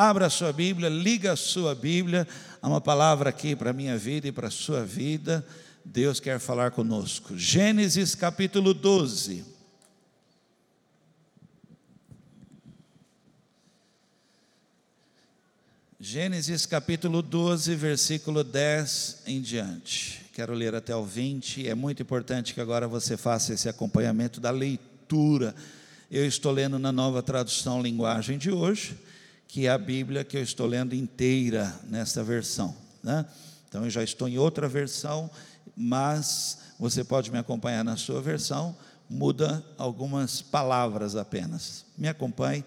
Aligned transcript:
abra 0.00 0.26
a 0.26 0.30
sua 0.30 0.50
Bíblia, 0.50 0.88
liga 0.88 1.32
a 1.32 1.36
sua 1.36 1.74
Bíblia. 1.74 2.26
Há 2.62 2.68
uma 2.68 2.80
palavra 2.80 3.28
aqui 3.28 3.54
para 3.54 3.68
a 3.68 3.72
minha 3.74 3.98
vida 3.98 4.28
e 4.28 4.32
para 4.32 4.48
a 4.48 4.50
sua 4.50 4.82
vida. 4.82 5.46
Deus 5.84 6.18
quer 6.18 6.40
falar 6.40 6.70
conosco. 6.70 7.36
Gênesis 7.36 8.14
capítulo 8.14 8.72
12. 8.72 9.44
Gênesis 16.00 16.64
capítulo 16.64 17.20
12, 17.20 17.74
versículo 17.74 18.42
10 18.42 19.24
em 19.26 19.42
diante. 19.42 20.24
Quero 20.32 20.54
ler 20.54 20.74
até 20.74 20.96
o 20.96 21.04
20. 21.04 21.68
É 21.68 21.74
muito 21.74 22.00
importante 22.00 22.54
que 22.54 22.60
agora 22.60 22.88
você 22.88 23.18
faça 23.18 23.52
esse 23.52 23.68
acompanhamento 23.68 24.40
da 24.40 24.50
leitura. 24.50 25.54
Eu 26.10 26.24
estou 26.26 26.52
lendo 26.52 26.78
na 26.78 26.90
nova 26.90 27.22
tradução 27.22 27.82
linguagem 27.82 28.38
de 28.38 28.50
hoje, 28.50 28.96
que 29.50 29.66
é 29.66 29.70
a 29.70 29.76
Bíblia 29.76 30.22
que 30.22 30.36
eu 30.36 30.42
estou 30.42 30.64
lendo 30.64 30.94
inteira 30.94 31.74
nesta 31.88 32.22
versão. 32.22 32.72
Né? 33.02 33.26
Então 33.68 33.82
eu 33.82 33.90
já 33.90 34.00
estou 34.00 34.28
em 34.28 34.38
outra 34.38 34.68
versão, 34.68 35.28
mas 35.76 36.58
você 36.78 37.02
pode 37.02 37.32
me 37.32 37.38
acompanhar 37.38 37.84
na 37.84 37.96
sua 37.96 38.22
versão, 38.22 38.76
muda 39.08 39.64
algumas 39.76 40.40
palavras 40.40 41.16
apenas. 41.16 41.84
Me 41.98 42.06
acompanhe. 42.06 42.64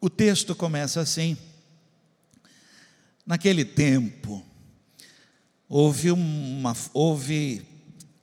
O 0.00 0.08
texto 0.08 0.54
começa 0.54 0.98
assim. 0.98 1.36
Naquele 3.26 3.62
tempo, 3.62 4.42
houve, 5.68 6.10
uma, 6.10 6.74
houve 6.94 7.66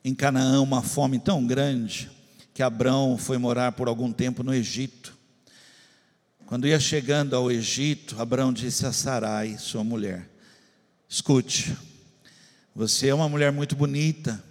em 0.04 0.16
Canaã 0.16 0.60
uma 0.60 0.82
fome 0.82 1.20
tão 1.20 1.46
grande 1.46 2.10
que 2.52 2.64
Abrão 2.64 3.16
foi 3.16 3.38
morar 3.38 3.74
por 3.74 3.88
algum 3.88 4.12
tempo 4.12 4.42
no 4.42 4.56
Egito. 4.56 5.19
Quando 6.50 6.68
ia 6.68 6.80
chegando 6.80 7.36
ao 7.36 7.52
Egito, 7.52 8.20
Abrão 8.20 8.52
disse 8.52 8.84
a 8.84 8.92
Sarai, 8.92 9.60
sua 9.60 9.84
mulher: 9.84 10.28
Escute, 11.08 11.78
você 12.74 13.10
é 13.10 13.14
uma 13.14 13.30
mulher 13.30 13.52
muito 13.52 13.76
bonita, 13.76 14.44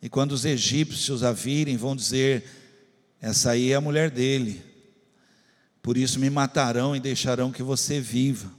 e 0.00 0.08
quando 0.08 0.32
os 0.32 0.46
egípcios 0.46 1.22
a 1.22 1.30
virem, 1.30 1.76
vão 1.76 1.94
dizer: 1.94 2.42
Essa 3.20 3.50
aí 3.50 3.70
é 3.70 3.74
a 3.74 3.82
mulher 3.82 4.10
dele, 4.10 4.64
por 5.82 5.98
isso 5.98 6.18
me 6.18 6.30
matarão 6.30 6.96
e 6.96 7.00
deixarão 7.00 7.52
que 7.52 7.62
você 7.62 8.00
viva. 8.00 8.50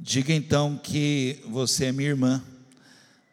Diga 0.00 0.32
então 0.32 0.80
que 0.82 1.40
você 1.46 1.84
é 1.84 1.92
minha 1.92 2.08
irmã. 2.08 2.42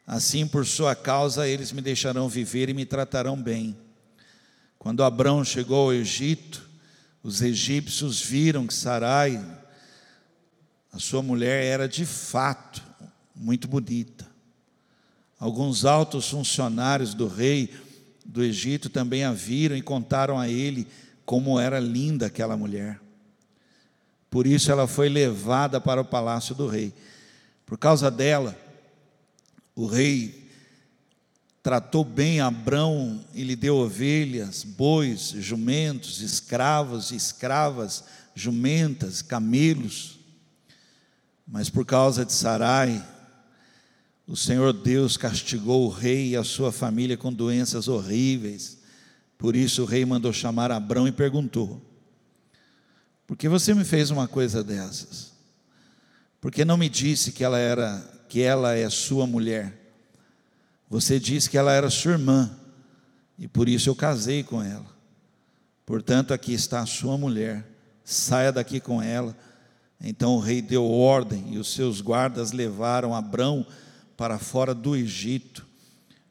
Assim, 0.06 0.46
por 0.46 0.66
sua 0.66 0.94
causa, 0.94 1.48
eles 1.48 1.72
me 1.72 1.80
deixarão 1.80 2.28
viver 2.28 2.68
e 2.68 2.74
me 2.74 2.84
tratarão 2.84 3.40
bem. 3.40 3.74
Quando 4.78 5.02
Abrão 5.02 5.42
chegou 5.42 5.84
ao 5.84 5.94
Egito, 5.94 6.68
os 7.22 7.42
egípcios 7.42 8.22
viram 8.22 8.66
que 8.66 8.74
Sarai, 8.74 9.44
a 10.92 10.98
sua 10.98 11.22
mulher, 11.22 11.64
era 11.64 11.88
de 11.88 12.04
fato 12.06 12.82
muito 13.34 13.68
bonita. 13.68 14.28
Alguns 15.38 15.84
altos 15.84 16.28
funcionários 16.28 17.14
do 17.14 17.26
rei 17.26 17.72
do 18.24 18.42
Egito 18.42 18.88
também 18.88 19.24
a 19.24 19.32
viram 19.32 19.76
e 19.76 19.82
contaram 19.82 20.38
a 20.38 20.48
ele 20.48 20.86
como 21.24 21.58
era 21.58 21.80
linda 21.80 22.26
aquela 22.26 22.56
mulher. 22.56 23.00
Por 24.30 24.46
isso 24.46 24.70
ela 24.70 24.86
foi 24.86 25.08
levada 25.08 25.80
para 25.80 26.00
o 26.00 26.04
palácio 26.04 26.54
do 26.54 26.66
rei. 26.66 26.92
Por 27.66 27.76
causa 27.76 28.10
dela, 28.10 28.56
o 29.74 29.86
rei 29.86 30.49
tratou 31.70 32.04
bem 32.04 32.40
Abrão 32.40 33.24
e 33.32 33.44
lhe 33.44 33.54
deu 33.54 33.76
ovelhas, 33.76 34.64
bois, 34.64 35.28
jumentos, 35.38 36.20
escravos 36.20 37.12
escravas, 37.12 38.02
jumentas, 38.34 39.22
camelos. 39.22 40.18
Mas 41.46 41.70
por 41.70 41.86
causa 41.86 42.24
de 42.24 42.32
Sarai, 42.32 43.00
o 44.26 44.36
Senhor 44.36 44.72
Deus 44.72 45.16
castigou 45.16 45.86
o 45.86 45.88
rei 45.88 46.30
e 46.30 46.36
a 46.36 46.42
sua 46.42 46.72
família 46.72 47.16
com 47.16 47.32
doenças 47.32 47.86
horríveis. 47.86 48.78
Por 49.38 49.54
isso 49.54 49.82
o 49.82 49.86
rei 49.86 50.04
mandou 50.04 50.32
chamar 50.32 50.72
Abrão 50.72 51.06
e 51.06 51.12
perguntou: 51.12 51.80
porque 53.28 53.48
você 53.48 53.72
me 53.74 53.84
fez 53.84 54.10
uma 54.10 54.26
coisa 54.26 54.64
dessas? 54.64 55.34
Porque 56.40 56.64
não 56.64 56.76
me 56.76 56.88
disse 56.88 57.30
que 57.30 57.44
ela 57.44 57.60
era 57.60 58.24
que 58.28 58.42
ela 58.42 58.74
é 58.74 58.90
sua 58.90 59.24
mulher? 59.24 59.79
Você 60.90 61.20
disse 61.20 61.48
que 61.48 61.56
ela 61.56 61.72
era 61.72 61.88
sua 61.88 62.12
irmã 62.12 62.50
e 63.38 63.46
por 63.46 63.68
isso 63.68 63.88
eu 63.88 63.94
casei 63.94 64.42
com 64.42 64.60
ela. 64.60 64.84
Portanto, 65.86 66.34
aqui 66.34 66.52
está 66.52 66.80
a 66.80 66.86
sua 66.86 67.16
mulher. 67.16 67.64
Saia 68.04 68.50
daqui 68.50 68.80
com 68.80 69.00
ela. 69.00 69.36
Então 70.00 70.34
o 70.34 70.40
rei 70.40 70.60
deu 70.60 70.84
ordem 70.84 71.54
e 71.54 71.58
os 71.58 71.72
seus 71.72 72.00
guardas 72.00 72.50
levaram 72.50 73.14
Abrão 73.14 73.64
para 74.16 74.38
fora 74.38 74.74
do 74.74 74.96
Egito, 74.96 75.64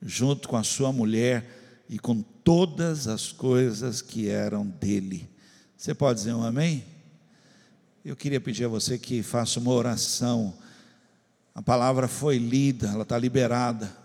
junto 0.01 0.49
com 0.49 0.57
a 0.57 0.63
sua 0.63 0.91
mulher 0.91 1.85
e 1.87 1.97
com 1.97 2.21
todas 2.21 3.07
as 3.07 3.31
coisas 3.31 4.01
que 4.01 4.27
eram 4.27 4.65
dele. 4.65 5.29
Você 5.77 5.93
pode 5.93 6.19
dizer 6.19 6.33
um 6.33 6.43
amém? 6.43 6.83
Eu 8.03 8.15
queria 8.15 8.41
pedir 8.41 8.65
a 8.65 8.69
você 8.69 8.97
que 8.97 9.23
faça 9.23 9.59
uma 9.59 9.71
oração. 9.71 10.53
A 11.55 11.61
palavra 11.61 12.07
foi 12.07 12.37
lida, 12.37 12.89
ela 12.89 13.03
está 13.03 13.17
liberada. 13.17 13.98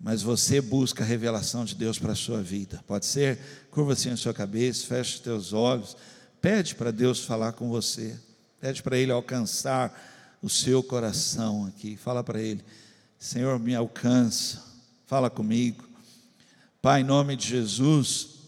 Mas 0.00 0.22
você 0.22 0.62
busca 0.62 1.04
a 1.04 1.06
revelação 1.06 1.64
de 1.64 1.74
Deus 1.74 1.98
para 1.98 2.12
a 2.12 2.16
sua 2.16 2.42
vida. 2.42 2.82
Pode 2.86 3.04
ser? 3.04 3.38
Curva 3.70 3.92
assim 3.92 4.10
a 4.10 4.16
sua 4.16 4.32
cabeça, 4.32 4.86
feche 4.86 5.16
os 5.16 5.20
teus 5.20 5.52
olhos. 5.52 5.94
Pede 6.40 6.74
para 6.74 6.90
Deus 6.90 7.20
falar 7.20 7.52
com 7.52 7.68
você. 7.68 8.18
Pede 8.58 8.82
para 8.82 8.96
Ele 8.96 9.12
alcançar 9.12 10.38
o 10.42 10.48
seu 10.48 10.82
coração 10.82 11.66
aqui. 11.66 11.98
Fala 11.98 12.24
para 12.24 12.40
Ele: 12.40 12.64
Senhor, 13.18 13.58
me 13.58 13.74
alcança. 13.74 14.64
Fala 15.06 15.28
comigo. 15.28 15.86
Pai, 16.80 17.02
em 17.02 17.04
nome 17.04 17.36
de 17.36 17.46
Jesus. 17.46 18.40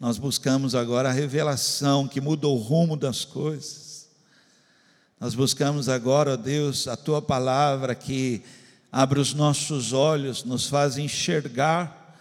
Nós 0.00 0.18
buscamos 0.18 0.74
agora 0.74 1.10
a 1.10 1.12
revelação 1.12 2.08
que 2.08 2.20
muda 2.20 2.48
o 2.48 2.56
rumo 2.56 2.96
das 2.96 3.24
coisas. 3.24 4.08
Nós 5.20 5.34
buscamos 5.34 5.88
agora, 5.88 6.32
ó 6.32 6.36
Deus, 6.36 6.88
a 6.88 6.96
tua 6.96 7.20
palavra 7.20 7.94
que 7.94 8.42
abre 8.92 9.20
os 9.20 9.34
nossos 9.34 9.92
olhos, 9.92 10.44
nos 10.44 10.66
faz 10.66 10.98
enxergar. 10.98 12.16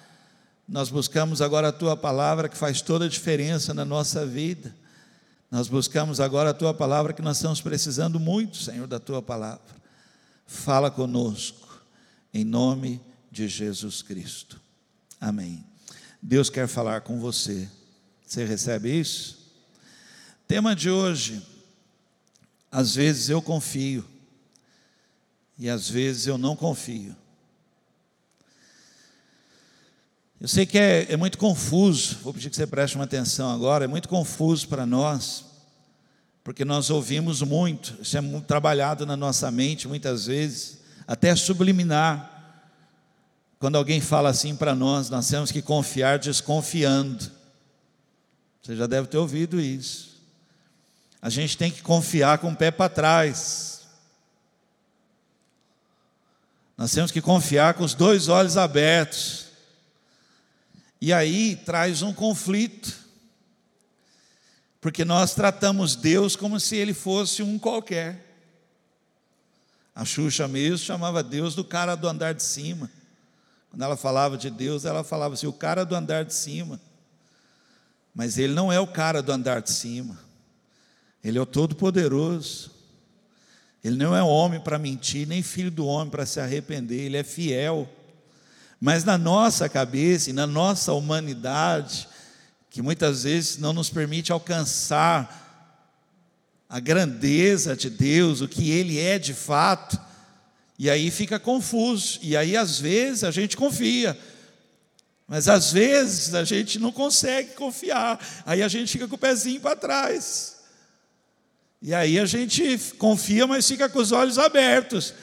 Nós 0.68 0.90
buscamos 0.90 1.42
agora 1.42 1.70
a 1.70 1.72
tua 1.72 1.98
palavra 1.98 2.48
que 2.48 2.58
faz 2.58 2.82
toda 2.82 3.06
a 3.06 3.10
diferença 3.10 3.74
na 3.74 3.84
nossa 3.84 4.26
vida. 4.26 4.76
Nós 5.50 5.68
buscamos 5.68 6.20
agora 6.20 6.52
a 6.52 6.54
tua 6.54 6.74
palavra 6.74 7.12
que 7.12 7.24
nós 7.24 7.38
estamos 7.38 7.60
precisando 7.60 8.20
muito, 8.20 8.58
Senhor, 8.58 8.86
da 8.86 9.00
tua 9.00 9.22
palavra. 9.22 9.80
Fala 10.46 10.92
conosco, 10.92 11.82
em 12.32 12.44
nome 12.44 13.02
de 13.32 13.48
Jesus 13.48 14.04
Cristo. 14.04 14.62
Amém. 15.20 15.64
Deus 16.22 16.50
quer 16.50 16.68
falar 16.68 17.02
com 17.02 17.20
você. 17.20 17.68
Você 18.26 18.46
recebe 18.46 19.00
isso? 19.00 19.40
Tema 20.48 20.76
de 20.76 20.90
hoje. 20.90 21.42
Às 22.72 22.94
vezes 22.94 23.30
eu 23.30 23.42
confio 23.42 24.06
e 25.60 25.70
às 25.70 25.90
vezes 25.90 26.26
eu 26.26 26.38
não 26.38 26.56
confio. 26.56 27.14
Eu 30.40 30.48
sei 30.48 30.66
que 30.66 30.80
é, 30.80 31.12
é, 31.12 31.18
muito 31.18 31.38
confuso, 31.38 32.20
vou 32.24 32.34
pedir 32.34 32.50
que 32.50 32.56
você 32.56 32.66
preste 32.66 32.96
uma 32.96 33.04
atenção 33.04 33.54
agora, 33.54 33.84
é 33.84 33.88
muito 33.88 34.08
confuso 34.08 34.70
para 34.70 34.86
nós, 34.86 35.44
porque 36.46 36.64
nós 36.64 36.90
ouvimos 36.90 37.42
muito, 37.42 37.98
isso 38.02 38.18
é 38.18 38.22
muito 38.22 38.46
trabalhado 38.46 39.06
na 39.06 39.18
nossa 39.18 39.52
mente 39.52 39.86
muitas 39.86 40.28
vezes, 40.28 40.80
até 41.06 41.36
subliminar. 41.36 42.38
Quando 43.60 43.76
alguém 43.76 44.00
fala 44.00 44.30
assim 44.30 44.56
para 44.56 44.74
nós, 44.74 45.10
nós 45.10 45.28
temos 45.28 45.52
que 45.52 45.62
confiar 45.62 46.18
desconfiando. 46.18 47.30
Você 48.62 48.78
já 48.78 48.88
deve 48.88 49.10
ter 49.10 49.18
ouvido 49.18 49.60
isso. 49.60 50.22
A 51.22 51.30
gente 51.30 51.58
tem 51.58 51.70
que 51.70 51.82
confiar 51.82 52.38
com 52.38 52.52
o 52.52 52.56
pé 52.56 52.72
para 52.72 52.88
trás. 52.88 53.79
Nós 56.80 56.94
temos 56.94 57.12
que 57.12 57.22
confiar 57.22 57.74
com 57.74 57.84
os 57.84 57.94
dois 57.94 58.30
olhos 58.30 58.56
abertos. 58.56 59.48
E 61.02 61.12
aí 61.12 61.58
traz 61.58 62.02
um 62.02 62.14
conflito. 62.14 62.96
Porque 64.80 65.04
nós 65.04 65.36
tratamos 65.36 65.98
Deus 65.98 66.38
como 66.38 66.58
se 66.58 66.78
ele 66.78 66.94
fosse 66.94 67.44
um 67.44 67.60
qualquer. 67.60 68.26
A 69.94 70.06
Xuxa 70.06 70.48
mesmo 70.48 70.78
chamava 70.78 71.22
Deus 71.22 71.54
do 71.54 71.66
cara 71.66 71.96
do 71.96 72.08
andar 72.08 72.34
de 72.34 72.44
cima. 72.44 72.90
Quando 73.70 73.82
ela 73.82 73.98
falava 73.98 74.38
de 74.38 74.50
Deus, 74.50 74.86
ela 74.86 75.04
falava 75.04 75.34
assim: 75.34 75.48
o 75.48 75.52
cara 75.52 75.84
do 75.84 75.94
andar 75.94 76.24
de 76.24 76.34
cima. 76.34 76.80
Mas 78.16 78.38
ele 78.38 78.54
não 78.54 78.72
é 78.72 78.80
o 78.80 78.88
cara 78.88 79.22
do 79.22 79.34
andar 79.34 79.62
de 79.62 79.74
cima. 79.74 80.18
Ele 81.22 81.38
é 81.38 81.42
o 81.42 81.46
Todo-Poderoso. 81.46 82.79
Ele 83.84 83.96
não 83.96 84.16
é 84.16 84.22
homem 84.22 84.60
para 84.60 84.78
mentir, 84.78 85.28
nem 85.28 85.42
filho 85.42 85.72
do 85.72 85.86
homem 85.86 86.10
para 86.10 86.26
se 86.26 86.40
arrepender. 86.40 87.02
Ele 87.02 87.18
é 87.18 87.24
fiel. 87.24 87.90
Mas 88.80 89.04
na 89.04 89.18
nossa 89.18 89.68
cabeça 89.70 90.30
e 90.30 90.34
na 90.34 90.48
nossa 90.48 90.94
humanidade, 90.94 92.08
que 92.70 92.82
muitas 92.82 93.24
vezes 93.24 93.58
não 93.58 93.74
nos 93.74 93.90
permite 93.90 94.32
alcançar 94.32 95.48
a 96.70 96.80
grandeza 96.80 97.76
de 97.76 97.90
Deus, 97.90 98.42
o 98.42 98.48
que 98.48 98.70
Ele 98.70 99.00
é 99.00 99.18
de 99.18 99.34
fato, 99.34 100.00
e 100.78 100.90
aí 100.90 101.10
fica 101.10 101.40
confuso, 101.40 102.20
e 102.22 102.38
aí 102.38 102.56
às 102.56 102.80
vezes 102.80 103.24
a 103.24 103.32
gente 103.32 103.58
confia, 103.58 104.18
mas 105.28 105.50
às 105.50 105.74
vezes 105.74 106.36
a 106.36 106.44
gente 106.44 106.78
não 106.78 106.92
consegue 106.92 107.54
confiar, 107.56 108.20
aí 108.46 108.62
a 108.62 108.68
gente 108.68 108.92
fica 108.92 109.08
com 109.08 109.16
o 109.16 109.20
pezinho 109.20 109.60
para 109.60 109.76
trás, 109.76 110.58
e 111.82 111.94
aí 111.94 112.20
a 112.20 112.26
gente 112.26 112.78
confia, 112.98 113.48
mas 113.48 113.68
fica 113.68 113.88
com 113.88 114.00
os 114.00 114.12
olhos 114.12 114.38
abertos, 114.38 115.14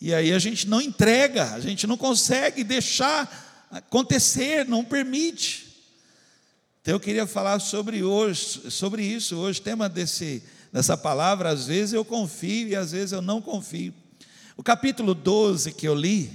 e 0.00 0.12
aí 0.14 0.32
a 0.32 0.38
gente 0.38 0.66
não 0.66 0.80
entrega, 0.80 1.52
a 1.52 1.60
gente 1.60 1.86
não 1.86 1.96
consegue 1.96 2.64
deixar 2.64 3.68
acontecer, 3.70 4.66
não 4.66 4.84
permite. 4.84 5.70
Então 6.80 6.94
eu 6.94 7.00
queria 7.00 7.26
falar 7.26 7.60
sobre 7.60 8.02
hoje, 8.02 8.70
sobre 8.70 9.02
isso 9.02 9.36
hoje, 9.36 9.60
tema 9.60 9.88
desse, 9.88 10.42
dessa 10.72 10.96
palavra, 10.96 11.50
às 11.50 11.66
vezes 11.66 11.92
eu 11.92 12.04
confio 12.04 12.68
e 12.68 12.74
às 12.74 12.92
vezes 12.92 13.12
eu 13.12 13.20
não 13.20 13.40
confio. 13.40 13.92
O 14.56 14.62
capítulo 14.62 15.14
12 15.14 15.72
que 15.72 15.86
eu 15.86 15.94
li, 15.94 16.30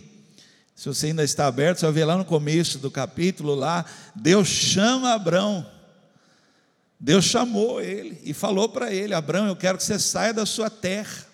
se 0.75 0.87
você 0.87 1.07
ainda 1.07 1.23
está 1.23 1.47
aberto, 1.47 1.79
você 1.79 1.85
vai 1.85 1.93
ver 1.93 2.05
lá 2.05 2.17
no 2.17 2.25
começo 2.25 2.77
do 2.77 2.91
capítulo 2.91 3.55
lá, 3.55 3.85
Deus 4.15 4.47
chama 4.47 5.13
Abraão. 5.13 5.65
Deus 6.99 7.25
chamou 7.25 7.81
ele 7.81 8.19
e 8.23 8.33
falou 8.33 8.69
para 8.69 8.93
ele: 8.93 9.13
Abraão, 9.13 9.47
eu 9.47 9.55
quero 9.55 9.77
que 9.77 9.83
você 9.83 9.99
saia 9.99 10.33
da 10.33 10.45
sua 10.45 10.69
terra. 10.69 11.25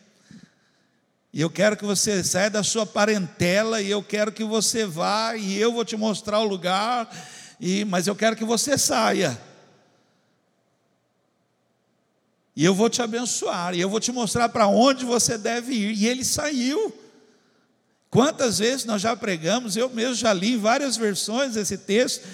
E 1.33 1.39
eu 1.39 1.49
quero 1.49 1.77
que 1.77 1.85
você 1.85 2.23
saia 2.23 2.49
da 2.49 2.61
sua 2.61 2.85
parentela, 2.85 3.81
e 3.81 3.89
eu 3.89 4.03
quero 4.03 4.33
que 4.33 4.43
você 4.43 4.85
vá, 4.85 5.35
e 5.35 5.57
eu 5.57 5.71
vou 5.71 5.85
te 5.85 5.95
mostrar 5.95 6.39
o 6.39 6.43
lugar, 6.45 7.09
e, 7.57 7.85
mas 7.85 8.05
eu 8.05 8.15
quero 8.15 8.35
que 8.35 8.43
você 8.43 8.77
saia. 8.77 9.39
E 12.53 12.65
eu 12.65 12.75
vou 12.75 12.89
te 12.89 13.01
abençoar, 13.01 13.73
e 13.73 13.79
eu 13.79 13.89
vou 13.89 14.01
te 14.01 14.11
mostrar 14.11 14.49
para 14.49 14.67
onde 14.67 15.05
você 15.05 15.37
deve 15.37 15.73
ir. 15.73 15.97
E 15.97 16.05
ele 16.05 16.25
saiu. 16.25 16.93
Quantas 18.09 18.59
vezes 18.59 18.83
nós 18.83 19.01
já 19.01 19.15
pregamos, 19.15 19.77
eu 19.77 19.89
mesmo 19.89 20.15
já 20.15 20.33
li 20.33 20.57
várias 20.57 20.97
versões 20.97 21.55
esse 21.55 21.77
texto, 21.77 22.27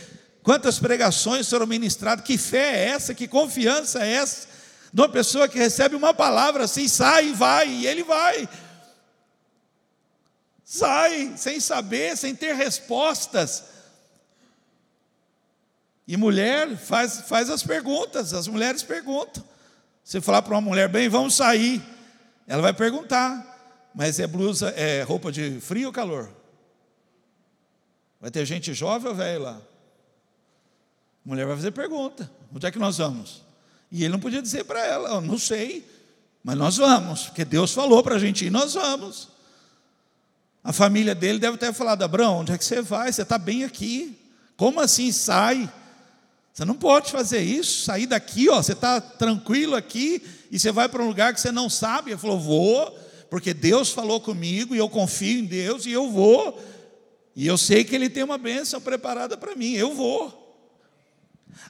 quantas 0.47 0.79
pregações 0.79 1.49
foram 1.49 1.67
ministradas, 1.67 2.23
que 2.23 2.37
fé 2.37 2.73
é 2.73 2.89
essa, 2.91 3.13
que 3.13 3.27
confiança 3.27 4.01
é 4.01 4.13
essa, 4.13 4.47
de 4.93 5.01
uma 5.01 5.09
pessoa 5.09 5.45
que 5.49 5.57
recebe 5.57 5.93
uma 5.93 6.13
palavra 6.13 6.63
assim, 6.63 6.87
sai 6.87 7.27
e 7.27 7.33
vai, 7.33 7.67
e 7.67 7.85
ele 7.85 8.01
vai. 8.01 8.47
Sai, 10.63 11.33
sem 11.35 11.59
saber, 11.59 12.15
sem 12.15 12.33
ter 12.33 12.55
respostas. 12.55 13.65
E 16.07 16.15
mulher 16.15 16.77
faz, 16.77 17.23
faz 17.27 17.49
as 17.49 17.61
perguntas, 17.61 18.33
as 18.33 18.47
mulheres 18.47 18.81
perguntam. 18.83 19.43
Você 20.01 20.21
falar 20.21 20.41
para 20.43 20.53
uma 20.53 20.61
mulher, 20.61 20.87
bem, 20.87 21.09
vamos 21.09 21.35
sair. 21.35 21.83
Ela 22.47 22.61
vai 22.61 22.73
perguntar, 22.73 23.89
mas 23.93 24.17
é 24.17 24.25
blusa, 24.25 24.69
é 24.77 25.01
roupa 25.01 25.29
de 25.29 25.59
frio 25.59 25.87
ou 25.87 25.93
calor? 25.93 26.31
Vai 28.21 28.31
ter 28.31 28.45
gente 28.45 28.73
jovem 28.73 29.09
ou 29.09 29.13
velho 29.13 29.41
lá? 29.41 29.66
A 31.27 31.29
mulher 31.29 31.45
vai 31.45 31.57
fazer 31.57 31.71
pergunta: 31.71 32.31
onde 32.55 32.65
é 32.65 32.71
que 32.71 32.79
nós 32.79 32.99
vamos? 32.99 33.43
E 33.91 34.01
ele 34.03 34.13
não 34.13 34.19
podia 34.19 34.41
dizer 34.41 34.63
para 34.63 34.79
ela, 34.85 35.09
eu 35.09 35.21
não 35.21 35.37
sei, 35.37 35.85
mas 36.41 36.57
nós 36.57 36.77
vamos, 36.77 37.23
porque 37.23 37.43
Deus 37.43 37.73
falou 37.73 38.01
para 38.01 38.15
a 38.15 38.19
gente 38.19 38.45
ir, 38.45 38.49
nós 38.49 38.75
vamos. 38.75 39.27
A 40.63 40.71
família 40.71 41.13
dele 41.13 41.37
deve 41.37 41.57
ter 41.57 41.73
falado: 41.73 42.01
Abraão, 42.01 42.39
onde 42.39 42.53
é 42.53 42.57
que 42.57 42.63
você 42.63 42.81
vai? 42.81 43.11
Você 43.11 43.23
está 43.23 43.37
bem 43.37 43.65
aqui. 43.65 44.17
Como 44.55 44.79
assim 44.79 45.11
sai? 45.11 45.69
Você 46.53 46.63
não 46.63 46.75
pode 46.75 47.11
fazer 47.11 47.41
isso, 47.41 47.83
sair 47.83 48.07
daqui, 48.07 48.49
ó, 48.49 48.63
você 48.63 48.71
está 48.71 49.01
tranquilo 49.01 49.75
aqui 49.75 50.23
e 50.49 50.57
você 50.57 50.71
vai 50.71 50.87
para 50.87 51.03
um 51.03 51.07
lugar 51.07 51.33
que 51.33 51.41
você 51.41 51.51
não 51.51 51.69
sabe. 51.69 52.11
Ele 52.11 52.17
falou: 52.17 52.39
vou, 52.39 52.97
porque 53.29 53.53
Deus 53.53 53.91
falou 53.91 54.21
comigo 54.21 54.73
e 54.73 54.77
eu 54.77 54.87
confio 54.87 55.39
em 55.39 55.45
Deus 55.45 55.85
e 55.85 55.91
eu 55.91 56.09
vou. 56.09 56.57
E 57.35 57.45
eu 57.45 57.57
sei 57.57 57.83
que 57.83 57.93
Ele 57.93 58.09
tem 58.09 58.23
uma 58.23 58.37
bênção 58.37 58.79
preparada 58.79 59.35
para 59.35 59.57
mim, 59.57 59.73
eu 59.73 59.93
vou. 59.93 60.46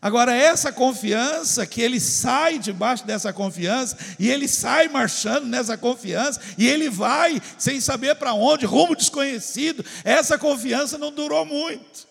Agora, 0.01 0.35
essa 0.35 0.71
confiança, 0.71 1.65
que 1.65 1.81
ele 1.81 1.99
sai 1.99 2.59
debaixo 2.59 3.05
dessa 3.05 3.33
confiança, 3.33 3.97
e 4.19 4.29
ele 4.29 4.47
sai 4.47 4.87
marchando 4.87 5.45
nessa 5.45 5.77
confiança, 5.77 6.39
e 6.57 6.67
ele 6.67 6.89
vai 6.89 7.41
sem 7.57 7.81
saber 7.81 8.15
para 8.15 8.33
onde, 8.33 8.65
rumo 8.65 8.95
desconhecido, 8.95 9.83
essa 10.03 10.37
confiança 10.37 10.97
não 10.97 11.11
durou 11.11 11.45
muito. 11.45 12.07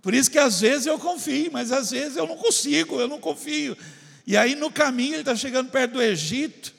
Por 0.00 0.14
isso 0.14 0.30
que 0.30 0.38
às 0.38 0.60
vezes 0.60 0.86
eu 0.86 0.98
confio, 0.98 1.50
mas 1.52 1.72
às 1.72 1.90
vezes 1.90 2.16
eu 2.16 2.26
não 2.26 2.36
consigo, 2.36 3.00
eu 3.00 3.08
não 3.08 3.20
confio. 3.20 3.76
E 4.26 4.36
aí 4.36 4.54
no 4.54 4.70
caminho 4.70 5.14
ele 5.14 5.20
está 5.22 5.34
chegando 5.34 5.70
perto 5.70 5.92
do 5.92 6.02
Egito. 6.02 6.72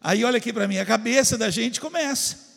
Aí 0.00 0.24
olha 0.24 0.38
aqui 0.38 0.52
para 0.52 0.68
mim, 0.68 0.78
a 0.78 0.86
cabeça 0.86 1.36
da 1.36 1.50
gente 1.50 1.80
começa. 1.80 2.49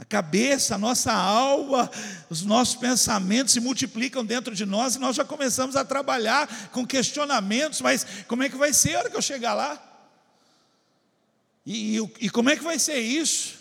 A 0.00 0.04
cabeça, 0.06 0.76
a 0.76 0.78
nossa 0.78 1.12
alma, 1.12 1.90
os 2.30 2.40
nossos 2.40 2.74
pensamentos 2.74 3.52
se 3.52 3.60
multiplicam 3.60 4.24
dentro 4.24 4.54
de 4.54 4.64
nós 4.64 4.94
e 4.94 4.98
nós 4.98 5.14
já 5.14 5.26
começamos 5.26 5.76
a 5.76 5.84
trabalhar 5.84 6.70
com 6.72 6.86
questionamentos, 6.86 7.82
mas 7.82 8.06
como 8.26 8.42
é 8.42 8.48
que 8.48 8.56
vai 8.56 8.72
ser 8.72 8.94
a 8.94 9.00
hora 9.00 9.10
que 9.10 9.16
eu 9.16 9.20
chegar 9.20 9.52
lá? 9.52 9.78
E, 11.66 11.98
e, 11.98 12.12
e 12.22 12.30
como 12.30 12.48
é 12.48 12.56
que 12.56 12.64
vai 12.64 12.78
ser 12.78 12.98
isso? 12.98 13.58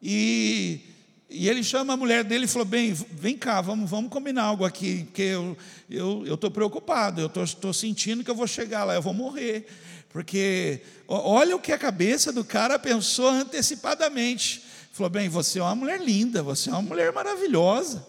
E 0.00 0.80
e 1.28 1.46
ele 1.46 1.62
chama 1.62 1.94
a 1.94 1.96
mulher 1.96 2.24
dele 2.24 2.46
e 2.46 2.48
falou: 2.48 2.66
Bem, 2.66 2.92
vem 2.92 3.36
cá, 3.36 3.60
vamos, 3.60 3.90
vamos 3.90 4.10
combinar 4.10 4.44
algo 4.44 4.64
aqui, 4.64 5.04
porque 5.04 5.22
eu 5.22 5.56
estou 5.90 6.48
eu, 6.48 6.50
preocupado, 6.50 7.20
eu 7.20 7.44
estou 7.44 7.72
sentindo 7.72 8.24
que 8.24 8.30
eu 8.30 8.34
vou 8.34 8.46
chegar 8.46 8.84
lá, 8.84 8.94
eu 8.94 9.02
vou 9.02 9.12
morrer. 9.12 9.66
Porque 10.10 10.80
olha 11.06 11.54
o 11.54 11.58
que 11.58 11.72
a 11.72 11.78
cabeça 11.78 12.32
do 12.32 12.44
cara 12.44 12.78
pensou 12.78 13.28
antecipadamente. 13.28 14.71
Falou: 14.92 15.08
Bem, 15.08 15.28
você 15.28 15.58
é 15.58 15.62
uma 15.62 15.74
mulher 15.74 16.00
linda, 16.00 16.42
você 16.42 16.68
é 16.68 16.72
uma 16.72 16.82
mulher 16.82 17.12
maravilhosa. 17.12 18.06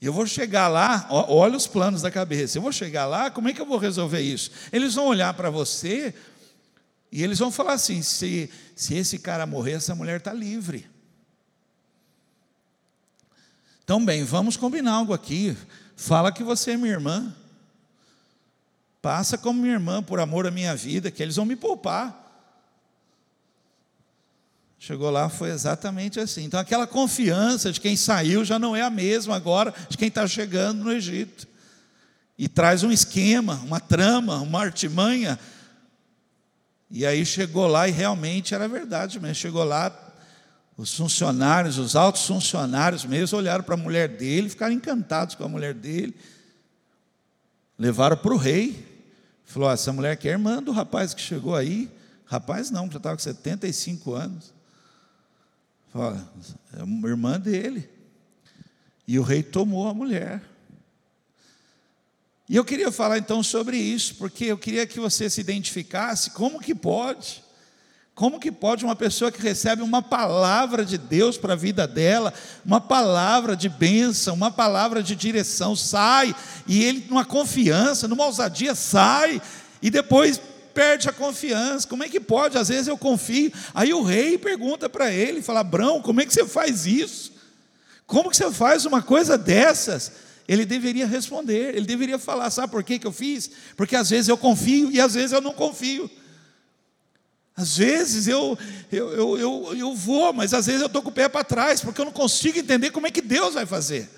Eu 0.00 0.12
vou 0.12 0.26
chegar 0.26 0.68
lá, 0.68 1.06
olha 1.10 1.56
os 1.56 1.66
planos 1.66 2.02
da 2.02 2.10
cabeça. 2.10 2.58
Eu 2.58 2.62
vou 2.62 2.72
chegar 2.72 3.06
lá, 3.06 3.30
como 3.30 3.48
é 3.48 3.52
que 3.52 3.60
eu 3.60 3.66
vou 3.66 3.78
resolver 3.78 4.20
isso? 4.20 4.50
Eles 4.72 4.94
vão 4.94 5.06
olhar 5.06 5.32
para 5.34 5.50
você 5.50 6.14
e 7.10 7.22
eles 7.22 7.38
vão 7.38 7.50
falar 7.50 7.74
assim: 7.74 8.02
se, 8.02 8.50
se 8.74 8.94
esse 8.94 9.18
cara 9.20 9.46
morrer, 9.46 9.72
essa 9.72 9.94
mulher 9.94 10.18
está 10.18 10.32
livre. 10.32 10.88
Então, 13.84 14.04
bem, 14.04 14.24
vamos 14.24 14.56
combinar 14.56 14.92
algo 14.92 15.14
aqui. 15.14 15.56
Fala 15.96 16.30
que 16.30 16.42
você 16.42 16.72
é 16.72 16.76
minha 16.76 16.92
irmã. 16.92 17.34
Passa 19.00 19.38
como 19.38 19.62
minha 19.62 19.74
irmã, 19.74 20.02
por 20.02 20.18
amor 20.20 20.46
à 20.46 20.50
minha 20.50 20.74
vida, 20.74 21.10
que 21.10 21.22
eles 21.22 21.36
vão 21.36 21.46
me 21.46 21.56
poupar. 21.56 22.27
Chegou 24.88 25.10
lá, 25.10 25.28
foi 25.28 25.50
exatamente 25.50 26.18
assim. 26.18 26.44
Então, 26.44 26.58
aquela 26.58 26.86
confiança 26.86 27.70
de 27.70 27.78
quem 27.78 27.94
saiu 27.94 28.42
já 28.42 28.58
não 28.58 28.74
é 28.74 28.80
a 28.80 28.88
mesma 28.88 29.36
agora 29.36 29.74
de 29.86 29.98
quem 29.98 30.08
está 30.08 30.26
chegando 30.26 30.82
no 30.82 30.90
Egito. 30.90 31.46
E 32.38 32.48
traz 32.48 32.82
um 32.82 32.90
esquema, 32.90 33.56
uma 33.56 33.80
trama, 33.80 34.36
uma 34.36 34.62
artimanha. 34.62 35.38
E 36.90 37.04
aí 37.04 37.26
chegou 37.26 37.66
lá 37.66 37.86
e 37.86 37.90
realmente 37.90 38.54
era 38.54 38.66
verdade 38.66 39.20
mesmo. 39.20 39.34
Chegou 39.34 39.62
lá, 39.62 39.94
os 40.74 40.94
funcionários, 40.94 41.76
os 41.76 41.94
altos 41.94 42.24
funcionários 42.26 43.04
mesmo, 43.04 43.36
olharam 43.36 43.64
para 43.64 43.74
a 43.74 43.76
mulher 43.76 44.08
dele, 44.08 44.48
ficaram 44.48 44.72
encantados 44.72 45.34
com 45.34 45.44
a 45.44 45.48
mulher 45.50 45.74
dele. 45.74 46.16
Levaram 47.78 48.16
para 48.16 48.32
o 48.32 48.38
rei. 48.38 48.86
Falou: 49.44 49.68
ah, 49.68 49.74
essa 49.74 49.92
mulher 49.92 50.16
que 50.16 50.26
é 50.28 50.32
irmã 50.32 50.62
do 50.62 50.72
rapaz 50.72 51.12
que 51.12 51.20
chegou 51.20 51.54
aí. 51.54 51.90
Rapaz 52.24 52.70
não, 52.70 52.90
já 52.90 52.96
estava 52.96 53.16
com 53.16 53.22
75 53.22 54.14
anos. 54.14 54.56
Falou, 55.98 56.16
é 56.78 56.82
uma 56.84 57.08
irmã 57.08 57.40
dele. 57.40 57.90
E 59.06 59.18
o 59.18 59.22
rei 59.22 59.42
tomou 59.42 59.88
a 59.88 59.94
mulher. 59.94 60.40
E 62.48 62.54
eu 62.54 62.64
queria 62.64 62.92
falar 62.92 63.18
então 63.18 63.42
sobre 63.42 63.76
isso, 63.76 64.14
porque 64.14 64.44
eu 64.44 64.56
queria 64.56 64.86
que 64.86 65.00
você 65.00 65.28
se 65.28 65.40
identificasse 65.40 66.30
como 66.30 66.60
que 66.60 66.74
pode 66.74 67.42
como 68.14 68.40
que 68.40 68.50
pode 68.50 68.84
uma 68.84 68.96
pessoa 68.96 69.30
que 69.30 69.40
recebe 69.40 69.80
uma 69.80 70.02
palavra 70.02 70.84
de 70.84 70.98
Deus 70.98 71.38
para 71.38 71.52
a 71.52 71.56
vida 71.56 71.86
dela, 71.86 72.34
uma 72.66 72.80
palavra 72.80 73.54
de 73.54 73.68
bênção, 73.68 74.34
uma 74.34 74.50
palavra 74.50 75.04
de 75.04 75.14
direção, 75.14 75.76
sai, 75.76 76.34
e 76.66 76.82
ele, 76.82 77.06
numa 77.08 77.24
confiança, 77.24 78.08
numa 78.08 78.26
ousadia, 78.26 78.74
sai, 78.74 79.40
e 79.80 79.88
depois 79.88 80.40
perde 80.74 81.08
a 81.08 81.12
confiança. 81.12 81.86
Como 81.86 82.04
é 82.04 82.08
que 82.08 82.20
pode? 82.20 82.56
Às 82.56 82.68
vezes 82.68 82.86
eu 82.88 82.96
confio. 82.96 83.52
Aí 83.74 83.92
o 83.92 84.02
rei 84.02 84.38
pergunta 84.38 84.88
para 84.88 85.12
ele, 85.12 85.42
fala: 85.42 85.60
Abrão, 85.60 86.00
como 86.00 86.20
é 86.20 86.26
que 86.26 86.32
você 86.32 86.46
faz 86.46 86.86
isso? 86.86 87.32
Como 88.06 88.30
que 88.30 88.36
você 88.36 88.50
faz 88.50 88.86
uma 88.86 89.02
coisa 89.02 89.36
dessas? 89.36 90.12
Ele 90.48 90.64
deveria 90.64 91.06
responder, 91.06 91.74
ele 91.74 91.86
deveria 91.86 92.18
falar: 92.18 92.50
sabe 92.50 92.70
por 92.70 92.82
que, 92.82 92.98
que 92.98 93.06
eu 93.06 93.12
fiz? 93.12 93.50
Porque 93.76 93.94
às 93.94 94.08
vezes 94.08 94.28
eu 94.28 94.38
confio 94.38 94.90
e 94.90 95.00
às 95.00 95.14
vezes 95.14 95.32
eu 95.32 95.40
não 95.40 95.52
confio. 95.52 96.10
Às 97.54 97.76
vezes 97.76 98.28
eu, 98.28 98.56
eu, 98.90 99.12
eu, 99.12 99.38
eu, 99.38 99.76
eu 99.76 99.94
vou, 99.94 100.32
mas 100.32 100.54
às 100.54 100.66
vezes 100.66 100.80
eu 100.80 100.86
estou 100.86 101.02
com 101.02 101.10
o 101.10 101.12
pé 101.12 101.28
para 101.28 101.44
trás, 101.44 101.80
porque 101.80 102.00
eu 102.00 102.04
não 102.04 102.12
consigo 102.12 102.58
entender 102.58 102.90
como 102.90 103.06
é 103.06 103.10
que 103.10 103.20
Deus 103.20 103.54
vai 103.54 103.66
fazer. 103.66 104.08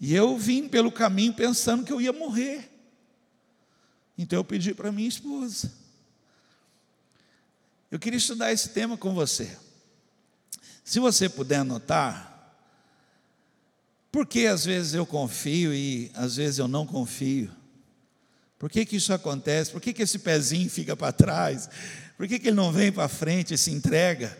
E 0.00 0.14
eu 0.14 0.38
vim 0.38 0.68
pelo 0.68 0.92
caminho 0.92 1.32
pensando 1.32 1.84
que 1.84 1.92
eu 1.92 2.00
ia 2.00 2.12
morrer. 2.12 2.70
Então 4.16 4.38
eu 4.38 4.44
pedi 4.44 4.74
para 4.74 4.92
minha 4.92 5.08
esposa. 5.08 5.72
Eu 7.90 7.98
queria 7.98 8.16
estudar 8.18 8.52
esse 8.52 8.70
tema 8.70 8.96
com 8.96 9.14
você. 9.14 9.56
Se 10.84 11.00
você 11.00 11.28
puder 11.28 11.58
anotar, 11.58 12.34
por 14.10 14.26
que 14.26 14.46
às 14.46 14.64
vezes 14.64 14.94
eu 14.94 15.06
confio 15.06 15.74
e 15.74 16.10
às 16.14 16.36
vezes 16.36 16.58
eu 16.58 16.68
não 16.68 16.86
confio? 16.86 17.50
Por 18.58 18.70
que, 18.70 18.84
que 18.86 18.96
isso 18.96 19.12
acontece? 19.12 19.70
Por 19.70 19.80
que, 19.80 19.92
que 19.92 20.02
esse 20.02 20.18
pezinho 20.18 20.70
fica 20.70 20.96
para 20.96 21.12
trás? 21.12 21.68
Por 22.16 22.28
que, 22.28 22.38
que 22.38 22.48
ele 22.48 22.56
não 22.56 22.72
vem 22.72 22.92
para 22.92 23.08
frente 23.08 23.54
e 23.54 23.58
se 23.58 23.70
entrega? 23.70 24.36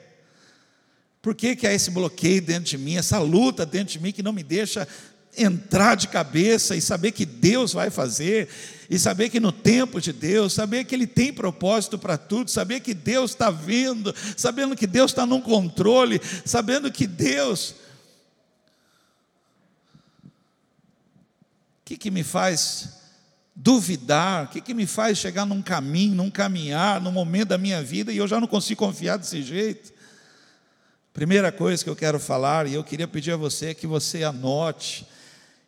Por 1.20 1.34
que, 1.34 1.56
que 1.56 1.66
há 1.66 1.72
esse 1.72 1.90
bloqueio 1.90 2.42
dentro 2.42 2.70
de 2.70 2.78
mim, 2.78 2.96
essa 2.96 3.18
luta 3.18 3.64
dentro 3.64 3.94
de 3.94 4.00
mim 4.00 4.12
que 4.12 4.22
não 4.22 4.32
me 4.32 4.42
deixa 4.42 4.86
entrar 5.36 5.94
de 5.94 6.08
cabeça 6.08 6.76
e 6.76 6.80
saber 6.80 7.12
que 7.12 7.24
Deus 7.24 7.72
vai 7.72 7.90
fazer, 7.90 8.48
e 8.88 8.98
saber 8.98 9.30
que 9.30 9.40
no 9.40 9.52
tempo 9.52 10.00
de 10.00 10.12
Deus, 10.12 10.52
saber 10.52 10.84
que 10.84 10.94
Ele 10.94 11.06
tem 11.06 11.32
propósito 11.32 11.98
para 11.98 12.16
tudo, 12.16 12.50
saber 12.50 12.80
que 12.80 12.94
Deus 12.94 13.32
está 13.32 13.50
vindo, 13.50 14.14
sabendo 14.36 14.76
que 14.76 14.86
Deus 14.86 15.10
está 15.10 15.24
no 15.26 15.40
controle, 15.40 16.20
sabendo 16.44 16.90
que 16.90 17.06
Deus. 17.06 17.74
O 21.80 21.84
que, 21.84 21.96
que 21.96 22.10
me 22.10 22.22
faz 22.22 23.00
duvidar? 23.54 24.44
O 24.44 24.48
que, 24.48 24.60
que 24.60 24.74
me 24.74 24.86
faz 24.86 25.18
chegar 25.18 25.44
num 25.44 25.62
caminho, 25.62 26.14
num 26.14 26.30
caminhar, 26.30 27.00
num 27.00 27.12
momento 27.12 27.48
da 27.48 27.58
minha 27.58 27.82
vida 27.82 28.12
e 28.12 28.16
eu 28.16 28.26
já 28.26 28.40
não 28.40 28.46
consigo 28.46 28.78
confiar 28.78 29.18
desse 29.18 29.42
jeito? 29.42 29.92
Primeira 31.12 31.52
coisa 31.52 31.84
que 31.84 31.88
eu 31.88 31.94
quero 31.94 32.18
falar, 32.18 32.66
e 32.66 32.74
eu 32.74 32.82
queria 32.82 33.06
pedir 33.06 33.30
a 33.30 33.36
você 33.36 33.72
que 33.72 33.86
você 33.86 34.24
anote, 34.24 35.06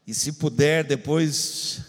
e 0.06 0.14
se 0.14 0.32
puder, 0.32 0.84
depois 0.84 1.80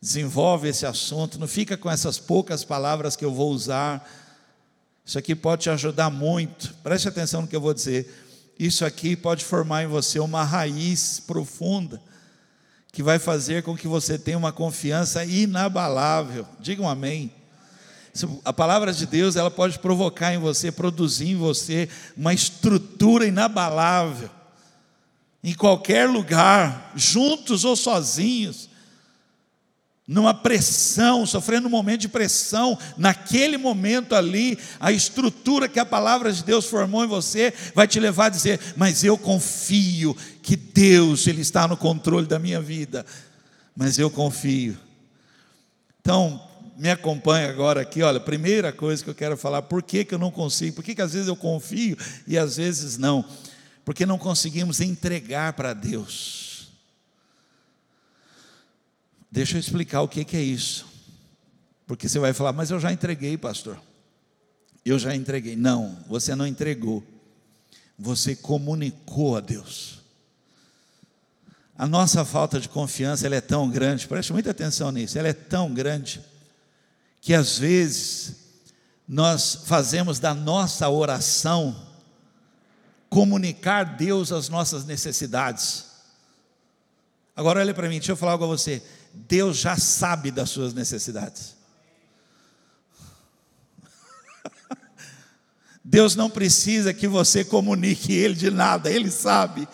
desenvolve 0.00 0.68
esse 0.68 0.84
assunto, 0.84 1.38
não 1.38 1.46
fica 1.46 1.76
com 1.76 1.90
essas 1.90 2.18
poucas 2.18 2.64
palavras 2.64 3.16
que 3.16 3.24
eu 3.24 3.32
vou 3.32 3.50
usar. 3.50 4.06
Isso 5.04 5.18
aqui 5.18 5.34
pode 5.34 5.62
te 5.62 5.70
ajudar 5.70 6.10
muito. 6.10 6.74
Preste 6.82 7.08
atenção 7.08 7.42
no 7.42 7.48
que 7.48 7.56
eu 7.56 7.60
vou 7.60 7.72
dizer. 7.72 8.12
Isso 8.58 8.84
aqui 8.84 9.16
pode 9.16 9.44
formar 9.44 9.84
em 9.84 9.86
você 9.86 10.18
uma 10.18 10.44
raiz 10.44 11.20
profunda 11.20 12.02
que 12.92 13.02
vai 13.02 13.18
fazer 13.18 13.62
com 13.62 13.76
que 13.76 13.88
você 13.88 14.18
tenha 14.18 14.38
uma 14.38 14.52
confiança 14.52 15.24
inabalável. 15.24 16.46
Diga 16.60 16.82
um 16.82 16.88
amém. 16.88 17.32
A 18.44 18.52
palavra 18.52 18.92
de 18.92 19.06
Deus, 19.06 19.34
ela 19.34 19.50
pode 19.50 19.80
provocar 19.80 20.32
em 20.32 20.38
você, 20.38 20.70
produzir 20.70 21.30
em 21.30 21.36
você 21.36 21.88
uma 22.16 22.32
estrutura 22.32 23.26
inabalável. 23.26 24.30
Em 25.46 25.52
qualquer 25.52 26.08
lugar, 26.08 26.90
juntos 26.96 27.66
ou 27.66 27.76
sozinhos, 27.76 28.70
numa 30.08 30.32
pressão, 30.32 31.26
sofrendo 31.26 31.68
um 31.68 31.70
momento 31.70 32.00
de 32.00 32.08
pressão, 32.08 32.78
naquele 32.96 33.58
momento 33.58 34.14
ali, 34.14 34.58
a 34.80 34.90
estrutura 34.90 35.68
que 35.68 35.78
a 35.78 35.84
palavra 35.84 36.32
de 36.32 36.42
Deus 36.42 36.64
formou 36.64 37.04
em 37.04 37.08
você 37.08 37.52
vai 37.74 37.86
te 37.86 38.00
levar 38.00 38.26
a 38.26 38.30
dizer: 38.30 38.58
Mas 38.74 39.04
eu 39.04 39.18
confio 39.18 40.16
que 40.42 40.56
Deus, 40.56 41.26
Ele 41.26 41.42
está 41.42 41.68
no 41.68 41.76
controle 41.76 42.26
da 42.26 42.38
minha 42.38 42.62
vida, 42.62 43.04
mas 43.76 43.98
eu 43.98 44.10
confio. 44.10 44.78
Então, 46.00 46.40
me 46.78 46.90
acompanha 46.90 47.50
agora 47.50 47.82
aqui, 47.82 48.02
olha, 48.02 48.18
primeira 48.18 48.72
coisa 48.72 49.04
que 49.04 49.10
eu 49.10 49.14
quero 49.14 49.36
falar, 49.36 49.60
por 49.60 49.82
que, 49.82 50.06
que 50.06 50.14
eu 50.14 50.18
não 50.18 50.30
consigo, 50.30 50.76
por 50.76 50.84
que, 50.84 50.94
que 50.94 51.02
às 51.02 51.12
vezes 51.12 51.28
eu 51.28 51.36
confio 51.36 51.98
e 52.26 52.38
às 52.38 52.56
vezes 52.56 52.96
não? 52.96 53.22
Porque 53.84 54.06
não 54.06 54.18
conseguimos 54.18 54.80
entregar 54.80 55.52
para 55.52 55.74
Deus. 55.74 56.68
Deixa 59.30 59.56
eu 59.56 59.60
explicar 59.60 60.00
o 60.00 60.08
que, 60.08 60.36
é 60.36 60.40
isso. 60.40 60.86
Porque 61.86 62.08
você 62.08 62.18
vai 62.18 62.32
falar, 62.32 62.52
mas 62.52 62.70
eu 62.70 62.80
já 62.80 62.92
entreguei, 62.92 63.36
pastor. 63.36 63.78
Eu 64.84 64.98
já 64.98 65.14
entreguei. 65.14 65.56
Não, 65.56 65.98
você 66.06 66.34
não 66.34 66.46
entregou. 66.46 67.02
Você 67.98 68.34
comunicou 68.34 69.36
a 69.36 69.40
Deus. 69.40 69.98
A 71.76 71.86
nossa 71.86 72.24
falta 72.24 72.60
de 72.60 72.68
confiança 72.68 73.26
ela 73.26 73.34
é 73.34 73.40
tão 73.40 73.68
grande, 73.68 74.06
preste 74.06 74.32
muita 74.32 74.52
atenção 74.52 74.92
nisso, 74.92 75.18
ela 75.18 75.26
é 75.26 75.32
tão 75.32 75.74
grande 75.74 76.20
que 77.20 77.34
às 77.34 77.58
vezes 77.58 78.36
nós 79.08 79.62
fazemos 79.64 80.20
da 80.20 80.32
nossa 80.32 80.88
oração 80.88 81.74
comunicar 83.08 83.96
Deus 83.96 84.32
as 84.32 84.48
nossas 84.48 84.84
necessidades. 84.84 85.86
Agora 87.36 87.60
olha 87.60 87.74
para 87.74 87.88
mim, 87.88 87.98
deixa 87.98 88.12
eu 88.12 88.16
falar 88.16 88.32
algo 88.32 88.44
a 88.44 88.48
você. 88.48 88.82
Deus 89.12 89.56
já 89.56 89.76
sabe 89.76 90.30
das 90.30 90.50
suas 90.50 90.72
necessidades. 90.74 91.54
Deus 95.84 96.14
não 96.16 96.30
precisa 96.30 96.94
que 96.94 97.08
você 97.08 97.44
comunique 97.44 98.12
Ele 98.12 98.34
de 98.34 98.50
nada, 98.50 98.90
Ele 98.90 99.10
sabe. 99.10 99.68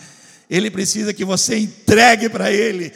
Ele 0.49 0.71
precisa 0.71 1.13
que 1.15 1.25
você 1.25 1.59
entregue 1.59 2.29
para 2.29 2.51
Ele 2.51 2.93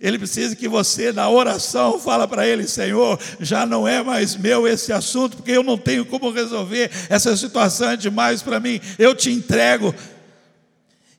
ele 0.00 0.18
precisa 0.18 0.54
que 0.54 0.68
você, 0.68 1.12
na 1.12 1.28
oração, 1.28 1.98
fala 1.98 2.28
para 2.28 2.46
ele: 2.46 2.66
Senhor, 2.68 3.18
já 3.40 3.66
não 3.66 3.86
é 3.86 4.02
mais 4.02 4.36
meu 4.36 4.66
esse 4.66 4.92
assunto, 4.92 5.38
porque 5.38 5.52
eu 5.52 5.62
não 5.62 5.76
tenho 5.76 6.06
como 6.06 6.30
resolver, 6.30 6.90
essa 7.08 7.36
situação 7.36 7.90
é 7.90 7.96
demais 7.96 8.42
para 8.42 8.60
mim, 8.60 8.80
eu 8.98 9.14
te 9.14 9.30
entrego. 9.30 9.94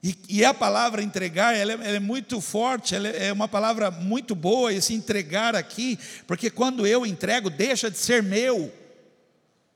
E, 0.02 0.16
e, 0.30 0.46
a 0.46 0.54
palavra 0.54 1.04
entregar, 1.04 1.54
ela 1.54 1.74
é, 1.74 1.76
ela 1.76 1.98
é 1.98 2.00
muito 2.00 2.40
forte, 2.40 2.96
ela 2.96 3.10
é 3.10 3.34
uma 3.34 3.50
palavra 3.50 3.92
muito 3.92 4.34
boa, 4.34 4.74
esse 4.74 4.94
entregar 4.94 5.58
aqui, 5.58 6.00
porque 6.26 6.50
quando 6.50 6.88
eu 6.88 7.06
entrego, 7.06 7.50
deixa 7.50 7.92
de 7.92 7.98
ser 7.98 8.24
meu, 8.24 8.72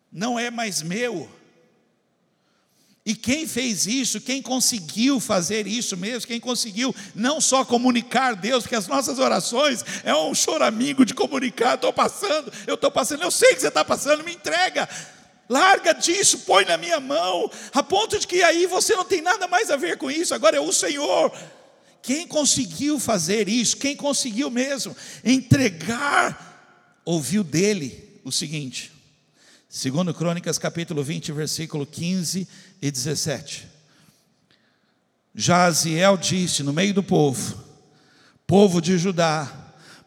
não 0.10 0.39
é 0.39 0.50
mais 0.50 0.81
meu. 0.81 1.29
E 3.05 3.13
quem 3.13 3.45
fez 3.45 3.86
isso, 3.86 4.22
quem 4.22 4.41
conseguiu 4.41 5.19
fazer 5.19 5.67
isso 5.67 5.98
mesmo, 5.98 6.27
quem 6.27 6.39
conseguiu 6.39 6.95
não 7.13 7.41
só 7.41 7.65
comunicar 7.65 8.33
Deus, 8.33 8.63
porque 8.63 8.77
as 8.77 8.88
nossas 8.88 9.19
orações 9.19 9.83
é 10.05 10.15
um 10.15 10.33
choramingo 10.33 11.05
de 11.05 11.13
comunicar, 11.13 11.75
estou 11.75 11.91
passando, 11.91 12.51
eu 12.65 12.75
estou 12.75 12.89
passando, 12.89 13.22
eu 13.22 13.31
sei 13.31 13.55
que 13.55 13.60
você 13.60 13.67
está 13.67 13.83
passando, 13.83 14.24
me 14.24 14.33
entrega, 14.33 14.88
larga 15.50 15.91
disso, 15.91 16.39
põe 16.39 16.63
na 16.63 16.77
minha 16.77 17.01
mão, 17.01 17.51
a 17.74 17.83
ponto 17.83 18.17
de 18.17 18.25
que 18.25 18.41
aí 18.41 18.65
você 18.67 18.95
não 18.95 19.03
tem 19.03 19.22
nada 19.22 19.50
mais 19.50 19.69
a 19.69 19.75
ver 19.75 19.98
com 19.98 20.10
isso, 20.10 20.33
agora 20.33 20.55
é 20.55 20.62
o 20.62 20.72
Senhor. 20.72 21.29
Quem 22.01 22.25
conseguiu 22.25 23.01
fazer 23.01 23.50
isso, 23.50 23.75
quem 23.75 23.98
conseguiu 23.98 24.50
mesmo 24.50 24.95
entregar, 25.25 27.01
ouviu 27.03 27.43
dele 27.43 28.22
o 28.24 28.31
seguinte, 28.31 28.93
Segundo 29.75 30.13
Crônicas 30.13 30.60
capítulo 30.60 31.03
20, 31.03 31.32
versículo 31.32 31.84
15 31.84 32.48
e 32.80 32.92
17. 32.92 33.68
Jaziel 35.34 36.15
disse 36.15 36.62
no 36.62 36.72
meio 36.72 36.94
do 36.94 37.01
povo, 37.01 37.58
povo 38.46 38.80
de 38.80 39.00
Judá, 39.00 39.51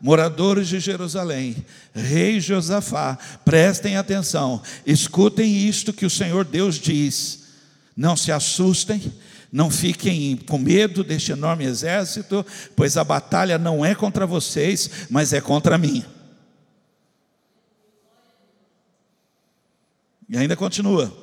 moradores 0.00 0.68
de 0.68 0.78
Jerusalém, 0.78 1.66
rei 1.92 2.38
Josafá, 2.38 3.18
prestem 3.44 3.96
atenção, 3.96 4.62
escutem 4.87 5.66
isto 5.68 5.92
que 5.92 6.06
o 6.06 6.11
Senhor 6.11 6.44
Deus 6.44 6.76
diz, 6.76 7.46
não 7.96 8.16
se 8.16 8.30
assustem, 8.30 9.12
não 9.50 9.68
fiquem 9.68 10.37
com 10.37 10.58
medo 10.58 11.02
deste 11.02 11.32
enorme 11.32 11.64
exército, 11.64 12.46
pois 12.76 12.96
a 12.96 13.02
batalha 13.02 13.58
não 13.58 13.85
é 13.85 13.96
contra 13.96 14.28
vocês, 14.28 14.88
mas 15.11 15.32
é 15.32 15.40
contra 15.40 15.76
mim. 15.76 16.04
E 20.28 20.37
ainda 20.37 20.56
continua: 20.56 21.14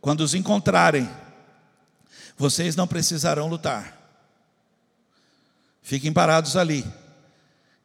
quando 0.00 0.20
os 0.20 0.34
encontrarem, 0.34 1.08
vocês 2.36 2.76
não 2.76 2.86
precisarão 2.86 3.48
lutar. 3.48 3.96
Fiquem 5.82 6.12
parados 6.12 6.56
ali 6.56 6.84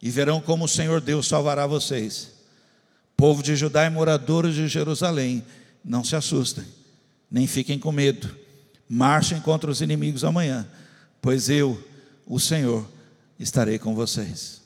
e 0.02 0.10
verão 0.10 0.42
como 0.42 0.66
o 0.66 0.68
Senhor 0.68 1.00
Deus 1.00 1.28
salvará 1.28 1.68
vocês. 1.68 2.32
Povo 3.16 3.44
de 3.44 3.56
Judá 3.56 3.86
e 3.86 3.90
moradores 3.90 4.56
de 4.56 4.68
Jerusalém, 4.68 5.46
não 5.86 6.04
se 6.04 6.16
assustem, 6.16 6.66
nem 7.30 7.46
fiquem 7.46 7.78
com 7.78 7.92
medo. 7.92 8.36
Marchem 8.90 9.40
contra 9.40 9.70
os 9.70 9.80
inimigos 9.82 10.24
amanhã, 10.24 10.68
pois 11.22 11.50
eu, 11.50 11.82
o 12.26 12.40
Senhor, 12.40 12.90
estarei 13.40 13.78
com 13.78 13.94
vocês. 13.94 14.62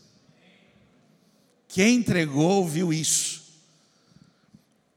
Quem 1.67 1.97
entregou 1.97 2.65
viu 2.65 2.93
isso. 2.93 3.34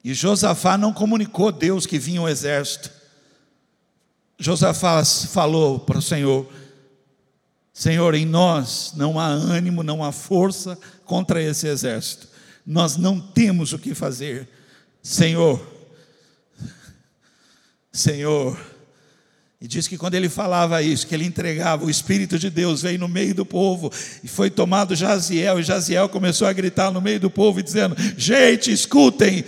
E 0.02 0.14
Josafá 0.14 0.78
não 0.78 0.92
comunicou 0.92 1.48
a 1.48 1.52
Deus 1.52 1.86
que 1.86 1.98
vinha 1.98 2.22
um 2.22 2.28
exército. 2.28 2.90
Josafá 4.38 5.04
falou 5.04 5.80
para 5.80 5.98
o 5.98 6.02
Senhor: 6.02 6.46
Senhor, 7.72 8.14
em 8.14 8.24
nós 8.26 8.92
não 8.96 9.18
há 9.18 9.26
ânimo, 9.26 9.82
não 9.82 10.02
há 10.02 10.12
força 10.12 10.78
contra 11.04 11.42
esse 11.42 11.66
exército. 11.66 12.28
Nós 12.64 12.96
não 12.96 13.20
temos 13.20 13.72
o 13.72 13.78
que 13.78 13.94
fazer. 13.94 14.48
Senhor, 15.02 15.64
Senhor, 17.92 18.58
E 19.60 19.66
diz 19.66 19.88
que 19.88 19.98
quando 19.98 20.14
ele 20.14 20.28
falava 20.28 20.80
isso, 20.82 21.06
que 21.06 21.14
ele 21.14 21.24
entregava, 21.24 21.84
o 21.84 21.90
Espírito 21.90 22.38
de 22.38 22.48
Deus 22.48 22.82
veio 22.82 22.98
no 22.98 23.08
meio 23.08 23.34
do 23.34 23.44
povo 23.44 23.90
e 24.22 24.28
foi 24.28 24.50
tomado 24.50 24.94
Jaziel, 24.94 25.58
e 25.58 25.64
Jaziel 25.64 26.08
começou 26.08 26.46
a 26.46 26.52
gritar 26.52 26.92
no 26.92 27.00
meio 27.00 27.18
do 27.18 27.28
povo, 27.28 27.60
dizendo: 27.60 27.96
Gente, 28.16 28.70
escutem, 28.70 29.44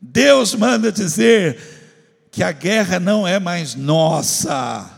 Deus 0.00 0.54
manda 0.54 0.90
dizer 0.90 1.58
que 2.30 2.42
a 2.42 2.52
guerra 2.52 2.98
não 2.98 3.26
é 3.26 3.38
mais 3.38 3.74
nossa, 3.74 4.88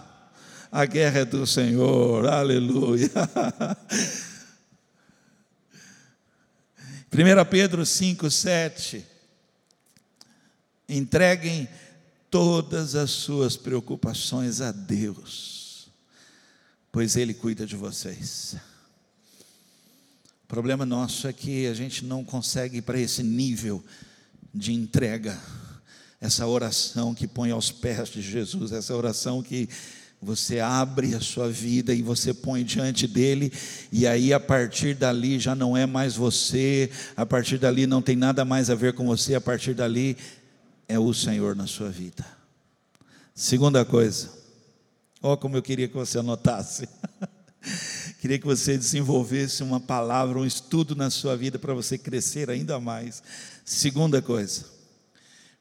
a 0.70 0.84
guerra 0.86 1.20
é 1.20 1.24
do 1.24 1.46
Senhor, 1.46 2.26
aleluia. 2.26 3.10
1 7.12 7.44
Pedro 7.50 7.84
5, 7.84 8.30
7. 8.30 9.04
Entreguem 10.88 11.68
todas 12.30 12.94
as 12.94 13.10
suas 13.10 13.54
preocupações 13.54 14.62
a 14.62 14.72
Deus, 14.72 15.90
pois 16.90 17.14
Ele 17.14 17.34
cuida 17.34 17.66
de 17.66 17.76
vocês. 17.76 18.56
O 20.44 20.46
problema 20.46 20.86
nosso 20.86 21.28
é 21.28 21.34
que 21.34 21.66
a 21.66 21.74
gente 21.74 22.02
não 22.02 22.24
consegue 22.24 22.78
ir 22.78 22.82
para 22.82 22.98
esse 22.98 23.22
nível 23.22 23.84
de 24.54 24.72
entrega, 24.72 25.38
essa 26.20 26.46
oração 26.46 27.14
que 27.14 27.26
põe 27.26 27.50
aos 27.50 27.70
pés 27.70 28.08
de 28.08 28.22
Jesus, 28.22 28.72
essa 28.72 28.94
oração 28.94 29.42
que 29.42 29.68
você 30.20 30.60
abre 30.60 31.16
a 31.16 31.20
sua 31.20 31.48
vida 31.50 31.92
e 31.92 32.00
você 32.00 32.32
põe 32.32 32.62
diante 32.62 33.08
dele, 33.08 33.52
e 33.90 34.06
aí 34.06 34.32
a 34.32 34.38
partir 34.38 34.94
dali 34.94 35.40
já 35.40 35.52
não 35.52 35.76
é 35.76 35.84
mais 35.84 36.14
você, 36.14 36.88
a 37.16 37.26
partir 37.26 37.58
dali 37.58 37.88
não 37.88 38.00
tem 38.00 38.14
nada 38.14 38.44
mais 38.44 38.70
a 38.70 38.74
ver 38.76 38.92
com 38.92 39.04
você, 39.04 39.34
a 39.34 39.40
partir 39.40 39.74
dali 39.74 40.16
é 40.88 40.96
o 40.96 41.12
Senhor 41.12 41.56
na 41.56 41.66
sua 41.66 41.90
vida. 41.90 42.24
Segunda 43.34 43.84
coisa, 43.84 44.30
ó, 45.20 45.36
como 45.36 45.56
eu 45.56 45.62
queria 45.62 45.88
que 45.88 45.96
você 45.96 46.18
anotasse. 46.18 46.88
queria 48.20 48.38
que 48.38 48.46
você 48.46 48.78
desenvolvesse 48.78 49.64
uma 49.64 49.80
palavra, 49.80 50.38
um 50.38 50.46
estudo 50.46 50.94
na 50.94 51.10
sua 51.10 51.36
vida 51.36 51.58
para 51.58 51.74
você 51.74 51.98
crescer 51.98 52.48
ainda 52.48 52.78
mais. 52.78 53.22
Segunda 53.64 54.20
coisa, 54.20 54.64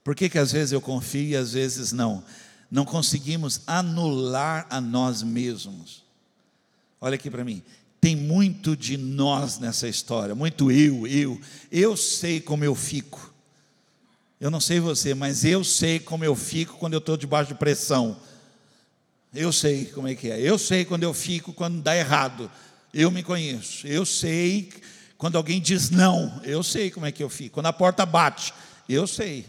por 0.03 0.15
que, 0.15 0.29
que 0.29 0.39
às 0.39 0.51
vezes 0.51 0.71
eu 0.71 0.81
confio 0.81 1.29
e 1.29 1.35
às 1.35 1.53
vezes 1.53 1.91
não? 1.91 2.23
Não 2.69 2.85
conseguimos 2.85 3.61
anular 3.67 4.65
a 4.69 4.81
nós 4.81 5.21
mesmos. 5.21 6.03
Olha 6.99 7.15
aqui 7.15 7.29
para 7.29 7.43
mim, 7.43 7.61
tem 7.99 8.15
muito 8.15 8.75
de 8.75 8.97
nós 8.97 9.59
nessa 9.59 9.87
história, 9.87 10.33
muito 10.33 10.71
eu, 10.71 11.05
eu. 11.05 11.39
Eu 11.71 11.95
sei 11.95 12.41
como 12.41 12.63
eu 12.63 12.73
fico. 12.73 13.31
Eu 14.39 14.49
não 14.49 14.59
sei 14.59 14.79
você, 14.79 15.13
mas 15.13 15.45
eu 15.45 15.63
sei 15.63 15.99
como 15.99 16.25
eu 16.25 16.35
fico 16.35 16.77
quando 16.77 16.93
eu 16.93 16.99
estou 16.99 17.15
debaixo 17.15 17.49
de 17.49 17.59
pressão. 17.59 18.17
Eu 19.31 19.51
sei 19.53 19.85
como 19.85 20.07
é 20.07 20.15
que 20.15 20.31
é. 20.31 20.41
Eu 20.41 20.57
sei 20.57 20.83
quando 20.83 21.03
eu 21.03 21.13
fico 21.13 21.53
quando 21.53 21.79
dá 21.79 21.95
errado. 21.95 22.49
Eu 22.91 23.11
me 23.11 23.21
conheço. 23.21 23.85
Eu 23.85 24.03
sei 24.03 24.69
quando 25.21 25.35
alguém 25.35 25.61
diz 25.61 25.91
não. 25.91 26.41
Eu 26.43 26.63
sei 26.63 26.89
como 26.89 27.05
é 27.05 27.11
que 27.11 27.21
eu 27.21 27.29
fico. 27.29 27.53
Quando 27.53 27.67
a 27.67 27.73
porta 27.73 28.07
bate. 28.07 28.51
Eu 28.89 29.05
sei. 29.05 29.45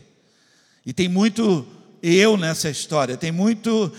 E 0.85 0.93
tem 0.93 1.09
muito 1.09 1.67
eu 2.03 2.37
nessa 2.37 2.69
história. 2.69 3.17
Tem 3.17 3.33
muito 3.33 3.91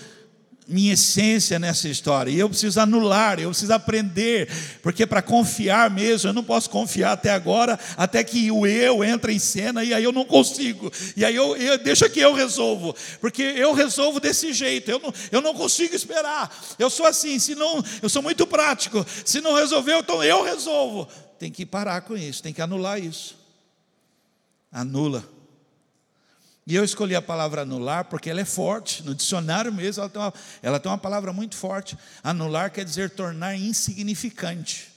minha 0.67 0.93
essência 0.93 1.59
nessa 1.59 1.87
história. 1.89 2.31
E 2.31 2.39
eu 2.39 2.49
preciso 2.49 2.79
anular, 2.79 3.39
eu 3.39 3.49
preciso 3.49 3.73
aprender, 3.73 4.49
porque 4.81 5.05
para 5.05 5.21
confiar 5.21 5.89
mesmo, 5.89 6.29
eu 6.29 6.33
não 6.33 6.43
posso 6.43 6.69
confiar 6.69 7.13
até 7.13 7.31
agora, 7.31 7.79
até 7.97 8.23
que 8.23 8.51
o 8.51 8.65
eu 8.65 9.03
entre 9.03 9.33
em 9.33 9.39
cena 9.39 9.83
e 9.83 9.93
aí 9.93 10.03
eu 10.03 10.11
não 10.11 10.25
consigo. 10.25 10.91
E 11.15 11.25
aí 11.25 11.35
eu, 11.35 11.55
eu 11.55 11.77
deixa 11.77 12.09
que 12.09 12.19
eu 12.19 12.33
resolvo, 12.33 12.95
porque 13.19 13.41
eu 13.41 13.73
resolvo 13.73 14.19
desse 14.19 14.53
jeito. 14.53 14.89
Eu 14.89 14.99
não, 14.99 15.13
eu 15.31 15.41
não 15.41 15.53
consigo 15.53 15.95
esperar. 15.95 16.55
Eu 16.79 16.89
sou 16.89 17.05
assim, 17.05 17.39
se 17.39 17.55
não, 17.55 17.83
eu 18.01 18.09
sou 18.09 18.21
muito 18.21 18.47
prático. 18.47 19.05
Se 19.25 19.41
não 19.41 19.53
resolveu, 19.53 19.99
então 19.99 20.23
eu 20.23 20.43
resolvo. 20.43 21.07
Tem 21.37 21.51
que 21.51 21.65
parar 21.65 22.01
com 22.01 22.15
isso, 22.15 22.41
tem 22.41 22.53
que 22.53 22.61
anular 22.61 22.99
isso. 22.99 23.37
Anula. 24.71 25.23
E 26.65 26.75
eu 26.75 26.83
escolhi 26.83 27.15
a 27.15 27.21
palavra 27.21 27.63
anular 27.63 28.05
porque 28.05 28.29
ela 28.29 28.39
é 28.39 28.45
forte, 28.45 29.03
no 29.03 29.13
dicionário 29.13 29.71
mesmo 29.71 30.01
ela 30.01 30.09
tem, 30.09 30.21
uma, 30.21 30.33
ela 30.61 30.79
tem 30.79 30.89
uma 30.91 30.97
palavra 30.97 31.33
muito 31.33 31.55
forte. 31.55 31.97
Anular 32.23 32.71
quer 32.71 32.85
dizer 32.85 33.09
tornar 33.09 33.55
insignificante. 33.55 34.91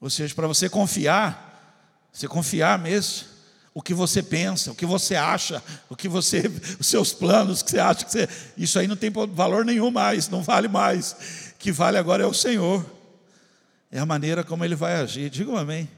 Ou 0.00 0.10
seja, 0.10 0.34
para 0.34 0.48
você 0.48 0.68
confiar, 0.68 2.08
você 2.12 2.26
confiar 2.26 2.78
mesmo, 2.78 3.28
o 3.72 3.80
que 3.80 3.94
você 3.94 4.22
pensa, 4.22 4.72
o 4.72 4.74
que 4.74 4.84
você 4.84 5.14
acha, 5.14 5.62
o 5.88 5.94
que 5.94 6.08
você, 6.08 6.42
os 6.80 6.86
seus 6.86 7.12
planos, 7.12 7.62
que 7.62 7.70
você 7.70 7.78
acha 7.78 8.04
que 8.04 8.10
você, 8.10 8.28
isso 8.56 8.78
aí 8.78 8.88
não 8.88 8.96
tem 8.96 9.10
valor 9.10 9.64
nenhum 9.64 9.90
mais, 9.90 10.28
não 10.28 10.42
vale 10.42 10.66
mais. 10.66 11.12
O 11.52 11.58
que 11.58 11.70
vale 11.70 11.96
agora 11.96 12.24
é 12.24 12.26
o 12.26 12.34
Senhor. 12.34 12.84
É 13.92 14.00
a 14.00 14.06
maneira 14.06 14.42
como 14.42 14.64
ele 14.64 14.74
vai 14.74 14.94
agir. 14.94 15.30
Diga 15.30 15.50
um 15.50 15.56
amém. 15.56 15.88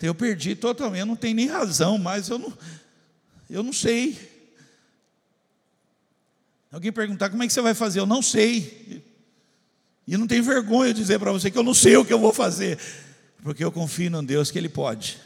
Eu 0.00 0.14
perdi 0.14 0.54
totalmente, 0.54 1.04
não 1.04 1.16
tem 1.16 1.34
nem 1.34 1.46
razão, 1.46 1.98
mas 1.98 2.28
eu 2.28 2.38
não, 2.38 2.52
eu 3.50 3.62
não 3.62 3.72
sei. 3.72 4.16
Alguém 6.70 6.92
perguntar 6.92 7.30
como 7.30 7.42
é 7.42 7.46
que 7.46 7.52
você 7.52 7.62
vai 7.62 7.74
fazer, 7.74 7.98
eu 8.00 8.06
não 8.06 8.22
sei. 8.22 9.02
E 10.06 10.16
não 10.16 10.26
tenho 10.26 10.44
vergonha 10.44 10.94
de 10.94 11.00
dizer 11.00 11.18
para 11.18 11.32
você 11.32 11.50
que 11.50 11.58
eu 11.58 11.62
não 11.62 11.74
sei 11.74 11.96
o 11.96 12.04
que 12.04 12.12
eu 12.12 12.18
vou 12.18 12.32
fazer, 12.32 12.78
porque 13.42 13.64
eu 13.64 13.72
confio 13.72 14.10
num 14.10 14.24
Deus 14.24 14.50
que 14.50 14.58
Ele 14.58 14.68
pode. 14.68 15.18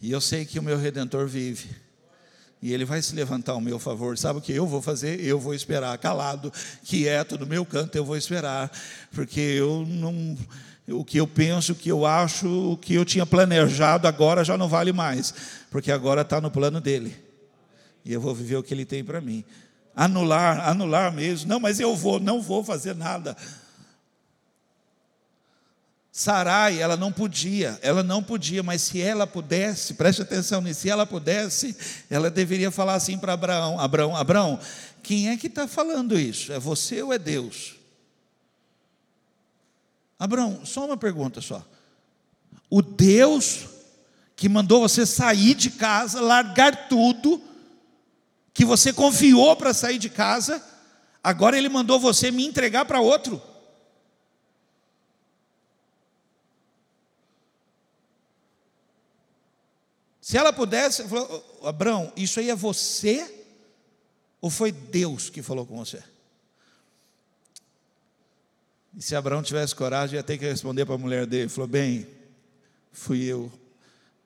E 0.00 0.10
eu 0.10 0.20
sei 0.20 0.44
que 0.44 0.58
o 0.58 0.62
meu 0.62 0.78
Redentor 0.78 1.26
vive. 1.26 1.68
E 2.60 2.72
Ele 2.72 2.84
vai 2.84 3.00
se 3.02 3.14
levantar 3.14 3.52
ao 3.52 3.60
meu 3.60 3.78
favor. 3.78 4.16
Sabe 4.16 4.38
o 4.38 4.42
que 4.42 4.52
eu 4.52 4.66
vou 4.66 4.82
fazer? 4.82 5.20
Eu 5.20 5.38
vou 5.38 5.54
esperar, 5.54 5.96
calado, 5.98 6.52
quieto, 6.84 7.38
no 7.38 7.46
meu 7.46 7.64
canto, 7.64 7.96
eu 7.96 8.04
vou 8.04 8.16
esperar, 8.16 8.70
porque 9.12 9.40
eu 9.40 9.84
não 9.86 10.36
o 10.90 11.04
que 11.04 11.18
eu 11.18 11.26
penso, 11.26 11.72
o 11.72 11.74
que 11.74 11.90
eu 11.90 12.06
acho, 12.06 12.72
o 12.72 12.76
que 12.76 12.94
eu 12.94 13.04
tinha 13.04 13.26
planejado 13.26 14.08
agora 14.08 14.44
já 14.44 14.56
não 14.56 14.68
vale 14.68 14.92
mais, 14.92 15.34
porque 15.70 15.92
agora 15.92 16.22
está 16.22 16.40
no 16.40 16.50
plano 16.50 16.80
dele. 16.80 17.14
E 18.04 18.12
eu 18.12 18.20
vou 18.20 18.34
viver 18.34 18.56
o 18.56 18.62
que 18.62 18.72
ele 18.72 18.84
tem 18.84 19.04
para 19.04 19.20
mim. 19.20 19.44
Anular, 19.94 20.66
anular 20.68 21.12
mesmo. 21.12 21.48
Não, 21.48 21.60
mas 21.60 21.78
eu 21.78 21.94
vou, 21.94 22.18
não 22.18 22.40
vou 22.40 22.64
fazer 22.64 22.94
nada. 22.94 23.36
Sarai, 26.10 26.80
ela 26.80 26.96
não 26.96 27.12
podia, 27.12 27.78
ela 27.80 28.02
não 28.02 28.22
podia, 28.22 28.62
mas 28.62 28.82
se 28.82 29.00
ela 29.00 29.24
pudesse, 29.24 29.94
preste 29.94 30.22
atenção 30.22 30.60
nisso, 30.60 30.80
se 30.80 30.90
ela 30.90 31.06
pudesse, 31.06 31.76
ela 32.10 32.28
deveria 32.28 32.72
falar 32.72 32.94
assim 32.94 33.16
para 33.16 33.34
Abraão: 33.34 33.78
Abraão, 33.78 34.16
Abraão, 34.16 34.58
quem 35.00 35.28
é 35.28 35.36
que 35.36 35.46
está 35.46 35.68
falando 35.68 36.18
isso? 36.18 36.52
É 36.52 36.58
você 36.58 37.02
ou 37.02 37.12
é 37.12 37.18
Deus? 37.18 37.77
Abraão, 40.18 40.64
só 40.64 40.84
uma 40.84 40.96
pergunta 40.96 41.40
só. 41.40 41.64
O 42.68 42.82
Deus 42.82 43.66
que 44.34 44.48
mandou 44.48 44.80
você 44.80 45.04
sair 45.04 45.54
de 45.54 45.70
casa, 45.70 46.20
largar 46.20 46.88
tudo, 46.88 47.42
que 48.54 48.64
você 48.64 48.92
confiou 48.92 49.56
para 49.56 49.74
sair 49.74 49.98
de 49.98 50.08
casa, 50.08 50.64
agora 51.22 51.58
Ele 51.58 51.68
mandou 51.68 51.98
você 51.98 52.30
me 52.30 52.46
entregar 52.46 52.84
para 52.84 53.00
outro. 53.00 53.42
Se 60.20 60.36
ela 60.36 60.52
pudesse, 60.52 61.08
falou, 61.08 61.60
Abraão, 61.64 62.12
isso 62.14 62.38
aí 62.38 62.50
é 62.50 62.54
você 62.54 63.46
ou 64.40 64.50
foi 64.50 64.70
Deus 64.70 65.30
que 65.30 65.42
falou 65.42 65.64
com 65.64 65.78
você? 65.78 66.02
E 68.96 69.02
se 69.02 69.14
Abraão 69.14 69.42
tivesse 69.42 69.74
coragem, 69.74 70.16
ia 70.16 70.22
ter 70.22 70.38
que 70.38 70.44
responder 70.44 70.84
para 70.84 70.94
a 70.94 70.98
mulher 70.98 71.26
dele. 71.26 71.42
Ele 71.42 71.48
falou: 71.48 71.68
Bem, 71.68 72.06
fui 72.92 73.22
eu, 73.24 73.52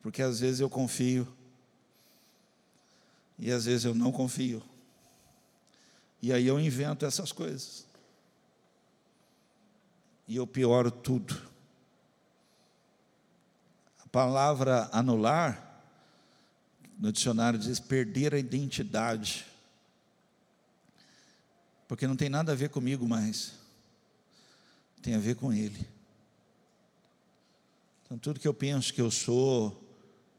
porque 0.03 0.23
às 0.23 0.41
vezes 0.41 0.61
eu 0.61 0.71
confio, 0.71 1.27
e 3.39 3.51
às 3.51 3.65
vezes 3.65 3.85
eu 3.85 3.95
não 3.95 4.13
confio. 4.13 4.63
E 6.21 6.33
aí 6.33 6.47
eu 6.47 6.61
invento 6.61 7.05
essas 7.05 7.33
coisas. 7.33 7.85
E 10.29 10.37
eu 10.37 10.47
pioro 10.47 10.91
tudo. 10.91 11.37
A 14.05 14.07
palavra 14.07 14.89
anular, 14.93 15.83
no 16.97 17.11
dicionário 17.11 17.59
diz 17.59 17.81
perder 17.81 18.33
a 18.33 18.39
identidade. 18.39 19.45
Porque 21.89 22.07
não 22.07 22.15
tem 22.15 22.29
nada 22.29 22.53
a 22.53 22.55
ver 22.55 22.69
comigo 22.69 23.09
mais 23.09 23.62
tem 25.03 25.15
a 25.15 25.19
ver 25.19 25.35
com 25.35 25.53
Ele. 25.53 25.87
Então, 28.05 28.17
tudo 28.17 28.41
que 28.41 28.49
eu 28.49 28.55
penso 28.55 28.95
que 28.95 29.01
eu 29.01 29.11
sou, 29.11 29.83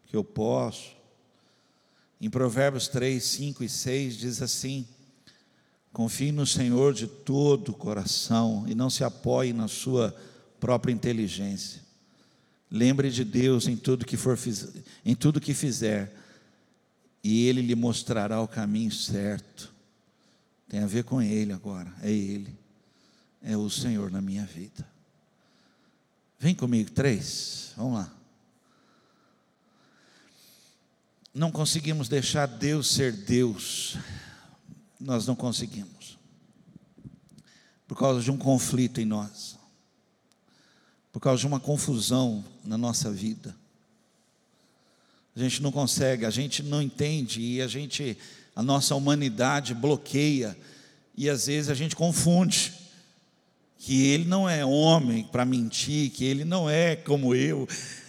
que 0.08 0.16
eu 0.16 0.24
posso, 0.24 0.96
em 2.22 2.30
Provérbios 2.30 2.88
3, 2.88 3.22
5 3.22 3.64
e 3.64 3.70
6 3.70 4.18
diz 4.18 4.42
assim: 4.42 4.88
confie 5.92 6.32
no 6.32 6.46
Senhor 6.46 6.94
de 6.94 7.06
todo 7.06 7.70
o 7.70 7.76
coração 7.76 8.64
e 8.68 8.74
não 8.74 8.90
se 8.90 9.04
apoie 9.04 9.52
na 9.52 9.68
sua 9.68 10.16
própria 10.60 10.94
inteligência. 10.94 11.82
Lembre 12.72 13.12
de 13.12 13.24
Deus 13.24 13.68
em 13.68 13.76
tudo 13.76 14.06
que 14.06 14.18
for 14.18 14.38
em 15.06 15.14
tudo 15.14 15.42
que 15.42 15.54
fizer, 15.54 16.16
e 17.24 17.48
Ele 17.48 17.62
lhe 17.62 17.76
mostrará 17.76 18.42
o 18.42 18.48
caminho 18.48 18.92
certo. 18.92 19.72
Tem 20.68 20.80
a 20.80 20.88
ver 20.88 21.04
com 21.04 21.22
Ele 21.22 21.54
agora, 21.54 21.94
é 22.02 22.12
Ele, 22.12 22.58
é 23.44 23.58
o 23.58 23.70
Senhor 23.70 24.10
na 24.10 24.22
minha 24.22 24.46
vida. 24.46 24.88
Vem 26.40 26.56
comigo, 26.56 26.92
três, 26.92 27.74
vamos 27.76 28.00
lá. 28.00 28.14
Não 31.34 31.52
conseguimos 31.52 32.08
deixar 32.08 32.46
Deus 32.46 32.88
ser 32.88 33.12
Deus, 33.12 33.98
nós 35.00 35.26
não 35.26 35.36
conseguimos, 35.36 36.18
por 37.88 37.98
causa 37.98 38.22
de 38.22 38.32
um 38.32 38.38
conflito 38.38 39.02
em 39.02 39.06
nós, 39.06 39.58
por 41.12 41.20
causa 41.20 41.40
de 41.40 41.48
uma 41.48 41.60
confusão 41.60 42.44
na 42.64 42.78
nossa 42.78 43.12
vida. 43.12 43.56
A 45.36 45.40
gente 45.40 45.62
não 45.62 45.72
consegue, 45.72 46.26
a 46.26 46.30
gente 46.30 46.62
não 46.62 46.82
entende 46.82 47.42
e 47.42 47.62
a 47.62 47.68
gente, 47.68 48.18
a 48.56 48.62
nossa 48.62 48.94
humanidade 48.94 49.74
bloqueia 49.74 50.58
e 51.18 51.28
às 51.28 51.48
vezes 51.48 51.70
a 51.70 51.74
gente 51.74 51.96
confunde 51.96 52.83
que 53.86 54.08
ele 54.08 54.24
não 54.24 54.48
é 54.48 54.64
homem 54.64 55.28
para 55.30 55.44
mentir, 55.44 56.10
que 56.10 56.24
ele 56.24 56.46
não 56.46 56.70
é 56.70 56.96
como 56.96 57.36
eu, 57.36 57.68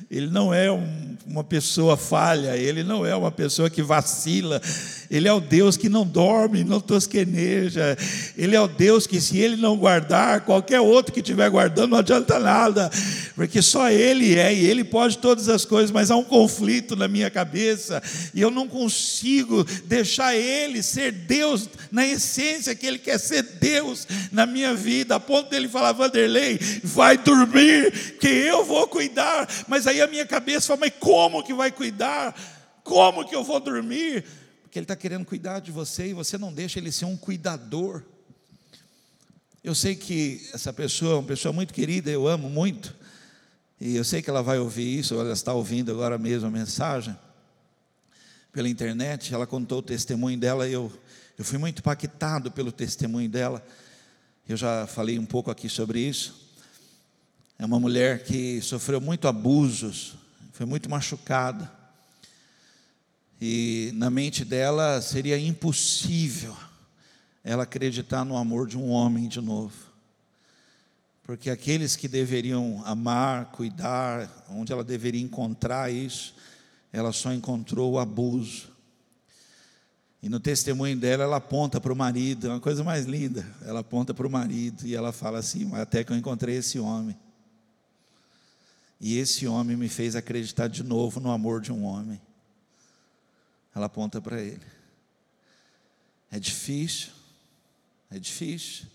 ele 0.08 0.28
não 0.28 0.54
é 0.54 0.70
um, 0.70 1.16
uma 1.26 1.42
pessoa 1.42 1.96
falha, 1.96 2.56
ele 2.56 2.84
não 2.84 3.04
é 3.04 3.12
uma 3.16 3.32
pessoa 3.32 3.68
que 3.68 3.82
vacila, 3.82 4.62
ele 5.14 5.28
é 5.28 5.32
o 5.32 5.38
Deus 5.38 5.76
que 5.76 5.88
não 5.88 6.04
dorme, 6.04 6.64
não 6.64 6.80
tosqueneja, 6.80 7.96
ele 8.36 8.56
é 8.56 8.60
o 8.60 8.66
Deus 8.66 9.06
que, 9.06 9.20
se 9.20 9.38
ele 9.38 9.54
não 9.56 9.76
guardar, 9.76 10.40
qualquer 10.40 10.80
outro 10.80 11.12
que 11.12 11.20
estiver 11.20 11.48
guardando 11.48 11.90
não 11.90 11.98
adianta 11.98 12.40
nada, 12.40 12.90
porque 13.36 13.62
só 13.62 13.88
ele 13.88 14.36
é 14.36 14.52
e 14.52 14.66
ele 14.66 14.82
pode 14.82 15.18
todas 15.18 15.48
as 15.48 15.64
coisas, 15.64 15.92
mas 15.92 16.10
há 16.10 16.16
um 16.16 16.24
conflito 16.24 16.96
na 16.96 17.06
minha 17.06 17.30
cabeça 17.30 18.02
e 18.34 18.40
eu 18.40 18.50
não 18.50 18.66
consigo 18.66 19.62
deixar 19.84 20.34
ele 20.34 20.82
ser 20.82 21.12
Deus 21.12 21.68
na 21.92 22.04
essência 22.04 22.74
que 22.74 22.84
ele 22.84 22.98
quer 22.98 23.18
ser 23.18 23.42
Deus 23.42 24.08
na 24.32 24.46
minha 24.46 24.74
vida, 24.74 25.14
a 25.14 25.20
ponto 25.20 25.48
dele 25.48 25.68
falar, 25.68 25.92
Vanderlei, 25.92 26.58
vai 26.82 27.16
dormir, 27.16 28.16
que 28.18 28.26
eu 28.26 28.64
vou 28.64 28.88
cuidar, 28.88 29.48
mas 29.68 29.86
aí 29.86 30.00
a 30.00 30.08
minha 30.08 30.26
cabeça 30.26 30.66
fala, 30.66 30.80
mas 30.80 30.92
como 30.98 31.44
que 31.44 31.54
vai 31.54 31.70
cuidar? 31.70 32.34
Como 32.82 33.24
que 33.24 33.34
eu 33.34 33.44
vou 33.44 33.60
dormir? 33.60 34.24
Porque 34.74 34.80
ele 34.80 34.84
está 34.86 34.96
querendo 34.96 35.24
cuidar 35.24 35.60
de 35.60 35.70
você 35.70 36.08
e 36.08 36.12
você 36.12 36.36
não 36.36 36.52
deixa 36.52 36.80
ele 36.80 36.90
ser 36.90 37.04
um 37.04 37.16
cuidador. 37.16 38.02
Eu 39.62 39.72
sei 39.72 39.94
que 39.94 40.50
essa 40.52 40.72
pessoa 40.72 41.12
é 41.12 41.14
uma 41.18 41.28
pessoa 41.28 41.52
muito 41.52 41.72
querida, 41.72 42.10
eu 42.10 42.26
amo 42.26 42.50
muito, 42.50 42.92
e 43.80 43.94
eu 43.94 44.02
sei 44.02 44.20
que 44.20 44.28
ela 44.28 44.42
vai 44.42 44.58
ouvir 44.58 44.98
isso, 44.98 45.14
ela 45.14 45.32
está 45.32 45.52
ouvindo 45.52 45.92
agora 45.92 46.18
mesmo 46.18 46.48
a 46.48 46.50
mensagem 46.50 47.16
pela 48.50 48.68
internet. 48.68 49.32
Ela 49.32 49.46
contou 49.46 49.78
o 49.78 49.82
testemunho 49.82 50.36
dela 50.36 50.66
e 50.66 50.72
eu, 50.72 50.92
eu 51.38 51.44
fui 51.44 51.56
muito 51.56 51.78
impactado 51.78 52.50
pelo 52.50 52.72
testemunho 52.72 53.30
dela. 53.30 53.64
Eu 54.48 54.56
já 54.56 54.88
falei 54.88 55.20
um 55.20 55.24
pouco 55.24 55.52
aqui 55.52 55.68
sobre 55.68 56.00
isso. 56.00 56.50
É 57.60 57.64
uma 57.64 57.78
mulher 57.78 58.24
que 58.24 58.60
sofreu 58.60 59.00
muito 59.00 59.28
abusos, 59.28 60.16
foi 60.52 60.66
muito 60.66 60.90
machucada. 60.90 61.83
E 63.46 63.92
na 63.92 64.08
mente 64.08 64.42
dela 64.42 65.02
seria 65.02 65.38
impossível 65.38 66.56
ela 67.44 67.64
acreditar 67.64 68.24
no 68.24 68.38
amor 68.38 68.66
de 68.66 68.78
um 68.78 68.88
homem 68.88 69.28
de 69.28 69.38
novo. 69.38 69.74
Porque 71.24 71.50
aqueles 71.50 71.94
que 71.94 72.08
deveriam 72.08 72.82
amar, 72.86 73.52
cuidar, 73.52 74.46
onde 74.48 74.72
ela 74.72 74.82
deveria 74.82 75.20
encontrar 75.20 75.92
isso, 75.92 76.34
ela 76.90 77.12
só 77.12 77.34
encontrou 77.34 77.92
o 77.92 77.98
abuso. 77.98 78.70
E 80.22 80.28
no 80.30 80.40
testemunho 80.40 80.96
dela, 80.96 81.24
ela 81.24 81.36
aponta 81.36 81.78
para 81.78 81.92
o 81.92 81.96
marido, 81.96 82.46
é 82.46 82.50
uma 82.50 82.60
coisa 82.60 82.82
mais 82.82 83.04
linda. 83.04 83.46
Ela 83.60 83.80
aponta 83.80 84.14
para 84.14 84.26
o 84.26 84.30
marido 84.30 84.86
e 84.86 84.94
ela 84.94 85.12
fala 85.12 85.38
assim: 85.38 85.70
Até 85.74 86.02
que 86.02 86.10
eu 86.12 86.16
encontrei 86.16 86.56
esse 86.56 86.78
homem. 86.78 87.14
E 88.98 89.18
esse 89.18 89.46
homem 89.46 89.76
me 89.76 89.90
fez 89.90 90.16
acreditar 90.16 90.66
de 90.66 90.82
novo 90.82 91.20
no 91.20 91.30
amor 91.30 91.60
de 91.60 91.70
um 91.70 91.84
homem. 91.84 92.18
Ela 93.74 93.86
aponta 93.86 94.20
para 94.20 94.40
ele. 94.40 94.62
É 96.30 96.38
difícil, 96.38 97.10
é 98.10 98.18
difícil. 98.18 98.86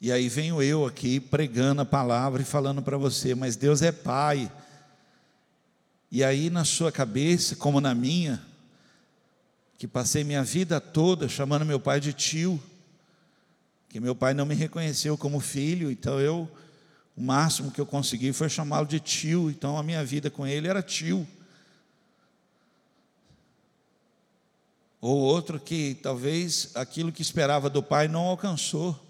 E 0.00 0.12
aí 0.12 0.28
venho 0.28 0.62
eu 0.62 0.84
aqui 0.84 1.18
pregando 1.18 1.82
a 1.82 1.86
palavra 1.86 2.42
e 2.42 2.44
falando 2.44 2.82
para 2.82 2.98
você, 2.98 3.34
mas 3.34 3.56
Deus 3.56 3.82
é 3.82 3.90
Pai. 3.90 4.50
E 6.10 6.22
aí 6.22 6.50
na 6.50 6.64
sua 6.64 6.92
cabeça, 6.92 7.56
como 7.56 7.80
na 7.80 7.94
minha, 7.94 8.42
que 9.78 9.86
passei 9.86 10.24
minha 10.24 10.42
vida 10.42 10.80
toda 10.80 11.28
chamando 11.28 11.64
meu 11.64 11.80
pai 11.80 12.00
de 12.00 12.12
tio, 12.12 12.62
que 13.88 14.00
meu 14.00 14.14
pai 14.14 14.34
não 14.34 14.46
me 14.46 14.54
reconheceu 14.54 15.16
como 15.16 15.40
filho, 15.40 15.90
então 15.90 16.20
eu, 16.20 16.50
o 17.16 17.22
máximo 17.22 17.70
que 17.70 17.80
eu 17.80 17.86
consegui 17.86 18.32
foi 18.32 18.48
chamá-lo 18.48 18.86
de 18.86 19.00
tio, 19.00 19.50
então 19.50 19.76
a 19.76 19.82
minha 19.82 20.04
vida 20.04 20.30
com 20.30 20.46
ele 20.46 20.68
era 20.68 20.82
tio. 20.82 21.26
Ou 25.06 25.18
outro 25.18 25.60
que 25.60 25.96
talvez 26.02 26.72
aquilo 26.74 27.12
que 27.12 27.22
esperava 27.22 27.70
do 27.70 27.80
pai 27.80 28.08
não 28.08 28.22
alcançou. 28.22 29.00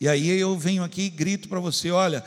E 0.00 0.08
aí 0.08 0.30
eu 0.30 0.58
venho 0.58 0.82
aqui 0.82 1.02
e 1.02 1.10
grito 1.10 1.46
para 1.46 1.60
você: 1.60 1.90
olha, 1.90 2.24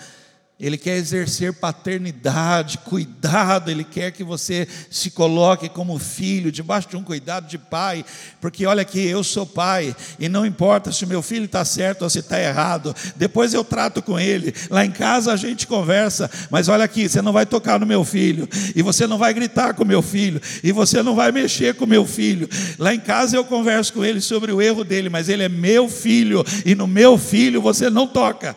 ele 0.59 0.77
quer 0.77 0.95
exercer 0.97 1.51
paternidade, 1.51 2.77
cuidado, 2.77 3.71
Ele 3.71 3.83
quer 3.83 4.11
que 4.11 4.23
você 4.23 4.67
se 4.89 5.09
coloque 5.09 5.67
como 5.67 5.97
filho, 5.97 6.51
debaixo 6.51 6.87
de 6.87 6.95
um 6.95 7.03
cuidado 7.03 7.47
de 7.47 7.57
pai, 7.57 8.05
porque 8.39 8.65
olha 8.65 8.83
aqui, 8.83 9.03
eu 9.03 9.23
sou 9.23 9.47
pai, 9.47 9.95
e 10.19 10.29
não 10.29 10.45
importa 10.45 10.91
se 10.91 11.03
o 11.03 11.07
meu 11.07 11.23
filho 11.23 11.45
está 11.45 11.65
certo 11.65 12.03
ou 12.03 12.09
se 12.09 12.19
está 12.19 12.39
errado, 12.39 12.95
depois 13.15 13.53
eu 13.53 13.63
trato 13.63 14.01
com 14.01 14.19
ele, 14.19 14.53
lá 14.69 14.85
em 14.85 14.91
casa 14.91 15.33
a 15.33 15.35
gente 15.35 15.65
conversa, 15.65 16.29
mas 16.51 16.69
olha 16.69 16.85
aqui, 16.85 17.09
você 17.09 17.21
não 17.21 17.33
vai 17.33 17.47
tocar 17.47 17.79
no 17.79 17.85
meu 17.85 18.05
filho, 18.05 18.47
e 18.75 18.81
você 18.83 19.07
não 19.07 19.17
vai 19.17 19.33
gritar 19.33 19.73
com 19.73 19.83
o 19.83 19.87
meu 19.87 20.03
filho, 20.03 20.39
e 20.63 20.71
você 20.71 21.01
não 21.01 21.15
vai 21.15 21.31
mexer 21.31 21.73
com 21.73 21.85
o 21.85 21.87
meu 21.87 22.05
filho, 22.05 22.47
lá 22.77 22.93
em 22.93 22.99
casa 22.99 23.35
eu 23.35 23.43
converso 23.43 23.91
com 23.91 24.05
ele 24.05 24.21
sobre 24.21 24.51
o 24.51 24.61
erro 24.61 24.83
dele, 24.83 25.09
mas 25.09 25.29
ele 25.29 25.43
é 25.43 25.49
meu 25.49 25.89
filho, 25.89 26.45
e 26.63 26.75
no 26.75 26.85
meu 26.85 27.17
filho 27.17 27.59
você 27.59 27.89
não 27.89 28.05
toca. 28.05 28.55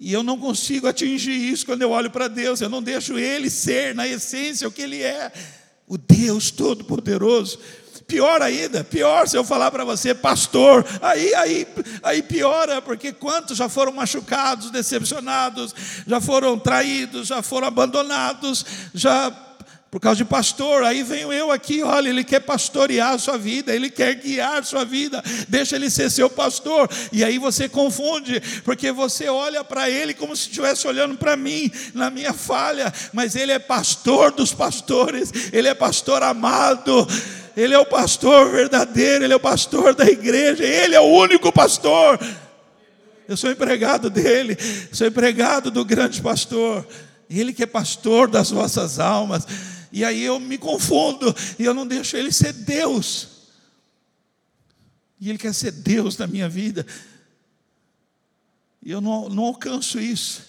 E 0.00 0.14
eu 0.14 0.22
não 0.22 0.38
consigo 0.38 0.88
atingir 0.88 1.32
isso 1.32 1.66
quando 1.66 1.82
eu 1.82 1.90
olho 1.90 2.10
para 2.10 2.26
Deus, 2.26 2.62
eu 2.62 2.70
não 2.70 2.82
deixo 2.82 3.18
Ele 3.18 3.50
ser, 3.50 3.94
na 3.94 4.08
essência, 4.08 4.66
o 4.66 4.72
que 4.72 4.80
Ele 4.80 5.02
é, 5.02 5.30
o 5.86 5.98
Deus 5.98 6.50
Todo-Poderoso. 6.50 7.58
Pior 8.06 8.40
ainda, 8.40 8.82
pior 8.82 9.28
se 9.28 9.36
eu 9.36 9.44
falar 9.44 9.70
para 9.70 9.84
você, 9.84 10.14
pastor, 10.14 10.86
aí, 11.02 11.34
aí, 11.34 11.66
aí 12.02 12.22
piora, 12.22 12.80
porque 12.80 13.12
quantos 13.12 13.58
já 13.58 13.68
foram 13.68 13.92
machucados, 13.92 14.70
decepcionados, 14.70 15.74
já 16.06 16.18
foram 16.18 16.58
traídos, 16.58 17.28
já 17.28 17.42
foram 17.42 17.68
abandonados, 17.68 18.64
já 18.94 19.30
por 19.90 20.00
causa 20.00 20.18
de 20.18 20.24
pastor, 20.24 20.84
aí 20.84 21.02
venho 21.02 21.32
eu 21.32 21.50
aqui, 21.50 21.82
olha, 21.82 22.08
ele 22.08 22.22
quer 22.22 22.38
pastorear 22.38 23.14
a 23.14 23.18
sua 23.18 23.36
vida, 23.36 23.74
ele 23.74 23.90
quer 23.90 24.14
guiar 24.14 24.58
a 24.58 24.62
sua 24.62 24.84
vida, 24.84 25.20
deixa 25.48 25.74
ele 25.74 25.90
ser 25.90 26.08
seu 26.10 26.30
pastor, 26.30 26.88
e 27.10 27.24
aí 27.24 27.38
você 27.38 27.68
confunde, 27.68 28.40
porque 28.64 28.92
você 28.92 29.28
olha 29.28 29.64
para 29.64 29.90
ele 29.90 30.14
como 30.14 30.36
se 30.36 30.48
estivesse 30.48 30.86
olhando 30.86 31.16
para 31.16 31.36
mim, 31.36 31.68
na 31.92 32.08
minha 32.08 32.32
falha, 32.32 32.92
mas 33.12 33.34
ele 33.34 33.50
é 33.50 33.58
pastor 33.58 34.30
dos 34.30 34.54
pastores, 34.54 35.32
ele 35.52 35.66
é 35.66 35.74
pastor 35.74 36.22
amado, 36.22 37.08
ele 37.56 37.74
é 37.74 37.78
o 37.78 37.84
pastor 37.84 38.48
verdadeiro, 38.48 39.24
ele 39.24 39.32
é 39.32 39.36
o 39.36 39.40
pastor 39.40 39.92
da 39.92 40.06
igreja, 40.06 40.62
ele 40.62 40.94
é 40.94 41.00
o 41.00 41.12
único 41.12 41.50
pastor. 41.50 42.16
Eu 43.28 43.36
sou 43.36 43.50
empregado 43.50 44.08
dele, 44.08 44.56
sou 44.92 45.06
empregado 45.06 45.70
do 45.70 45.84
grande 45.84 46.22
pastor. 46.22 46.86
Ele 47.28 47.52
que 47.52 47.62
é 47.62 47.66
pastor 47.66 48.28
das 48.28 48.50
vossas 48.50 48.98
almas. 48.98 49.46
E 49.92 50.04
aí 50.04 50.22
eu 50.22 50.38
me 50.38 50.56
confundo 50.56 51.34
e 51.58 51.64
eu 51.64 51.74
não 51.74 51.86
deixo 51.86 52.16
ele 52.16 52.32
ser 52.32 52.52
Deus. 52.52 53.28
E 55.20 55.28
ele 55.28 55.38
quer 55.38 55.52
ser 55.52 55.72
Deus 55.72 56.16
na 56.16 56.26
minha 56.26 56.48
vida. 56.48 56.86
E 58.82 58.90
eu 58.90 59.00
não, 59.00 59.28
não 59.28 59.44
alcanço 59.44 60.00
isso. 60.00 60.42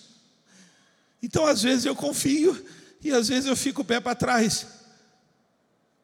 Então, 1.21 1.45
às 1.45 1.61
vezes, 1.61 1.85
eu 1.85 1.95
confio 1.95 2.65
e 3.03 3.11
às 3.11 3.27
vezes 3.27 3.47
eu 3.47 3.55
fico 3.55 3.81
o 3.81 3.85
pé 3.85 3.99
para 3.99 4.15
trás, 4.15 4.67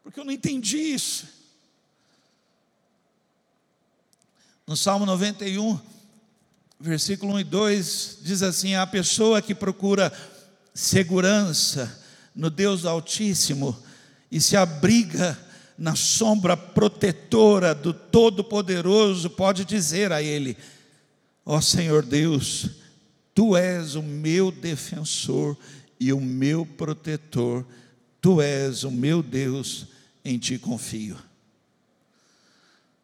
porque 0.04 0.20
eu 0.20 0.26
não 0.26 0.32
entendi 0.32 0.78
isso. 0.78 1.28
No 4.66 4.76
Salmo 4.76 5.06
91, 5.06 5.80
versículo 6.80 7.34
1 7.34 7.40
e 7.40 7.44
2, 7.44 8.18
diz 8.22 8.44
assim: 8.44 8.76
A 8.76 8.86
pessoa 8.86 9.42
que 9.42 9.56
procura 9.56 10.12
segurança 10.74 12.06
no 12.38 12.52
Deus 12.52 12.86
Altíssimo 12.86 13.76
e 14.32 14.40
se 14.40 14.56
abriga 14.56 15.38
na 15.78 15.96
sombra 15.96 16.56
protetora 16.56 17.74
do 17.74 17.94
Todo-Poderoso, 17.94 19.32
pode 19.32 19.66
dizer 19.66 20.12
a 20.12 20.22
Ele: 20.22 20.56
Ó 21.44 21.58
oh 21.58 21.62
Senhor 21.62 22.06
Deus, 22.06 22.70
Tu 23.34 23.58
és 23.58 23.96
o 23.96 24.04
meu 24.04 24.52
defensor 24.52 25.58
e 26.00 26.14
o 26.14 26.22
meu 26.22 26.66
protetor, 26.66 27.66
Tu 28.22 28.42
és 28.42 28.84
o 28.84 28.92
meu 28.92 29.24
Deus, 29.24 29.88
em 30.24 30.38
ti 30.38 30.60
confio. 30.60 31.18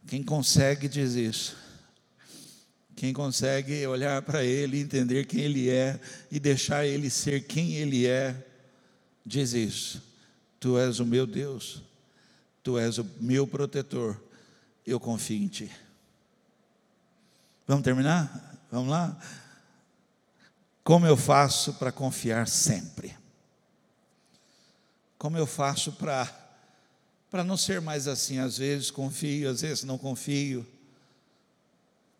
Quem 0.07 0.21
consegue 0.21 0.87
diz 0.87 1.15
isso? 1.15 1.55
Quem 2.95 3.13
consegue 3.13 3.85
olhar 3.87 4.21
para 4.21 4.43
Ele, 4.43 4.79
entender 4.79 5.25
quem 5.25 5.41
Ele 5.41 5.69
é 5.69 5.99
e 6.31 6.39
deixar 6.39 6.85
Ele 6.85 7.09
ser 7.09 7.45
quem 7.45 7.75
Ele 7.75 8.05
é, 8.05 8.35
diz 9.25 9.53
isso. 9.53 10.01
Tu 10.59 10.77
és 10.77 10.99
o 10.99 11.05
meu 11.05 11.27
Deus, 11.27 11.81
Tu 12.63 12.79
és 12.79 12.97
o 12.97 13.05
meu 13.19 13.45
protetor, 13.45 14.17
eu 14.87 14.97
confio 14.97 15.43
em 15.43 15.47
Ti. 15.49 15.69
Vamos 17.67 17.83
terminar? 17.83 18.57
Vamos 18.71 18.89
lá? 18.89 19.17
Como 20.81 21.05
eu 21.05 21.17
faço 21.17 21.73
para 21.73 21.91
confiar 21.91 22.47
sempre? 22.47 23.15
Como 25.17 25.37
eu 25.37 25.45
faço 25.45 25.91
para 25.91 26.39
para 27.29 27.43
não 27.43 27.57
ser 27.57 27.81
mais 27.81 28.07
assim, 28.07 28.37
às 28.37 28.59
vezes 28.59 28.91
confio, 28.91 29.49
às 29.49 29.61
vezes 29.61 29.83
não 29.83 29.97
confio? 29.97 30.63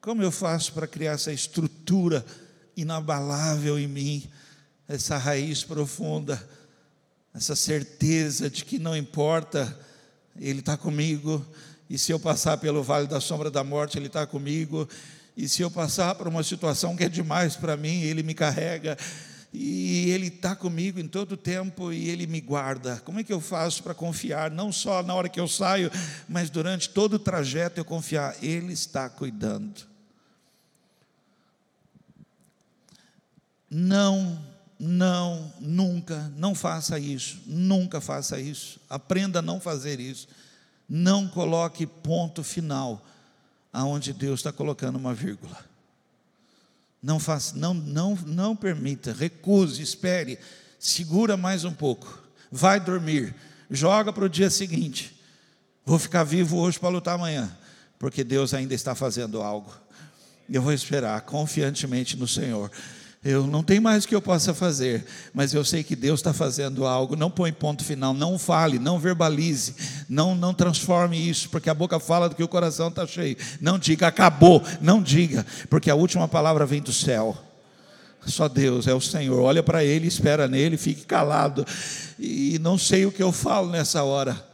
Como 0.02 0.24
eu 0.24 0.32
faço 0.32 0.74
para 0.74 0.88
criar 0.88 1.12
essa 1.12 1.32
estrutura 1.32 2.26
inabalável 2.76 3.78
em 3.78 3.88
mim, 3.88 4.28
essa 4.88 5.16
raiz 5.18 5.64
profunda, 5.64 6.42
essa 7.34 7.56
certeza 7.56 8.50
de 8.50 8.64
que 8.64 8.78
não 8.78 8.96
importa, 8.96 9.78
Ele 10.40 10.60
está 10.60 10.78
comigo, 10.78 11.46
e 11.90 11.98
se 11.98 12.12
eu 12.12 12.20
passar 12.20 12.58
pelo 12.58 12.84
vale 12.84 13.08
da 13.08 13.20
sombra 13.20 13.50
da 13.50 13.64
morte, 13.64 13.98
Ele 13.98 14.08
está 14.08 14.26
comigo, 14.26 14.88
e 15.36 15.50
se 15.50 15.62
eu 15.62 15.72
passar 15.72 16.16
por 16.16 16.28
uma 16.28 16.44
situação 16.44 16.96
que 16.96 17.04
é 17.04 17.10
demais 17.10 17.56
para 17.56 17.76
mim, 17.76 18.02
Ele 18.02 18.22
me 18.22 18.34
carrega, 18.34 18.98
e 19.54 20.10
Ele 20.10 20.28
está 20.28 20.56
comigo 20.56 21.00
em 21.00 21.08
todo 21.08 21.34
o 21.34 21.38
tempo 21.38 21.94
e 21.94 22.10
Ele 22.10 22.26
me 22.26 22.42
guarda. 22.42 23.02
Como 23.06 23.20
é 23.20 23.24
que 23.24 23.32
eu 23.32 23.40
faço 23.40 23.84
para 23.84 23.94
confiar, 23.94 24.50
não 24.50 24.72
só 24.72 25.04
na 25.04 25.14
hora 25.14 25.30
que 25.30 25.40
eu 25.40 25.48
saio, 25.48 25.92
mas 26.28 26.50
durante 26.50 26.90
todo 26.90 27.14
o 27.14 27.20
trajeto 27.20 27.80
eu 27.80 27.86
confiar? 27.86 28.36
Ele 28.44 28.74
está 28.74 29.10
cuidando. 29.10 29.86
Não, 33.70 34.40
não, 34.86 35.54
nunca, 35.62 36.30
não 36.36 36.54
faça 36.54 37.00
isso, 37.00 37.42
nunca 37.46 38.02
faça 38.02 38.38
isso. 38.38 38.82
Aprenda 38.90 39.40
a 39.40 39.42
não 39.42 39.58
fazer 39.58 39.98
isso. 39.98 40.28
Não 40.90 41.26
coloque 41.26 41.88
ponto 41.88 42.44
final 42.44 43.02
aonde 43.72 44.12
Deus 44.12 44.42
está 44.42 44.52
colocando 44.52 44.98
uma 44.98 45.14
vírgula. 45.14 45.58
Não 47.02 47.18
faça, 47.18 47.56
não, 47.56 47.74
não, 47.74 48.16
não 48.26 48.56
permita, 48.58 49.14
recuse, 49.14 49.82
espere, 49.82 50.38
segura 50.78 51.38
mais 51.38 51.64
um 51.64 51.74
pouco, 51.74 52.22
vai 52.52 52.80
dormir, 52.80 53.34
joga 53.72 54.12
para 54.12 54.26
o 54.26 54.30
dia 54.30 54.50
seguinte. 54.50 55.18
Vou 55.86 55.98
ficar 55.98 56.26
vivo 56.26 56.58
hoje 56.58 56.78
para 56.78 56.90
lutar 56.90 57.16
amanhã, 57.16 57.50
porque 57.98 58.22
Deus 58.24 58.54
ainda 58.54 58.74
está 58.74 58.94
fazendo 58.94 59.42
algo. 59.42 59.74
Eu 60.50 60.62
vou 60.62 60.74
esperar 60.74 61.22
confiantemente 61.22 62.18
no 62.18 62.28
Senhor. 62.28 62.70
Eu 63.26 63.48
não 63.48 63.64
tenho 63.64 63.82
mais 63.82 64.04
o 64.04 64.08
que 64.08 64.14
eu 64.14 64.22
possa 64.22 64.54
fazer, 64.54 65.06
mas 65.34 65.54
eu 65.54 65.64
sei 65.64 65.82
que 65.82 65.96
Deus 65.96 66.20
está 66.20 66.34
fazendo 66.34 66.86
algo. 66.86 67.16
Não 67.16 67.32
põe 67.32 67.54
ponto 67.54 67.82
final, 67.82 68.14
não 68.14 68.38
fale, 68.38 68.78
não 68.78 69.00
verbalize, 69.00 69.76
não, 70.10 70.36
não 70.36 70.54
transforme 70.54 71.18
isso, 71.18 71.50
porque 71.50 71.70
a 71.70 71.74
boca 71.74 72.02
fala 72.02 72.28
do 72.28 72.36
que 72.36 72.44
o 72.44 72.48
coração 72.50 72.90
está 72.90 73.08
cheio. 73.08 73.38
Não 73.62 73.80
diga 73.80 74.08
acabou, 74.08 74.62
não 74.82 75.02
diga, 75.02 75.46
porque 75.70 75.90
a 75.90 75.96
última 75.96 76.28
palavra 76.28 76.66
vem 76.66 76.82
do 76.82 76.92
céu. 76.92 77.38
Só 78.26 78.50
Deus 78.50 78.88
é 78.88 78.94
o 78.94 79.02
Senhor. 79.02 79.42
Olha 79.42 79.64
para 79.64 79.86
Ele, 79.86 80.08
espera 80.08 80.48
nele, 80.48 80.76
fique 80.76 81.06
calado. 81.06 81.66
E 82.20 82.60
não 82.60 82.78
sei 82.78 83.06
o 83.06 83.12
que 83.12 83.24
eu 83.24 83.32
falo 83.32 83.70
nessa 83.70 84.04
hora. 84.04 84.46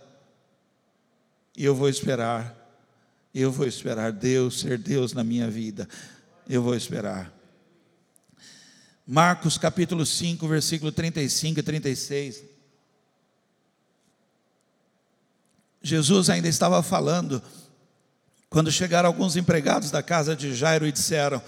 E 1.57 1.65
eu 1.65 1.73
vou 1.73 1.89
esperar. 1.89 2.55
Eu 3.33 3.51
vou 3.51 3.67
esperar 3.67 4.11
Deus 4.11 4.59
ser 4.59 4.77
Deus 4.77 5.13
na 5.13 5.23
minha 5.23 5.49
vida. 5.49 5.87
Eu 6.47 6.63
vou 6.63 6.75
esperar. 6.75 7.38
Marcos 9.11 9.57
capítulo 9.57 10.05
5, 10.05 10.47
versículo 10.47 10.91
35 10.91 11.59
e 11.59 11.63
36. 11.63 12.43
Jesus 15.81 16.29
ainda 16.29 16.47
estava 16.47 16.83
falando, 16.83 17.41
quando 18.51 18.71
chegaram 18.71 19.07
alguns 19.07 19.35
empregados 19.35 19.89
da 19.89 20.03
casa 20.03 20.35
de 20.35 20.53
Jairo 20.53 20.85
e 20.85 20.91
disseram: 20.91 21.41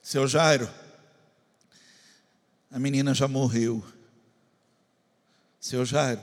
Seu 0.00 0.28
Jairo, 0.28 0.70
a 2.70 2.78
menina 2.78 3.12
já 3.12 3.26
morreu. 3.26 3.84
Seu 5.58 5.84
Jairo, 5.84 6.22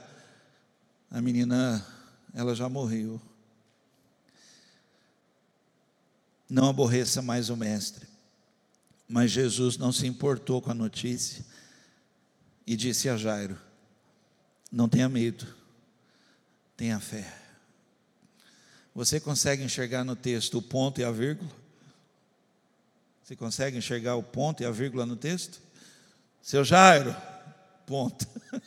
a 1.11 1.21
menina, 1.21 1.85
ela 2.33 2.55
já 2.55 2.69
morreu. 2.69 3.21
Não 6.49 6.69
aborreça 6.69 7.21
mais 7.21 7.49
o 7.49 7.57
Mestre. 7.57 8.08
Mas 9.09 9.31
Jesus 9.31 9.75
não 9.75 9.91
se 9.91 10.05
importou 10.05 10.61
com 10.61 10.69
a 10.69 10.75
notícia 10.75 11.43
e 12.67 12.75
disse 12.75 13.09
a 13.09 13.17
Jairo: 13.17 13.59
Não 14.71 14.87
tenha 14.87 15.09
medo, 15.09 15.47
tenha 16.77 16.99
fé. 16.99 17.35
Você 18.93 19.19
consegue 19.19 19.63
enxergar 19.63 20.03
no 20.03 20.15
texto 20.15 20.59
o 20.59 20.61
ponto 20.61 21.01
e 21.01 21.03
a 21.03 21.11
vírgula? 21.11 21.49
Você 23.23 23.35
consegue 23.35 23.77
enxergar 23.77 24.15
o 24.15 24.23
ponto 24.23 24.61
e 24.61 24.65
a 24.65 24.71
vírgula 24.71 25.07
no 25.07 25.15
texto? 25.15 25.59
Seu 26.41 26.63
Jairo, 26.63 27.15
ponto. 27.87 28.27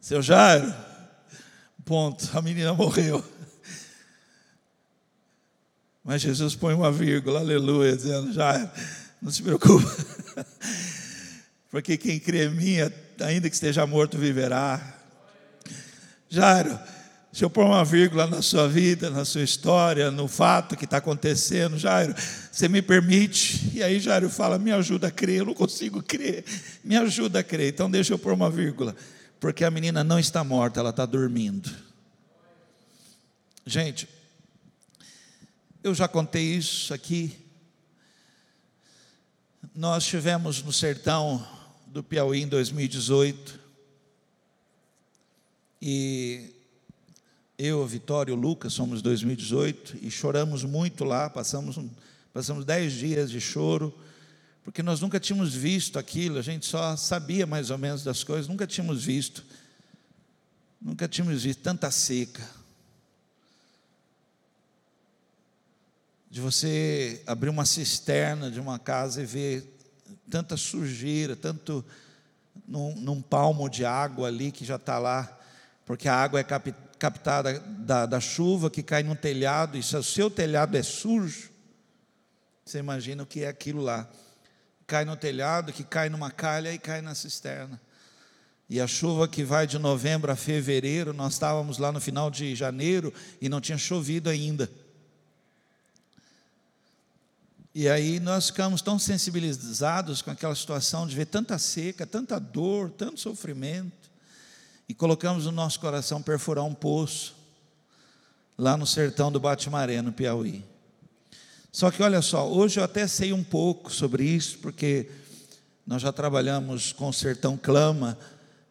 Seu 0.00 0.22
Jairo, 0.22 0.72
ponto. 1.84 2.36
A 2.38 2.40
menina 2.40 2.72
morreu. 2.72 3.24
Mas 6.04 6.20
Jesus 6.20 6.56
põe 6.56 6.74
uma 6.74 6.90
vírgula, 6.90 7.40
aleluia, 7.40 7.96
dizendo: 7.96 8.32
já, 8.32 8.70
não 9.20 9.30
se 9.30 9.42
preocupe, 9.42 9.86
porque 11.70 11.96
quem 11.96 12.18
crê 12.18 12.46
em 12.46 12.54
mim, 12.54 12.76
ainda 13.20 13.48
que 13.48 13.54
esteja 13.54 13.86
morto, 13.86 14.18
viverá. 14.18 14.98
Jairo, 16.28 16.76
se 17.32 17.44
eu 17.44 17.48
pôr 17.48 17.64
uma 17.64 17.84
vírgula 17.84 18.26
na 18.26 18.42
sua 18.42 18.68
vida, 18.68 19.08
na 19.10 19.24
sua 19.24 19.42
história, 19.42 20.10
no 20.10 20.26
fato 20.26 20.76
que 20.76 20.84
está 20.84 20.96
acontecendo, 20.96 21.78
Jairo, 21.78 22.14
você 22.50 22.68
me 22.68 22.82
permite? 22.82 23.70
E 23.72 23.82
aí 23.82 24.00
Jairo 24.00 24.28
fala: 24.28 24.58
me 24.58 24.72
ajuda 24.72 25.06
a 25.06 25.10
crer, 25.10 25.38
eu 25.38 25.46
não 25.46 25.54
consigo 25.54 26.02
crer, 26.02 26.44
me 26.82 26.96
ajuda 26.96 27.38
a 27.38 27.44
crer. 27.44 27.72
Então 27.72 27.90
deixa 27.90 28.12
eu 28.12 28.18
pôr 28.18 28.32
uma 28.32 28.50
vírgula, 28.50 28.96
porque 29.38 29.64
a 29.64 29.70
menina 29.70 30.02
não 30.02 30.18
está 30.18 30.42
morta, 30.42 30.80
ela 30.80 30.90
está 30.90 31.06
dormindo. 31.06 31.70
Gente, 33.64 34.08
eu 35.82 35.94
já 35.94 36.06
contei 36.06 36.54
isso 36.54 36.94
aqui. 36.94 37.36
Nós 39.74 40.04
estivemos 40.04 40.62
no 40.62 40.72
sertão 40.72 41.44
do 41.86 42.02
Piauí 42.02 42.42
em 42.42 42.48
2018. 42.48 43.58
E 45.80 46.54
eu, 47.58 47.84
Vitório 47.86 48.34
Lucas 48.36 48.72
somos 48.72 49.02
2018 49.02 49.98
e 50.02 50.10
choramos 50.10 50.62
muito 50.62 51.02
lá, 51.04 51.28
passamos 51.28 51.78
passamos 52.32 52.64
dez 52.64 52.94
dias 52.94 53.30
de 53.30 53.40
choro, 53.40 53.92
porque 54.64 54.82
nós 54.82 55.00
nunca 55.00 55.20
tínhamos 55.20 55.52
visto 55.52 55.98
aquilo, 55.98 56.38
a 56.38 56.42
gente 56.42 56.64
só 56.64 56.96
sabia 56.96 57.46
mais 57.46 57.68
ou 57.70 57.76
menos 57.76 58.02
das 58.02 58.24
coisas, 58.24 58.48
nunca 58.48 58.66
tínhamos 58.66 59.04
visto, 59.04 59.44
nunca 60.80 61.06
tínhamos 61.06 61.42
visto 61.42 61.60
tanta 61.60 61.90
seca, 61.90 62.48
de 66.32 66.40
você 66.40 67.22
abrir 67.26 67.50
uma 67.50 67.66
cisterna 67.66 68.50
de 68.50 68.58
uma 68.58 68.78
casa 68.78 69.20
e 69.20 69.26
ver 69.26 69.70
tanta 70.30 70.56
sujeira, 70.56 71.36
tanto 71.36 71.84
num, 72.66 72.96
num 72.96 73.20
palmo 73.20 73.68
de 73.68 73.84
água 73.84 74.28
ali 74.28 74.50
que 74.50 74.64
já 74.64 74.76
está 74.76 74.98
lá, 74.98 75.38
porque 75.84 76.08
a 76.08 76.14
água 76.14 76.40
é 76.40 76.42
cap, 76.42 76.74
captada 76.98 77.60
da, 77.60 78.06
da 78.06 78.18
chuva 78.18 78.70
que 78.70 78.82
cai 78.82 79.02
no 79.02 79.14
telhado, 79.14 79.76
e 79.76 79.82
se 79.82 79.94
o 79.94 80.02
seu 80.02 80.30
telhado 80.30 80.74
é 80.74 80.82
sujo, 80.82 81.50
você 82.64 82.78
imagina 82.78 83.24
o 83.24 83.26
que 83.26 83.42
é 83.44 83.48
aquilo 83.48 83.82
lá. 83.82 84.08
Cai 84.86 85.04
no 85.04 85.16
telhado, 85.16 85.70
que 85.70 85.84
cai 85.84 86.08
numa 86.08 86.30
calha 86.30 86.72
e 86.72 86.78
cai 86.78 87.02
na 87.02 87.14
cisterna. 87.14 87.78
E 88.70 88.80
a 88.80 88.86
chuva 88.86 89.28
que 89.28 89.44
vai 89.44 89.66
de 89.66 89.78
novembro 89.78 90.32
a 90.32 90.36
fevereiro, 90.36 91.12
nós 91.12 91.34
estávamos 91.34 91.76
lá 91.76 91.92
no 91.92 92.00
final 92.00 92.30
de 92.30 92.54
janeiro 92.54 93.12
e 93.38 93.50
não 93.50 93.60
tinha 93.60 93.76
chovido 93.76 94.30
ainda. 94.30 94.70
E 97.74 97.88
aí 97.88 98.20
nós 98.20 98.48
ficamos 98.48 98.82
tão 98.82 98.98
sensibilizados 98.98 100.20
com 100.20 100.30
aquela 100.30 100.54
situação 100.54 101.06
de 101.06 101.16
ver 101.16 101.26
tanta 101.26 101.58
seca, 101.58 102.06
tanta 102.06 102.38
dor, 102.38 102.90
tanto 102.90 103.18
sofrimento, 103.18 104.10
e 104.88 104.94
colocamos 104.94 105.46
no 105.46 105.52
nosso 105.52 105.80
coração 105.80 106.20
perfurar 106.20 106.64
um 106.64 106.74
poço, 106.74 107.34
lá 108.58 108.76
no 108.76 108.86
sertão 108.86 109.32
do 109.32 109.40
Batimaré, 109.40 110.02
no 110.02 110.12
Piauí. 110.12 110.62
Só 111.70 111.90
que 111.90 112.02
olha 112.02 112.20
só, 112.20 112.46
hoje 112.46 112.78
eu 112.78 112.84
até 112.84 113.06
sei 113.06 113.32
um 113.32 113.42
pouco 113.42 113.90
sobre 113.90 114.24
isso, 114.24 114.58
porque 114.58 115.10
nós 115.86 116.02
já 116.02 116.12
trabalhamos 116.12 116.92
com 116.92 117.08
o 117.08 117.12
sertão 117.12 117.56
Clama, 117.56 118.18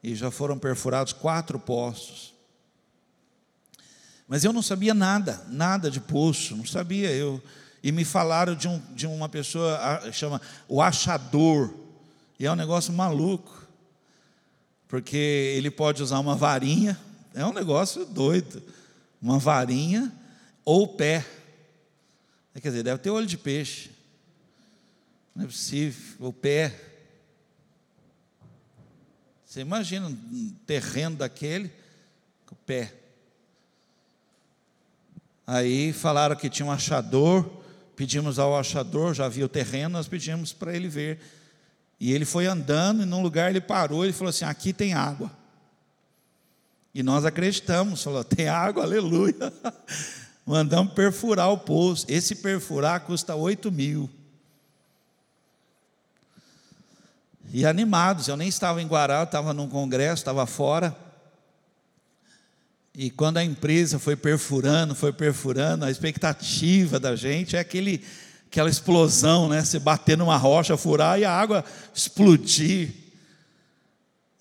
e 0.04 0.16
já 0.16 0.32
foram 0.32 0.58
perfurados 0.58 1.14
quatro 1.14 1.60
poços. 1.60 2.34
Mas 4.28 4.44
eu 4.44 4.54
não 4.54 4.62
sabia 4.62 4.94
nada, 4.94 5.46
nada 5.50 5.92
de 5.92 6.00
poço, 6.00 6.56
não 6.56 6.66
sabia. 6.66 7.12
Eu 7.12 7.42
e 7.84 7.92
me 7.92 8.06
falaram 8.06 8.56
de, 8.56 8.68
um, 8.68 8.80
de 8.94 9.08
uma 9.08 9.28
pessoa 9.28 10.12
chama 10.12 10.42
o 10.68 10.82
achador 10.82 11.74
e 12.40 12.46
é 12.46 12.52
um 12.52 12.56
negócio 12.56 12.92
maluco, 12.92 13.68
porque 14.88 15.16
ele 15.56 15.70
pode 15.70 16.02
usar 16.02 16.20
uma 16.20 16.36
varinha, 16.36 17.00
é 17.34 17.46
um 17.46 17.54
negócio 17.54 18.06
doido, 18.06 18.62
uma 19.22 19.38
varinha 19.38 20.12
ou 20.66 20.88
pé. 20.88 21.26
Quer 22.54 22.70
dizer, 22.70 22.84
deve 22.84 22.98
ter 22.98 23.10
olho 23.10 23.28
de 23.28 23.38
peixe. 23.38 23.92
Não 25.36 25.46
é 25.46 25.48
possível, 25.48 26.28
o 26.28 26.34
pé. 26.34 26.78
Você 29.46 29.62
imagina 29.62 30.08
um 30.08 30.56
terreno 30.66 31.16
daquele, 31.16 31.72
com 32.46 32.56
o 32.56 32.58
pé. 32.66 32.94
Aí 35.46 35.94
falaram 35.94 36.36
que 36.36 36.50
tinha 36.50 36.66
um 36.66 36.72
achador, 36.72 37.61
pedimos 38.02 38.40
ao 38.40 38.58
achador, 38.58 39.14
já 39.14 39.30
viu 39.30 39.46
o 39.46 39.50
terreno, 39.50 39.90
nós 39.90 40.08
pedimos 40.08 40.52
para 40.52 40.76
ele 40.76 40.90
ver. 40.90 41.20
E 42.00 42.12
ele 42.12 42.26
foi 42.26 42.48
andando, 42.48 43.04
e 43.04 43.06
num 43.06 43.22
lugar 43.22 43.52
ele 43.52 43.62
parou, 43.62 44.04
ele 44.04 44.12
falou 44.12 44.32
assim: 44.32 44.44
aqui 44.44 44.74
tem 44.74 44.96
água. 44.96 45.30
E 46.96 47.04
nós 47.04 47.26
acreditamos, 47.26 48.02
falou: 48.02 48.24
tem 48.24 48.48
água, 48.48 48.82
aleluia. 48.82 49.36
Mandamos 50.44 50.96
perfurar 50.96 51.52
o 51.52 51.60
poço. 51.60 52.08
Esse 52.10 52.34
perfurar 52.34 53.02
custa 53.02 53.36
8 53.36 53.72
mil. 53.72 54.10
E 57.54 57.68
animados, 57.68 58.28
eu 58.28 58.36
nem 58.36 58.48
estava 58.48 58.82
em 58.82 58.88
Guará, 58.88 59.22
estava 59.22 59.54
num 59.54 59.70
congresso, 59.70 60.22
estava 60.22 60.48
fora. 60.48 60.98
E 62.96 63.10
quando 63.10 63.38
a 63.38 63.44
empresa 63.44 63.98
foi 63.98 64.16
perfurando, 64.16 64.94
foi 64.94 65.14
perfurando, 65.14 65.86
a 65.86 65.92
expectativa 65.92 67.00
da 67.00 67.16
gente 67.16 67.56
é 67.56 67.60
aquele, 67.60 68.04
aquela 68.48 68.70
explosão, 68.70 69.48
né? 69.48 69.64
Você 69.64 69.80
bater 69.80 70.18
numa 70.18 70.36
rocha, 70.36 70.76
furar 70.76 71.18
e 71.18 71.24
a 71.24 71.32
água 71.32 71.64
explodir. 71.94 72.92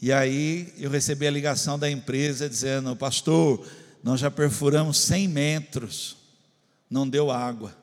E 0.02 0.12
aí 0.12 0.72
eu 0.78 0.90
recebi 0.90 1.26
a 1.26 1.30
ligação 1.30 1.78
da 1.78 1.88
empresa 1.88 2.48
dizendo: 2.48 2.96
Pastor, 2.96 3.64
nós 4.02 4.18
já 4.18 4.30
perfuramos 4.30 4.98
100 4.98 5.28
metros, 5.28 6.16
não 6.90 7.08
deu 7.08 7.30
água. 7.30 7.76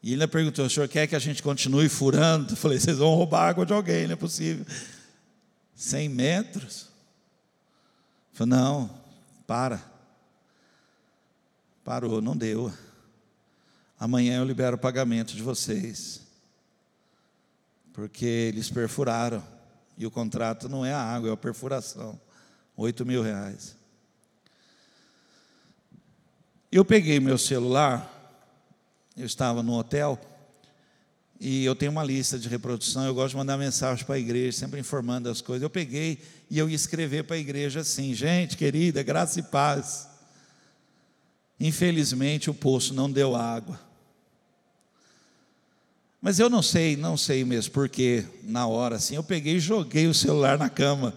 E 0.00 0.12
ele 0.12 0.26
perguntou: 0.28 0.66
o 0.66 0.70
senhor 0.70 0.86
quer 0.86 1.08
que 1.08 1.16
a 1.16 1.18
gente 1.18 1.42
continue 1.42 1.88
furando? 1.88 2.52
Eu 2.52 2.56
falei: 2.56 2.78
vocês 2.78 2.98
vão 2.98 3.12
roubar 3.14 3.48
água 3.48 3.66
de 3.66 3.72
alguém, 3.72 4.06
não 4.06 4.12
é 4.12 4.16
possível. 4.16 4.64
100 5.74 6.08
metros? 6.10 6.93
Falei: 8.34 8.52
não, 8.52 8.90
para. 9.46 9.80
Parou, 11.84 12.20
não 12.20 12.36
deu. 12.36 12.72
Amanhã 13.98 14.38
eu 14.38 14.44
libero 14.44 14.76
o 14.76 14.78
pagamento 14.78 15.34
de 15.34 15.42
vocês. 15.42 16.20
Porque 17.92 18.26
eles 18.26 18.68
perfuraram. 18.68 19.42
E 19.96 20.04
o 20.04 20.10
contrato 20.10 20.68
não 20.68 20.84
é 20.84 20.92
a 20.92 21.00
água, 21.00 21.30
é 21.30 21.32
a 21.32 21.36
perfuração. 21.36 22.20
Oito 22.76 23.06
mil 23.06 23.22
reais. 23.22 23.76
Eu 26.72 26.84
peguei 26.84 27.20
meu 27.20 27.38
celular, 27.38 28.10
eu 29.16 29.24
estava 29.24 29.62
no 29.62 29.74
hotel, 29.74 30.18
e 31.40 31.64
eu 31.64 31.74
tenho 31.74 31.92
uma 31.92 32.04
lista 32.04 32.38
de 32.38 32.48
reprodução, 32.48 33.04
eu 33.04 33.14
gosto 33.14 33.30
de 33.30 33.36
mandar 33.36 33.58
mensagem 33.58 34.04
para 34.04 34.14
a 34.14 34.18
igreja, 34.18 34.58
sempre 34.58 34.80
informando 34.80 35.28
as 35.28 35.40
coisas. 35.40 35.62
Eu 35.62 35.70
peguei 35.70 36.18
e 36.48 36.58
eu 36.58 36.68
ia 36.68 36.76
escrever 36.76 37.24
para 37.24 37.36
a 37.36 37.38
igreja 37.38 37.80
assim: 37.80 38.14
gente 38.14 38.56
querida, 38.56 39.02
graça 39.02 39.40
e 39.40 39.42
paz. 39.42 40.08
Infelizmente 41.58 42.50
o 42.50 42.54
poço 42.54 42.94
não 42.94 43.10
deu 43.10 43.34
água. 43.34 43.80
Mas 46.20 46.38
eu 46.38 46.48
não 46.48 46.62
sei, 46.62 46.96
não 46.96 47.16
sei 47.16 47.44
mesmo 47.44 47.72
porque 47.72 48.24
na 48.42 48.66
hora 48.66 48.96
assim, 48.96 49.14
eu 49.14 49.22
peguei 49.22 49.56
e 49.56 49.60
joguei 49.60 50.06
o 50.06 50.14
celular 50.14 50.56
na 50.56 50.70
cama. 50.70 51.12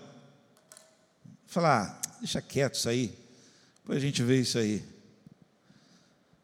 Falar, 1.45 2.01
ah, 2.03 2.17
deixa 2.19 2.41
quieto 2.41 2.75
isso 2.75 2.89
aí. 2.89 3.17
Depois 3.79 3.97
a 3.97 4.05
gente 4.05 4.21
vê 4.21 4.41
isso 4.41 4.57
aí. 4.57 4.83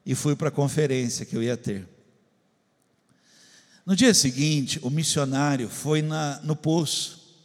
E 0.05 0.15
fui 0.15 0.35
para 0.35 0.47
a 0.47 0.51
conferência 0.51 1.25
que 1.25 1.35
eu 1.35 1.43
ia 1.43 1.57
ter. 1.57 1.92
No 3.85 3.95
dia 3.95 4.13
seguinte, 4.13 4.79
o 4.81 4.89
missionário 4.89 5.67
foi 5.67 6.01
na, 6.01 6.39
no 6.41 6.55
poço. 6.55 7.37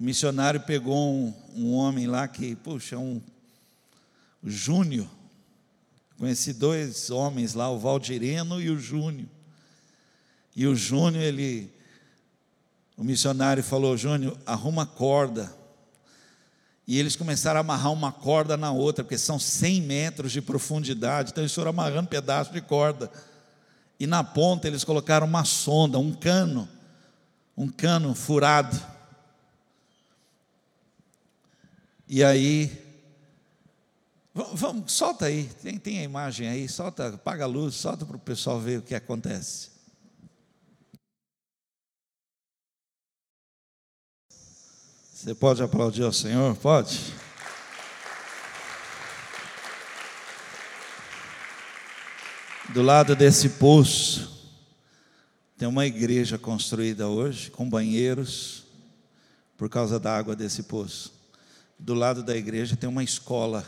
O 0.00 0.02
missionário 0.04 0.60
pegou 0.60 0.96
um, 0.96 1.34
um 1.54 1.74
homem 1.74 2.06
lá 2.06 2.26
que, 2.26 2.56
puxa, 2.56 2.98
um 2.98 3.20
o 4.42 4.50
Júnior. 4.50 5.08
Conheci 6.18 6.52
dois 6.52 7.10
homens 7.10 7.54
lá, 7.54 7.70
o 7.70 7.78
Valdireno 7.78 8.60
e 8.60 8.70
o 8.70 8.78
Júnior. 8.78 9.28
E 10.54 10.66
o 10.66 10.74
Júnior, 10.74 11.22
ele, 11.22 11.70
o 12.96 13.04
missionário 13.04 13.62
falou: 13.62 13.96
Júnior, 13.96 14.38
arruma 14.46 14.86
corda 14.86 15.54
e 16.86 16.98
eles 16.98 17.16
começaram 17.16 17.58
a 17.58 17.60
amarrar 17.60 17.92
uma 17.92 18.12
corda 18.12 18.56
na 18.56 18.70
outra, 18.70 19.02
porque 19.02 19.16
são 19.16 19.38
100 19.38 19.80
metros 19.80 20.32
de 20.32 20.42
profundidade, 20.42 21.30
então 21.30 21.42
eles 21.42 21.54
foram 21.54 21.70
amarrando 21.70 22.08
pedaços 22.08 22.52
de 22.52 22.60
corda. 22.60 23.10
E 24.04 24.06
na 24.06 24.22
ponta 24.22 24.68
eles 24.68 24.84
colocaram 24.84 25.26
uma 25.26 25.46
sonda, 25.46 25.98
um 25.98 26.12
cano, 26.12 26.68
um 27.56 27.66
cano 27.66 28.14
furado. 28.14 28.78
E 32.06 32.22
aí, 32.22 32.70
vamos, 34.34 34.92
solta 34.92 35.24
aí, 35.24 35.48
tem, 35.62 35.78
tem 35.78 36.00
a 36.00 36.02
imagem 36.02 36.46
aí, 36.46 36.68
solta, 36.68 37.14
apaga 37.14 37.44
a 37.44 37.46
luz, 37.46 37.76
solta 37.76 38.04
para 38.04 38.16
o 38.16 38.20
pessoal 38.20 38.60
ver 38.60 38.80
o 38.80 38.82
que 38.82 38.94
acontece. 38.94 39.70
Você 45.14 45.34
pode 45.34 45.62
aplaudir 45.62 46.02
ao 46.02 46.12
Senhor? 46.12 46.54
Pode? 46.56 47.23
Do 52.72 52.80
lado 52.80 53.14
desse 53.14 53.50
poço, 53.50 54.48
tem 55.58 55.68
uma 55.68 55.84
igreja 55.84 56.38
construída 56.38 57.06
hoje, 57.06 57.50
com 57.50 57.68
banheiros, 57.68 58.64
por 59.56 59.68
causa 59.68 60.00
da 60.00 60.16
água 60.16 60.34
desse 60.34 60.62
poço. 60.62 61.12
Do 61.78 61.92
lado 61.92 62.22
da 62.22 62.34
igreja 62.34 62.74
tem 62.74 62.88
uma 62.88 63.04
escola 63.04 63.64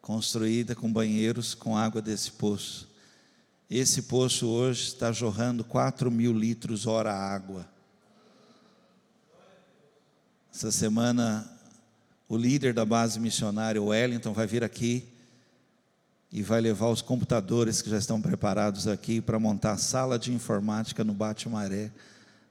construída 0.00 0.74
com 0.74 0.90
banheiros, 0.90 1.52
com 1.52 1.76
água 1.76 2.00
desse 2.00 2.30
poço. 2.30 2.88
Esse 3.68 4.02
poço 4.02 4.46
hoje 4.46 4.86
está 4.86 5.10
jorrando 5.10 5.64
4 5.64 6.08
mil 6.08 6.32
litros 6.32 6.86
hora 6.86 7.12
água. 7.12 7.68
Essa 10.54 10.70
semana, 10.70 11.50
o 12.28 12.36
líder 12.36 12.72
da 12.72 12.84
base 12.84 13.18
missionária, 13.18 13.82
o 13.82 13.86
Wellington, 13.86 14.32
vai 14.32 14.46
vir 14.46 14.62
aqui 14.62 15.15
e 16.32 16.42
vai 16.42 16.60
levar 16.60 16.88
os 16.88 17.02
computadores 17.02 17.80
que 17.80 17.90
já 17.90 17.98
estão 17.98 18.20
preparados 18.20 18.86
aqui 18.86 19.20
para 19.20 19.38
montar 19.38 19.72
a 19.72 19.78
sala 19.78 20.18
de 20.18 20.32
informática 20.32 21.04
no 21.04 21.14
Bate-Maré, 21.14 21.90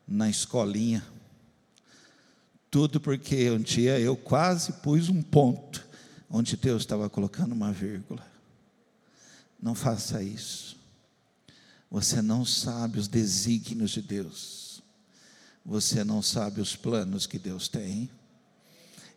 na 0.08 0.30
escolinha. 0.30 1.06
Tudo 2.72 3.00
porque 3.00 3.50
um 3.52 3.62
dia 3.62 4.00
eu 4.00 4.16
quase 4.16 4.74
pus 4.74 5.10
um 5.10 5.22
ponto 5.22 5.86
onde 6.30 6.58
Deus 6.58 6.82
estava 6.84 7.10
colocando 7.10 7.54
uma 7.54 7.72
vírgula. 7.72 8.26
Não 9.62 9.76
faça 9.76 10.22
isso. 10.22 10.78
Você 11.90 12.22
não 12.22 12.44
sabe 12.44 13.00
os 13.00 13.08
desígnios 13.08 13.92
de 13.92 14.02
Deus 14.02 14.66
você 15.66 16.04
não 16.04 16.22
sabe 16.22 16.62
os 16.62 16.76
planos 16.76 17.26
que 17.26 17.40
Deus 17.40 17.68
tem. 17.68 18.08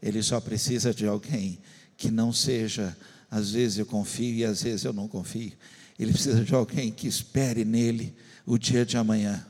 Ele 0.01 0.22
só 0.22 0.41
precisa 0.41 0.95
de 0.95 1.07
alguém 1.07 1.59
que 1.97 2.11
não 2.11 2.33
seja, 2.33 2.97
às 3.31 3.53
vezes 3.53 3.79
eu 3.79 3.87
confio 3.87 4.35
e 4.35 4.45
às 4.45 4.62
vezes 4.62 4.85
eu 4.85 4.93
não 4.93 5.07
confio. 5.07 5.53
Ele 5.99 6.12
precisa 6.12 6.45
de 6.45 6.55
alguém 6.55 6.91
que 6.91 7.07
espere 7.07 7.64
nele 7.64 8.16
o 8.47 8.57
dia 8.57 8.87
de 8.87 8.97
amanhã. 8.97 9.47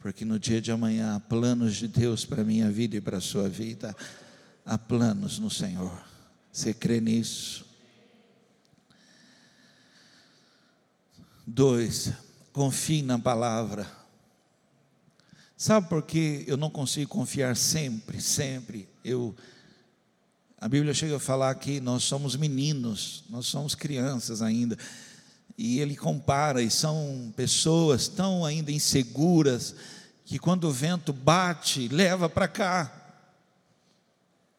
Porque 0.00 0.24
no 0.24 0.38
dia 0.38 0.60
de 0.60 0.72
amanhã 0.72 1.16
há 1.16 1.20
planos 1.20 1.76
de 1.76 1.86
Deus 1.86 2.24
para 2.24 2.42
a 2.42 2.44
minha 2.44 2.70
vida 2.70 2.96
e 2.96 3.00
para 3.00 3.18
a 3.18 3.20
sua 3.20 3.48
vida. 3.48 3.94
Há 4.64 4.78
planos 4.78 5.38
no 5.38 5.50
Senhor. 5.50 6.04
Você 6.52 6.72
crê 6.72 7.00
nisso? 7.00 7.66
Dois, 11.46 12.12
confie 12.52 13.02
na 13.02 13.18
palavra. 13.18 13.90
Sabe 15.56 15.88
por 15.88 16.02
que 16.02 16.44
eu 16.46 16.56
não 16.56 16.70
consigo 16.70 17.10
confiar 17.10 17.56
sempre, 17.56 18.20
sempre? 18.20 18.88
Eu 19.04 19.34
a 20.60 20.68
Bíblia 20.68 20.92
chega 20.92 21.16
a 21.16 21.20
falar 21.20 21.54
que 21.54 21.80
nós 21.80 22.02
somos 22.02 22.34
meninos, 22.34 23.22
nós 23.30 23.46
somos 23.46 23.76
crianças 23.76 24.42
ainda. 24.42 24.76
E 25.56 25.78
ele 25.78 25.96
compara, 25.96 26.60
e 26.60 26.70
são 26.70 27.32
pessoas 27.36 28.08
tão 28.08 28.44
ainda 28.44 28.72
inseguras, 28.72 29.74
que 30.24 30.38
quando 30.38 30.64
o 30.64 30.72
vento 30.72 31.12
bate, 31.12 31.86
leva 31.88 32.28
para 32.28 32.48
cá. 32.48 32.92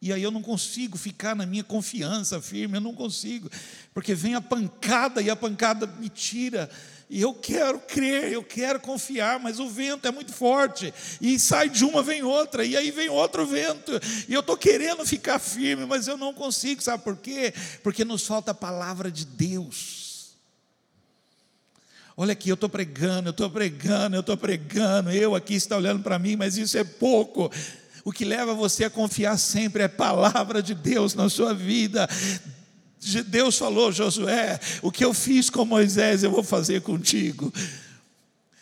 E 0.00 0.10
aí 0.10 0.22
eu 0.22 0.30
não 0.30 0.40
consigo 0.40 0.96
ficar 0.96 1.36
na 1.36 1.44
minha 1.44 1.62
confiança 1.62 2.40
firme, 2.40 2.78
eu 2.78 2.80
não 2.80 2.94
consigo, 2.94 3.50
porque 3.92 4.14
vem 4.14 4.34
a 4.34 4.40
pancada 4.40 5.20
e 5.20 5.28
a 5.28 5.36
pancada 5.36 5.86
me 5.86 6.08
tira. 6.08 6.70
E 7.12 7.20
eu 7.20 7.34
quero 7.34 7.80
crer, 7.80 8.30
eu 8.30 8.44
quero 8.44 8.78
confiar, 8.78 9.40
mas 9.40 9.58
o 9.58 9.68
vento 9.68 10.06
é 10.06 10.12
muito 10.12 10.32
forte. 10.32 10.94
E 11.20 11.40
sai 11.40 11.68
de 11.68 11.84
uma, 11.84 12.04
vem 12.04 12.22
outra, 12.22 12.64
e 12.64 12.76
aí 12.76 12.92
vem 12.92 13.08
outro 13.08 13.44
vento. 13.44 13.90
E 14.28 14.32
eu 14.32 14.38
estou 14.38 14.56
querendo 14.56 15.04
ficar 15.04 15.40
firme, 15.40 15.84
mas 15.86 16.06
eu 16.06 16.16
não 16.16 16.32
consigo, 16.32 16.80
sabe 16.80 17.02
por 17.02 17.16
quê? 17.16 17.52
Porque 17.82 18.04
nos 18.04 18.24
falta 18.24 18.52
a 18.52 18.54
palavra 18.54 19.10
de 19.10 19.24
Deus. 19.24 20.36
Olha 22.16 22.32
aqui, 22.32 22.48
eu 22.48 22.54
estou 22.54 22.68
pregando, 22.68 23.30
eu 23.30 23.32
estou 23.32 23.50
pregando, 23.50 24.14
eu 24.14 24.20
estou 24.20 24.36
pregando. 24.36 25.10
Eu 25.10 25.34
aqui 25.34 25.54
está 25.54 25.76
olhando 25.76 26.04
para 26.04 26.16
mim, 26.16 26.36
mas 26.36 26.56
isso 26.56 26.78
é 26.78 26.84
pouco. 26.84 27.50
O 28.04 28.12
que 28.12 28.24
leva 28.24 28.54
você 28.54 28.84
a 28.84 28.90
confiar 28.90 29.36
sempre 29.36 29.82
é 29.82 29.86
a 29.86 29.88
palavra 29.88 30.62
de 30.62 30.76
Deus 30.76 31.14
na 31.14 31.28
sua 31.28 31.52
vida. 31.52 32.08
Deus 33.26 33.56
falou, 33.56 33.90
Josué, 33.90 34.60
o 34.82 34.92
que 34.92 35.04
eu 35.04 35.14
fiz 35.14 35.48
com 35.48 35.64
Moisés 35.64 36.22
eu 36.22 36.30
vou 36.30 36.42
fazer 36.42 36.82
contigo. 36.82 37.52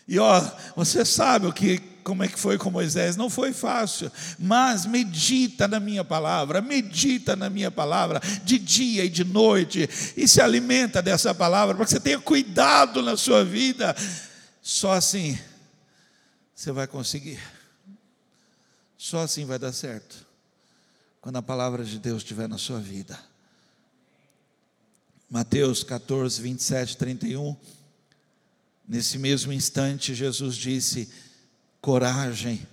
E 0.06 0.18
ó, 0.18 0.40
você 0.76 1.04
sabe 1.04 1.46
o 1.46 1.52
que 1.52 1.82
como 2.08 2.22
é 2.22 2.28
que 2.28 2.38
foi 2.38 2.56
com 2.56 2.70
Moisés? 2.70 3.18
Não 3.18 3.28
foi 3.28 3.52
fácil, 3.52 4.10
mas 4.38 4.86
medita 4.86 5.68
na 5.68 5.78
minha 5.78 6.02
palavra, 6.02 6.62
medita 6.62 7.36
na 7.36 7.50
minha 7.50 7.70
palavra 7.70 8.18
de 8.42 8.58
dia 8.58 9.04
e 9.04 9.10
de 9.10 9.24
noite 9.24 9.86
e 10.16 10.26
se 10.26 10.40
alimenta 10.40 11.02
dessa 11.02 11.34
palavra 11.34 11.74
para 11.74 11.84
que 11.84 11.90
você 11.90 12.00
tenha 12.00 12.18
cuidado 12.18 13.02
na 13.02 13.14
sua 13.14 13.44
vida. 13.44 13.94
Só 14.62 14.94
assim 14.94 15.38
você 16.54 16.72
vai 16.72 16.86
conseguir. 16.86 17.38
Só 18.96 19.20
assim 19.20 19.44
vai 19.44 19.58
dar 19.58 19.72
certo. 19.72 20.26
Quando 21.20 21.36
a 21.36 21.42
palavra 21.42 21.84
de 21.84 21.98
Deus 21.98 22.22
estiver 22.22 22.48
na 22.48 22.56
sua 22.56 22.80
vida. 22.80 23.18
Mateus 25.30 25.82
14, 25.82 26.40
27, 26.40 26.96
31. 26.96 27.56
Nesse 28.88 29.18
mesmo 29.18 29.52
instante, 29.52 30.14
Jesus 30.14 30.56
disse: 30.56 31.08
Coragem, 31.80 32.66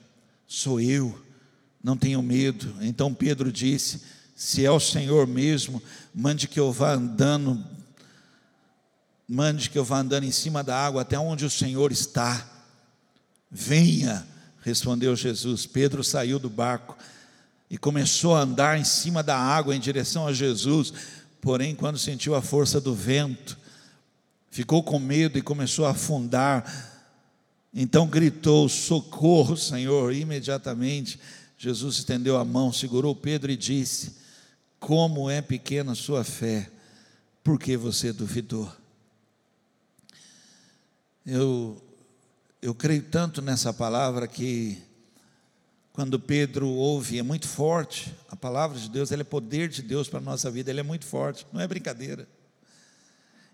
sou 0.47 0.79
eu, 0.79 1.19
não 1.83 1.97
tenho 1.97 2.21
medo. 2.21 2.73
Então 2.81 3.13
Pedro 3.13 3.51
disse: 3.51 4.01
Se 4.35 4.65
é 4.65 4.71
o 4.71 4.79
Senhor 4.79 5.27
mesmo, 5.27 5.81
mande 6.13 6.47
que 6.47 6.59
eu 6.59 6.71
vá 6.71 6.93
andando, 6.93 7.63
mande 9.27 9.69
que 9.69 9.77
eu 9.77 9.83
vá 9.83 9.99
andando 9.99 10.23
em 10.23 10.31
cima 10.31 10.63
da 10.63 10.77
água 10.77 11.01
até 11.01 11.19
onde 11.19 11.45
o 11.45 11.49
Senhor 11.49 11.91
está. 11.91 12.49
Venha 13.51 14.25
respondeu 14.65 15.15
Jesus. 15.15 15.67
Pedro 15.67 16.03
saiu 16.03 16.39
do 16.39 16.49
barco 16.49 16.97
e 17.69 17.77
começou 17.77 18.35
a 18.35 18.39
andar 18.39 18.79
em 18.79 18.83
cima 18.83 19.21
da 19.21 19.37
água 19.37 19.75
em 19.75 19.79
direção 19.79 20.25
a 20.25 20.33
Jesus, 20.33 20.91
porém, 21.45 21.75
quando 21.75 21.99
sentiu 21.99 22.33
a 22.33 22.41
força 22.41 22.81
do 22.81 22.95
vento, 22.95 23.55
ficou 24.49 24.81
com 24.81 24.97
medo 24.97 25.37
e 25.37 25.43
começou 25.43 25.85
a 25.85 25.91
afundar. 25.91 26.65
Então 27.71 28.07
gritou: 28.07 28.67
Socorro, 28.67 29.55
Senhor! 29.55 30.11
E 30.11 30.21
imediatamente 30.21 31.19
Jesus 31.55 31.97
estendeu 31.97 32.35
a 32.35 32.43
mão, 32.43 32.73
segurou 32.73 33.15
Pedro 33.15 33.51
e 33.51 33.55
disse: 33.55 34.15
Como 34.79 35.29
é 35.29 35.39
pequena 35.39 35.93
sua 35.93 36.23
fé, 36.23 36.67
porque 37.43 37.77
você 37.77 38.11
duvidou? 38.11 38.73
Eu 41.23 41.79
eu 42.59 42.73
creio 42.73 43.03
tanto 43.03 43.39
nessa 43.39 43.71
palavra 43.71 44.27
que 44.27 44.81
quando 45.95 46.19
Pedro 46.19 46.67
ouve, 46.67 47.17
é 47.17 47.23
muito 47.23 47.47
forte, 47.47 48.13
a 48.29 48.35
palavra 48.35 48.77
de 48.77 48.89
Deus, 48.89 49.13
ela 49.13 49.21
é 49.21 49.23
poder 49.23 49.69
de 49.69 49.81
Deus 49.81 50.09
para 50.09 50.19
a 50.19 50.21
nossa 50.21 50.51
vida, 50.51 50.69
ela 50.69 50.81
é 50.81 50.83
muito 50.83 51.05
forte, 51.05 51.47
não 51.53 51.61
é 51.61 51.65
brincadeira. 51.65 52.27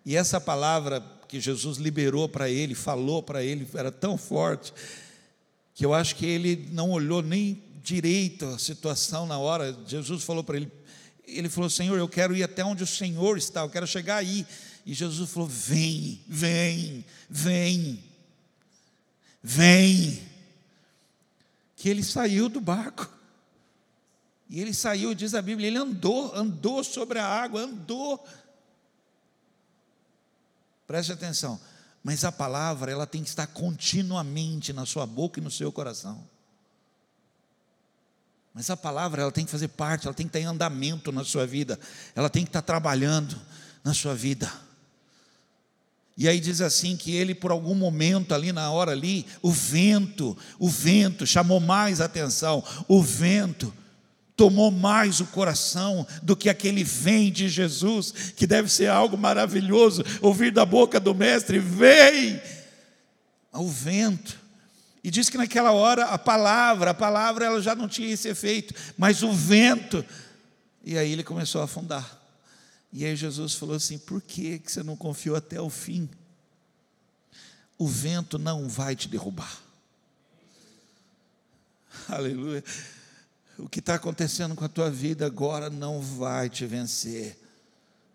E 0.04 0.16
essa 0.16 0.42
palavra 0.42 1.06
que 1.28 1.40
Jesus 1.40 1.78
liberou 1.78 2.28
para 2.28 2.50
ele, 2.50 2.74
falou 2.74 3.22
para 3.22 3.44
ele, 3.44 3.68
era 3.76 3.92
tão 3.92 4.18
forte, 4.18 4.74
que 5.76 5.86
eu 5.86 5.94
acho 5.94 6.16
que 6.16 6.26
ele 6.26 6.68
não 6.72 6.90
olhou 6.90 7.22
nem 7.22 7.62
direito 7.84 8.46
a 8.48 8.58
situação 8.58 9.28
na 9.28 9.38
hora. 9.38 9.78
Jesus 9.86 10.24
falou 10.24 10.44
para 10.44 10.58
ele, 10.58 10.72
ele 11.28 11.48
falou: 11.48 11.70
Senhor, 11.70 12.00
eu 12.00 12.10
quero 12.10 12.36
ir 12.36 12.42
até 12.42 12.66
onde 12.66 12.82
o 12.82 12.88
Senhor 12.88 13.38
está, 13.38 13.62
eu 13.62 13.70
quero 13.70 13.86
chegar 13.86 14.16
aí. 14.16 14.48
E 14.84 14.96
Jesus 14.96 15.30
falou: 15.30 15.48
Vem, 15.48 16.20
vem, 16.28 17.06
vem 17.30 18.12
vem. 19.44 20.31
Que 21.82 21.90
ele 21.90 22.04
saiu 22.04 22.48
do 22.48 22.62
barco. 22.62 23.10
E 24.48 24.62
ele 24.62 24.72
saiu, 24.72 25.16
diz 25.16 25.34
a 25.34 25.42
Bíblia, 25.42 25.68
ele 25.68 25.80
andou, 25.80 26.32
andou 26.36 26.84
sobre 26.84 27.18
a 27.18 27.26
água, 27.26 27.62
andou. 27.62 28.24
Preste 30.86 31.12
atenção. 31.12 31.60
Mas 32.04 32.24
a 32.24 32.32
palavra, 32.32 32.92
ela 32.92 33.08
tem 33.08 33.24
que 33.24 33.30
estar 33.30 33.48
continuamente 33.48 34.72
na 34.72 34.86
sua 34.86 35.08
boca 35.08 35.40
e 35.40 35.44
no 35.44 35.50
seu 35.50 35.72
coração. 35.72 36.24
Mas 38.54 38.70
a 38.70 38.78
palavra, 38.78 39.24
ela 39.24 39.32
tem 39.32 39.44
que 39.44 39.52
fazer 39.52 39.70
parte, 39.70 40.06
ela 40.06 40.14
tem 40.14 40.28
que 40.28 40.38
estar 40.38 40.40
em 40.40 40.54
andamento 40.54 41.12
na 41.12 41.24
sua 41.24 41.48
vida, 41.48 41.80
ela 42.14 42.30
tem 42.30 42.44
que 42.44 42.50
estar 42.50 42.62
trabalhando 42.62 43.42
na 43.84 43.96
sua 43.96 44.14
vida. 44.14 44.54
E 46.18 46.28
aí 46.28 46.40
diz 46.40 46.62
assim 46.62 46.96
que 46.96 47.16
ele, 47.16 47.34
por 47.34 47.52
algum 47.52 47.74
momento 47.74 48.34
ali 48.34 48.52
na 48.52 48.70
hora 48.70 48.92
ali, 48.92 49.26
o 49.42 49.52
vento, 49.52 50.38
o 50.60 50.70
vento 50.70 51.26
chamou 51.26 51.60
mais 51.60 52.02
atenção, 52.02 52.64
o 52.88 53.02
vento 53.02 53.74
tomou 54.36 54.72
mais 54.72 55.20
o 55.20 55.26
coração 55.26 56.06
do 56.22 56.36
que 56.36 56.50
aquele 56.50 56.84
vem 56.84 57.32
de 57.32 57.48
Jesus, 57.48 58.34
que 58.36 58.48
deve 58.48 58.70
ser 58.70 58.88
algo 58.88 59.18
maravilhoso, 59.18 60.04
ouvir 60.22 60.52
da 60.52 60.66
boca 60.66 61.00
do 61.00 61.14
mestre, 61.14 61.60
vem, 61.60 62.42
o 63.54 63.68
vento. 63.68 64.40
E 65.04 65.10
diz 65.10 65.30
que 65.30 65.38
naquela 65.38 65.72
hora 65.72 66.06
a 66.06 66.18
palavra, 66.18 66.92
a 66.92 66.94
palavra 66.94 67.46
ela 67.46 67.62
já 67.62 67.74
não 67.76 67.88
tinha 67.88 68.14
esse 68.14 68.28
efeito, 68.28 68.74
mas 68.98 69.24
o 69.24 69.32
vento, 69.32 70.06
e 70.84 70.98
aí 70.98 71.12
ele 71.12 71.24
começou 71.24 71.62
a 71.62 71.66
afundar. 71.66 72.21
E 72.94 73.06
aí 73.06 73.16
Jesus 73.16 73.56
falou 73.56 73.76
assim: 73.76 73.98
por 73.98 74.22
que, 74.22 74.60
que 74.60 74.72
você 74.72 74.84
não 74.84 74.96
confiou 74.96 75.36
até 75.36 75.60
o 75.62 75.70
fim? 75.70 76.10
O 77.78 77.88
vento 77.88 78.38
não 78.38 78.68
vai 78.68 78.96
te 78.96 79.08
derrubar. 79.08 79.62
Aleluia. 82.08 82.64
O 83.58 83.70
que 83.70 83.80
está 83.80 83.96
acontecendo 83.96 84.56
com 84.56 84.66
a 84.66 84.70
tua 84.70 84.90
vida 84.90 85.26
agora 85.26 85.70
não 85.70 86.02
vai 86.02 86.50
te 86.50 86.66
vencer, 86.66 87.38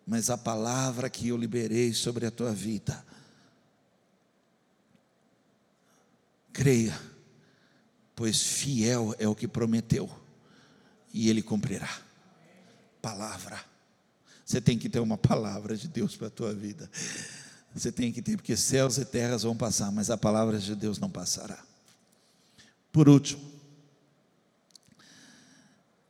mas 0.06 0.28
a 0.28 0.36
palavra 0.36 1.08
que 1.08 1.28
eu 1.28 1.36
liberei 1.36 1.92
sobre 1.94 2.26
a 2.26 2.30
tua 2.30 2.52
vida, 2.52 3.04
creia, 6.52 6.98
pois 8.14 8.42
fiel 8.42 9.14
é 9.18 9.28
o 9.28 9.34
que 9.34 9.46
prometeu, 9.46 10.10
e 11.12 11.28
ele 11.28 11.42
cumprirá. 11.42 12.00
Palavra. 13.00 13.75
Você 14.46 14.60
tem 14.60 14.78
que 14.78 14.88
ter 14.88 15.00
uma 15.00 15.18
palavra 15.18 15.76
de 15.76 15.88
Deus 15.88 16.16
para 16.16 16.28
a 16.28 16.30
tua 16.30 16.54
vida. 16.54 16.88
Você 17.74 17.90
tem 17.90 18.12
que 18.12 18.22
ter, 18.22 18.36
porque 18.36 18.56
céus 18.56 18.96
e 18.96 19.04
terras 19.04 19.42
vão 19.42 19.56
passar, 19.56 19.90
mas 19.90 20.08
a 20.08 20.16
palavra 20.16 20.56
de 20.56 20.76
Deus 20.76 21.00
não 21.00 21.10
passará. 21.10 21.58
Por 22.92 23.08
último, 23.08 23.44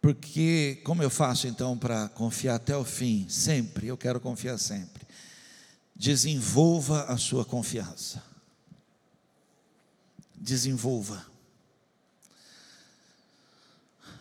porque 0.02 0.82
como 0.84 1.02
eu 1.02 1.08
faço 1.08 1.48
então 1.48 1.78
para 1.78 2.10
confiar 2.10 2.56
até 2.56 2.76
o 2.76 2.84
fim? 2.84 3.26
Sempre, 3.26 3.86
eu 3.86 3.96
quero 3.96 4.20
confiar 4.20 4.58
sempre. 4.58 5.06
Desenvolva 5.96 7.04
a 7.04 7.16
sua 7.16 7.44
confiança. 7.44 8.22
Desenvolva. 10.34 11.26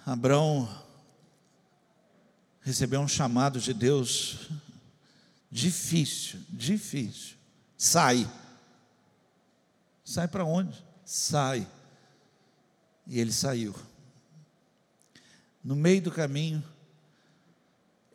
Abraão 0.05 0.84
recebeu 2.65 2.99
um 2.99 3.07
chamado 3.07 3.59
de 3.59 3.75
Deus 3.75 4.49
difícil, 5.51 6.39
difícil. 6.49 7.35
Sai. 7.77 8.27
Sai 10.03 10.27
para 10.27 10.43
onde? 10.43 10.83
Sai. 11.05 11.67
E 13.05 13.19
ele 13.19 13.31
saiu. 13.31 13.75
No 15.63 15.75
meio 15.75 16.01
do 16.01 16.11
caminho, 16.11 16.63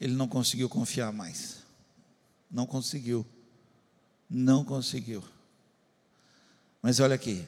ele 0.00 0.14
não 0.14 0.26
conseguiu 0.26 0.68
confiar 0.68 1.12
mais. 1.12 1.58
Não 2.50 2.66
conseguiu. 2.66 3.24
Não 4.28 4.64
conseguiu. 4.64 5.22
Mas 6.82 6.98
olha 6.98 7.14
aqui. 7.14 7.46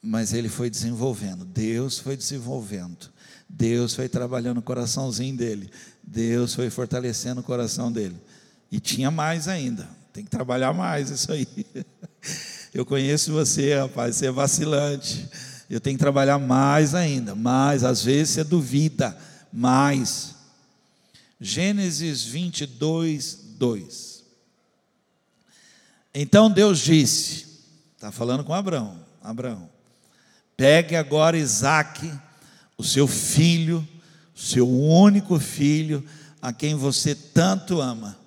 Mas 0.00 0.32
ele 0.32 0.48
foi 0.48 0.70
desenvolvendo. 0.70 1.44
Deus 1.44 1.98
foi 1.98 2.16
desenvolvendo. 2.16 3.12
Deus 3.52 3.94
foi 3.94 4.08
trabalhando 4.08 4.58
o 4.58 4.62
coraçãozinho 4.62 5.36
dele. 5.36 5.70
Deus 6.02 6.54
foi 6.54 6.70
fortalecendo 6.70 7.40
o 7.40 7.44
coração 7.44 7.90
dele. 7.90 8.16
E 8.70 8.78
tinha 8.78 9.10
mais 9.10 9.48
ainda. 9.48 9.88
Tem 10.12 10.24
que 10.24 10.30
trabalhar 10.30 10.72
mais 10.72 11.10
isso 11.10 11.32
aí. 11.32 11.46
Eu 12.72 12.86
conheço 12.86 13.32
você, 13.32 13.74
rapaz, 13.74 14.16
você 14.16 14.26
é 14.26 14.30
vacilante. 14.30 15.28
Eu 15.68 15.80
tenho 15.80 15.96
que 15.96 16.02
trabalhar 16.02 16.38
mais 16.38 16.94
ainda. 16.94 17.34
Mas 17.34 17.82
às 17.82 18.04
vezes 18.04 18.34
você 18.34 18.44
duvida. 18.44 19.18
mais. 19.52 20.36
Gênesis 21.40 22.22
22, 22.22 23.38
2. 23.58 24.24
Então 26.14 26.50
Deus 26.50 26.78
disse, 26.80 27.46
está 27.94 28.12
falando 28.12 28.44
com 28.44 28.52
Abraão, 28.52 28.98
Abraão, 29.22 29.70
pegue 30.56 30.96
agora 30.96 31.38
Isaque, 31.38 32.12
o 32.80 32.84
seu 32.84 33.06
filho, 33.06 33.86
o 34.34 34.40
seu 34.40 34.66
único 34.66 35.38
filho, 35.38 36.02
a 36.40 36.50
quem 36.50 36.74
você 36.74 37.14
tanto 37.14 37.78
ama, 37.78 38.18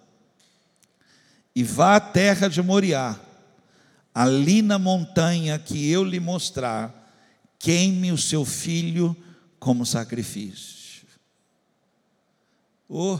e 1.56 1.64
vá 1.64 1.95
à 1.95 1.99
terra 1.99 2.47
de 2.47 2.62
Moriá, 2.62 3.20
ali 4.14 4.62
na 4.62 4.78
montanha 4.78 5.58
que 5.58 5.89
eu 5.89 6.04
lhe 6.04 6.20
mostrar, 6.20 6.93
queime 7.58 8.12
o 8.12 8.18
seu 8.18 8.45
filho 8.45 9.18
como 9.60 9.88
sacrifício. 9.88 11.08
Oh! 12.88 13.20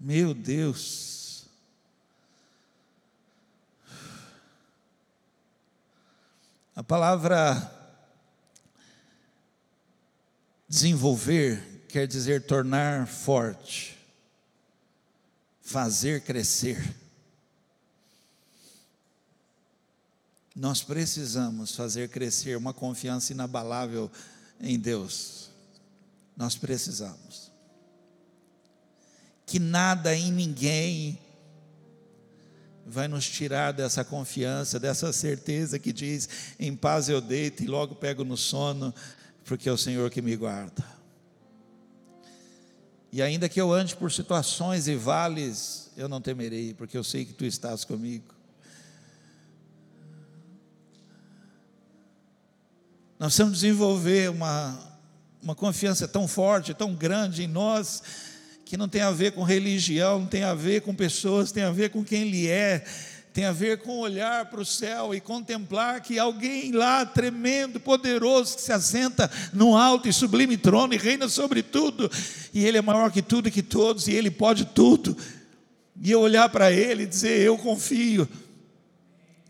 Meu 0.00 0.34
Deus. 0.34 1.19
A 6.80 6.82
palavra 6.82 7.70
desenvolver 10.66 11.84
quer 11.90 12.06
dizer 12.06 12.46
tornar 12.46 13.06
forte, 13.06 13.98
fazer 15.60 16.22
crescer. 16.22 16.96
Nós 20.56 20.82
precisamos 20.82 21.76
fazer 21.76 22.08
crescer 22.08 22.56
uma 22.56 22.72
confiança 22.72 23.34
inabalável 23.34 24.10
em 24.58 24.78
Deus. 24.78 25.50
Nós 26.34 26.56
precisamos. 26.56 27.52
Que 29.44 29.58
nada 29.58 30.16
em 30.16 30.32
ninguém 30.32 31.18
vai 32.90 33.08
nos 33.08 33.28
tirar 33.28 33.72
dessa 33.72 34.04
confiança, 34.04 34.78
dessa 34.78 35.12
certeza 35.12 35.78
que 35.78 35.92
diz: 35.92 36.28
em 36.58 36.74
paz 36.74 37.08
eu 37.08 37.20
deito 37.20 37.62
e 37.62 37.66
logo 37.66 37.94
pego 37.94 38.24
no 38.24 38.36
sono, 38.36 38.92
porque 39.44 39.68
é 39.68 39.72
o 39.72 39.78
Senhor 39.78 40.10
que 40.10 40.20
me 40.20 40.36
guarda. 40.36 40.84
E 43.12 43.20
ainda 43.22 43.48
que 43.48 43.60
eu 43.60 43.72
ande 43.72 43.96
por 43.96 44.12
situações 44.12 44.86
e 44.86 44.94
vales, 44.94 45.90
eu 45.96 46.08
não 46.08 46.20
temerei, 46.20 46.74
porque 46.74 46.96
eu 46.96 47.02
sei 47.02 47.24
que 47.24 47.32
tu 47.32 47.44
estás 47.44 47.84
comigo. 47.84 48.34
Nós 53.18 53.34
precisamos 53.34 53.60
desenvolver 53.60 54.30
uma, 54.30 54.78
uma 55.42 55.54
confiança 55.54 56.08
tão 56.08 56.28
forte, 56.28 56.72
tão 56.72 56.94
grande 56.94 57.42
em 57.42 57.48
nós, 57.48 58.02
que 58.70 58.76
não 58.76 58.88
tem 58.88 59.02
a 59.02 59.10
ver 59.10 59.32
com 59.32 59.42
religião, 59.42 60.20
não 60.20 60.26
tem 60.28 60.44
a 60.44 60.54
ver 60.54 60.82
com 60.82 60.94
pessoas, 60.94 61.50
tem 61.50 61.64
a 61.64 61.72
ver 61.72 61.90
com 61.90 62.04
quem 62.04 62.22
Ele 62.22 62.46
é, 62.46 62.84
tem 63.32 63.44
a 63.44 63.50
ver 63.50 63.78
com 63.78 63.98
olhar 63.98 64.44
para 64.44 64.60
o 64.60 64.64
céu 64.64 65.12
e 65.12 65.20
contemplar 65.20 66.00
que 66.00 66.20
alguém 66.20 66.70
lá 66.70 67.04
tremendo, 67.04 67.80
poderoso, 67.80 68.54
que 68.54 68.62
se 68.62 68.72
assenta 68.72 69.28
no 69.52 69.76
alto 69.76 70.08
e 70.08 70.12
sublime 70.12 70.56
trono 70.56 70.94
e 70.94 70.96
reina 70.96 71.28
sobre 71.28 71.64
tudo, 71.64 72.08
e 72.54 72.64
Ele 72.64 72.78
é 72.78 72.80
maior 72.80 73.10
que 73.10 73.20
tudo 73.20 73.48
e 73.48 73.50
que 73.50 73.60
todos, 73.60 74.06
e 74.06 74.12
Ele 74.12 74.30
pode 74.30 74.64
tudo, 74.66 75.16
e 76.00 76.08
eu 76.08 76.20
olhar 76.20 76.48
para 76.48 76.70
Ele 76.70 77.02
e 77.02 77.06
dizer: 77.06 77.40
Eu 77.40 77.58
confio, 77.58 78.28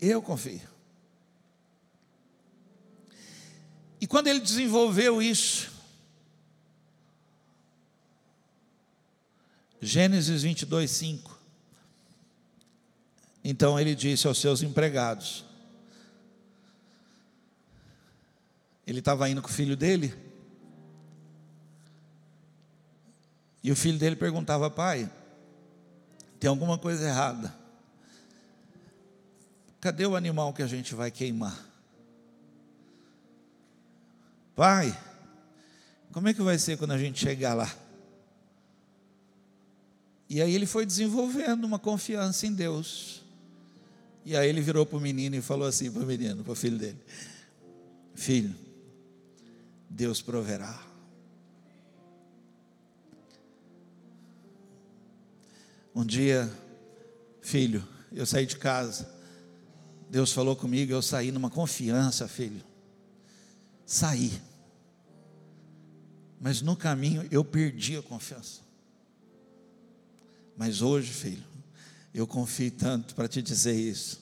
eu 0.01 0.19
confio. 0.19 0.61
E 4.01 4.07
quando 4.07 4.25
ele 4.25 4.39
desenvolveu 4.39 5.21
isso, 5.21 5.70
Gênesis 9.81 10.43
22, 10.43 10.91
5. 10.91 11.39
Então 13.43 13.79
ele 13.79 13.95
disse 13.95 14.27
aos 14.27 14.37
seus 14.37 14.61
empregados: 14.61 15.43
Ele 18.85 18.99
estava 18.99 19.27
indo 19.27 19.41
com 19.41 19.47
o 19.47 19.51
filho 19.51 19.75
dele. 19.75 20.13
E 23.63 23.71
o 23.71 23.75
filho 23.75 23.97
dele 23.97 24.15
perguntava: 24.15 24.69
Pai, 24.69 25.09
tem 26.39 26.47
alguma 26.47 26.77
coisa 26.77 27.07
errada? 27.07 27.55
Cadê 29.79 30.05
o 30.05 30.15
animal 30.15 30.53
que 30.53 30.61
a 30.61 30.67
gente 30.67 30.93
vai 30.93 31.09
queimar? 31.09 31.57
Pai, 34.55 34.95
como 36.11 36.27
é 36.27 36.35
que 36.35 36.41
vai 36.43 36.59
ser 36.59 36.77
quando 36.77 36.91
a 36.91 36.99
gente 36.99 37.19
chegar 37.19 37.55
lá? 37.55 37.80
E 40.31 40.41
aí 40.41 40.55
ele 40.55 40.65
foi 40.65 40.85
desenvolvendo 40.85 41.65
uma 41.65 41.77
confiança 41.77 42.47
em 42.47 42.53
Deus. 42.53 43.21
E 44.23 44.33
aí 44.33 44.47
ele 44.47 44.61
virou 44.61 44.85
para 44.85 44.97
o 44.97 45.01
menino 45.01 45.35
e 45.35 45.41
falou 45.41 45.67
assim 45.67 45.91
para 45.91 46.01
o 46.01 46.05
menino, 46.05 46.41
para 46.41 46.53
o 46.53 46.55
filho 46.55 46.77
dele: 46.77 46.97
Filho, 48.15 48.55
Deus 49.89 50.21
proverá. 50.21 50.81
Um 55.93 56.05
dia, 56.05 56.49
filho, 57.41 57.85
eu 58.09 58.25
saí 58.25 58.45
de 58.45 58.55
casa. 58.55 59.13
Deus 60.09 60.31
falou 60.31 60.55
comigo, 60.55 60.93
eu 60.93 61.01
saí 61.01 61.29
numa 61.29 61.49
confiança, 61.49 62.25
filho 62.25 62.63
sair. 63.85 64.41
Mas 66.39 66.61
no 66.61 66.77
caminho 66.77 67.27
eu 67.29 67.43
perdi 67.43 67.97
a 67.97 68.01
confiança. 68.01 68.70
Mas 70.61 70.83
hoje, 70.83 71.11
filho, 71.11 71.43
eu 72.13 72.27
confio 72.27 72.69
tanto 72.69 73.15
para 73.15 73.27
te 73.27 73.41
dizer 73.41 73.73
isso. 73.73 74.21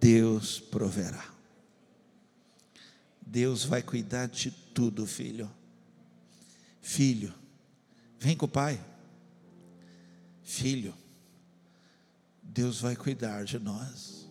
Deus 0.00 0.58
proverá. 0.58 1.34
Deus 3.20 3.62
vai 3.62 3.82
cuidar 3.82 4.26
de 4.26 4.50
tudo, 4.50 5.06
filho. 5.06 5.50
Filho, 6.80 7.34
vem 8.18 8.34
com 8.34 8.46
o 8.46 8.48
pai. 8.48 8.82
Filho, 10.42 10.94
Deus 12.42 12.80
vai 12.80 12.96
cuidar 12.96 13.44
de 13.44 13.58
nós. 13.58 14.30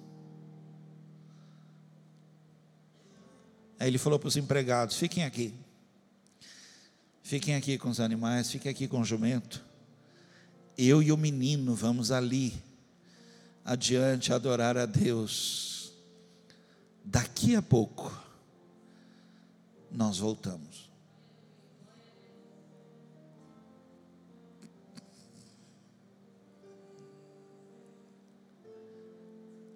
Aí 3.80 3.88
ele 3.88 4.00
falou 4.00 4.18
para 4.18 4.30
os 4.30 4.36
empregados: 4.36 4.98
fiquem 4.98 5.24
aqui. 5.24 5.54
Fiquem 7.22 7.54
aqui 7.54 7.78
com 7.78 7.90
os 7.90 8.00
animais, 8.00 8.50
fiquem 8.50 8.72
aqui 8.72 8.88
com 8.88 9.02
o 9.02 9.06
jumento. 9.06 9.67
Eu 10.78 11.02
e 11.02 11.12
o 11.12 11.18
menino 11.18 11.74
vamos 11.74 12.12
ali, 12.12 12.54
adiante, 13.66 14.32
adorar 14.32 14.78
a 14.78 14.86
Deus. 14.86 15.92
Daqui 17.04 17.56
a 17.56 17.62
pouco, 17.62 18.12
nós 19.92 20.20
voltamos. 20.20 20.88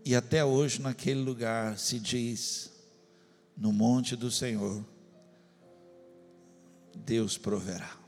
E 0.04 0.16
até 0.16 0.44
hoje, 0.44 0.82
naquele 0.82 1.22
lugar, 1.22 1.78
se 1.78 2.00
diz 2.00 2.72
no 3.56 3.72
monte 3.72 4.16
do 4.16 4.32
Senhor, 4.32 4.84
Deus 6.96 7.38
proverá. 7.38 8.01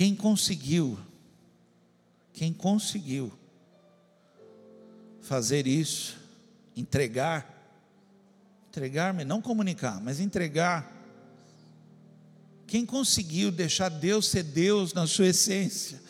Quem 0.00 0.16
conseguiu, 0.16 0.98
quem 2.32 2.54
conseguiu 2.54 3.30
fazer 5.20 5.66
isso, 5.66 6.16
entregar, 6.74 7.46
entregar-me, 8.70 9.26
não 9.26 9.42
comunicar, 9.42 10.00
mas 10.00 10.18
entregar. 10.18 10.90
Quem 12.66 12.86
conseguiu 12.86 13.52
deixar 13.52 13.90
Deus 13.90 14.28
ser 14.28 14.42
Deus 14.42 14.94
na 14.94 15.06
sua 15.06 15.26
essência? 15.26 16.00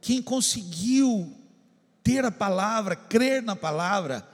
Quem 0.00 0.20
conseguiu 0.20 1.32
ter 2.02 2.24
a 2.24 2.32
palavra, 2.32 2.96
crer 2.96 3.44
na 3.44 3.54
palavra, 3.54 4.28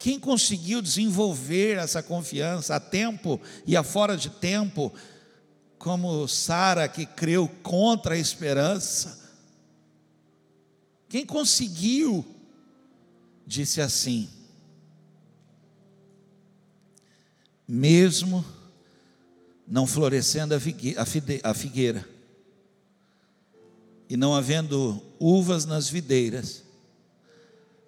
quem 0.00 0.18
conseguiu 0.18 0.82
desenvolver 0.82 1.78
essa 1.78 2.02
confiança 2.02 2.74
a 2.74 2.80
tempo 2.80 3.40
e 3.64 3.76
a 3.76 3.84
fora 3.84 4.16
de 4.16 4.30
tempo, 4.30 4.92
como 5.80 6.28
Sara 6.28 6.86
que 6.86 7.06
creu 7.06 7.48
contra 7.62 8.14
a 8.14 8.18
esperança? 8.18 9.18
Quem 11.08 11.24
conseguiu, 11.24 12.22
disse 13.46 13.80
assim: 13.80 14.28
mesmo 17.66 18.44
não 19.66 19.86
florescendo 19.86 20.54
a 20.54 21.54
figueira, 21.54 22.06
e 24.06 24.18
não 24.18 24.34
havendo 24.34 25.02
uvas 25.18 25.64
nas 25.64 25.88
videiras, 25.88 26.62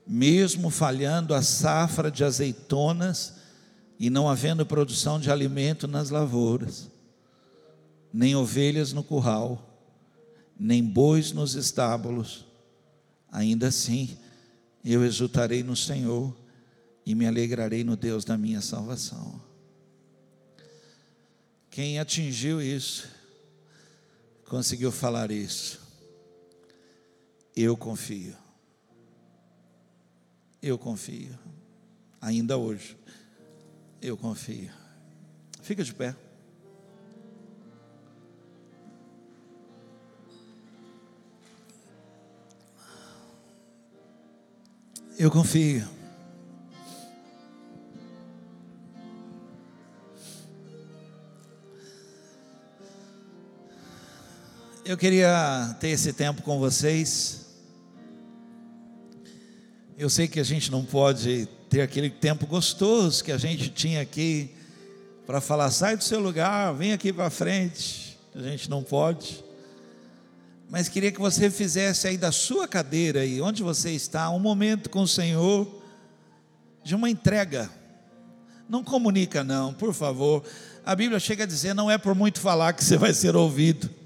mesmo 0.06 0.70
falhando 0.70 1.34
a 1.34 1.42
safra 1.42 2.10
de 2.10 2.24
azeitonas 2.24 3.34
e 4.00 4.08
não 4.08 4.30
havendo 4.30 4.64
produção 4.64 5.20
de 5.20 5.30
alimento 5.30 5.86
nas 5.86 6.08
lavouras, 6.08 6.90
nem 8.12 8.36
ovelhas 8.36 8.92
no 8.92 9.02
curral, 9.02 9.68
nem 10.58 10.84
bois 10.84 11.32
nos 11.32 11.54
estábulos, 11.54 12.46
ainda 13.30 13.68
assim 13.68 14.16
eu 14.84 15.04
exultarei 15.04 15.62
no 15.62 15.76
Senhor 15.76 16.36
e 17.06 17.14
me 17.14 17.26
alegrarei 17.26 17.82
no 17.84 17.96
Deus 17.96 18.24
da 18.24 18.36
minha 18.36 18.60
salvação. 18.60 19.40
Quem 21.70 21.98
atingiu 21.98 22.60
isso, 22.60 23.08
conseguiu 24.44 24.92
falar 24.92 25.30
isso. 25.30 25.80
Eu 27.56 27.76
confio. 27.76 28.36
Eu 30.60 30.78
confio. 30.78 31.38
Ainda 32.20 32.56
hoje. 32.56 32.96
Eu 34.00 34.16
confio. 34.16 34.70
Fica 35.62 35.82
de 35.82 35.94
pé. 35.94 36.14
Eu 45.22 45.30
confio. 45.30 45.88
Eu 54.84 54.96
queria 54.96 55.76
ter 55.78 55.90
esse 55.90 56.12
tempo 56.12 56.42
com 56.42 56.58
vocês. 56.58 57.46
Eu 59.96 60.10
sei 60.10 60.26
que 60.26 60.40
a 60.40 60.42
gente 60.42 60.72
não 60.72 60.84
pode 60.84 61.46
ter 61.70 61.82
aquele 61.82 62.10
tempo 62.10 62.44
gostoso 62.44 63.22
que 63.22 63.30
a 63.30 63.38
gente 63.38 63.68
tinha 63.68 64.00
aqui 64.00 64.50
para 65.24 65.40
falar, 65.40 65.70
sai 65.70 65.96
do 65.96 66.02
seu 66.02 66.18
lugar, 66.18 66.74
vem 66.74 66.92
aqui 66.92 67.12
para 67.12 67.30
frente. 67.30 68.18
A 68.34 68.42
gente 68.42 68.68
não 68.68 68.82
pode. 68.82 69.44
Mas 70.72 70.88
queria 70.88 71.12
que 71.12 71.20
você 71.20 71.50
fizesse 71.50 72.08
aí 72.08 72.16
da 72.16 72.32
sua 72.32 72.66
cadeira 72.66 73.24
e 73.26 73.40
onde 73.42 73.62
você 73.62 73.90
está, 73.90 74.28
um 74.30 74.40
momento 74.40 74.88
com 74.88 75.02
o 75.02 75.08
Senhor 75.08 75.82
de 76.82 76.96
uma 76.96 77.10
entrega. 77.10 77.70
Não 78.66 78.82
comunica 78.82 79.44
não, 79.44 79.74
por 79.74 79.92
favor. 79.92 80.42
A 80.84 80.96
Bíblia 80.96 81.20
chega 81.20 81.44
a 81.44 81.46
dizer, 81.46 81.74
não 81.74 81.90
é 81.90 81.98
por 81.98 82.14
muito 82.14 82.40
falar 82.40 82.72
que 82.72 82.82
você 82.82 82.96
vai 82.96 83.12
ser 83.12 83.36
ouvido 83.36 84.02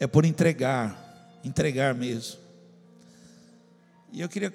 é 0.00 0.06
por 0.06 0.24
entregar, 0.24 1.38
entregar 1.44 1.94
mesmo. 1.94 2.40
E 4.10 4.22
eu 4.22 4.28
queria 4.28 4.52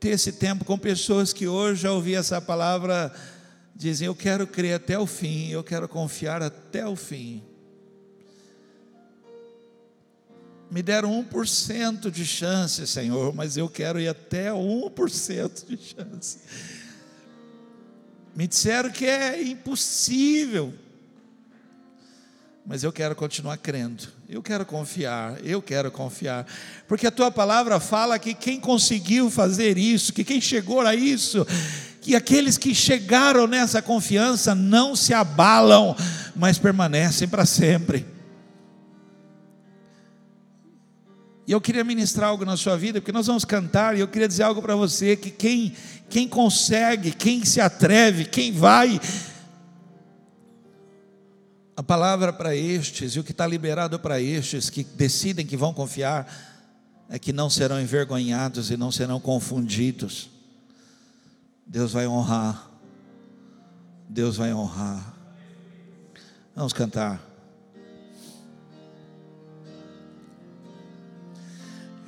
ter 0.00 0.08
esse 0.08 0.32
tempo 0.32 0.64
com 0.64 0.76
pessoas 0.78 1.34
que 1.34 1.46
hoje 1.46 1.82
já 1.82 1.92
ouvi 1.92 2.14
essa 2.14 2.40
palavra, 2.40 3.14
dizem: 3.76 4.06
Eu 4.06 4.16
quero 4.16 4.46
crer 4.46 4.74
até 4.74 4.98
o 4.98 5.06
fim, 5.06 5.50
eu 5.50 5.62
quero 5.62 5.86
confiar 5.86 6.42
até 6.42 6.84
o 6.88 6.96
fim. 6.96 7.51
Me 10.72 10.82
deram 10.82 11.22
1% 11.22 12.10
de 12.10 12.24
chance, 12.24 12.86
Senhor, 12.86 13.34
mas 13.34 13.58
eu 13.58 13.68
quero 13.68 14.00
ir 14.00 14.08
até 14.08 14.50
1% 14.50 15.66
de 15.66 15.76
chance. 15.76 16.38
Me 18.34 18.46
disseram 18.46 18.88
que 18.88 19.04
é 19.04 19.42
impossível, 19.42 20.72
mas 22.64 22.82
eu 22.82 22.90
quero 22.90 23.14
continuar 23.14 23.58
crendo, 23.58 24.08
eu 24.26 24.42
quero 24.42 24.64
confiar, 24.64 25.44
eu 25.44 25.60
quero 25.60 25.90
confiar, 25.90 26.46
porque 26.88 27.06
a 27.06 27.10
tua 27.10 27.30
palavra 27.30 27.78
fala 27.78 28.18
que 28.18 28.32
quem 28.32 28.58
conseguiu 28.58 29.28
fazer 29.28 29.76
isso, 29.76 30.10
que 30.10 30.24
quem 30.24 30.40
chegou 30.40 30.80
a 30.80 30.94
isso, 30.94 31.46
que 32.00 32.16
aqueles 32.16 32.56
que 32.56 32.74
chegaram 32.74 33.46
nessa 33.46 33.82
confiança 33.82 34.54
não 34.54 34.96
se 34.96 35.12
abalam, 35.12 35.94
mas 36.34 36.56
permanecem 36.56 37.28
para 37.28 37.44
sempre. 37.44 38.21
E 41.46 41.52
eu 41.52 41.60
queria 41.60 41.82
ministrar 41.82 42.28
algo 42.28 42.44
na 42.44 42.56
sua 42.56 42.76
vida, 42.76 43.00
porque 43.00 43.12
nós 43.12 43.26
vamos 43.26 43.44
cantar, 43.44 43.96
e 43.96 44.00
eu 44.00 44.08
queria 44.08 44.28
dizer 44.28 44.44
algo 44.44 44.62
para 44.62 44.76
você: 44.76 45.16
que 45.16 45.30
quem, 45.30 45.74
quem 46.08 46.28
consegue, 46.28 47.10
quem 47.12 47.44
se 47.44 47.60
atreve, 47.60 48.24
quem 48.24 48.52
vai, 48.52 49.00
a 51.76 51.82
palavra 51.82 52.32
para 52.32 52.54
estes 52.54 53.12
e 53.12 53.18
o 53.18 53.24
que 53.24 53.32
está 53.32 53.46
liberado 53.46 53.98
para 53.98 54.20
estes 54.20 54.70
que 54.70 54.84
decidem 54.84 55.44
que 55.44 55.56
vão 55.56 55.72
confiar 55.72 56.30
é 57.08 57.18
que 57.18 57.32
não 57.32 57.50
serão 57.50 57.80
envergonhados 57.80 58.70
e 58.70 58.76
não 58.76 58.92
serão 58.92 59.18
confundidos. 59.18 60.30
Deus 61.66 61.92
vai 61.92 62.06
honrar. 62.06 62.70
Deus 64.08 64.36
vai 64.36 64.52
honrar. 64.52 65.14
Vamos 66.54 66.72
cantar. 66.72 67.31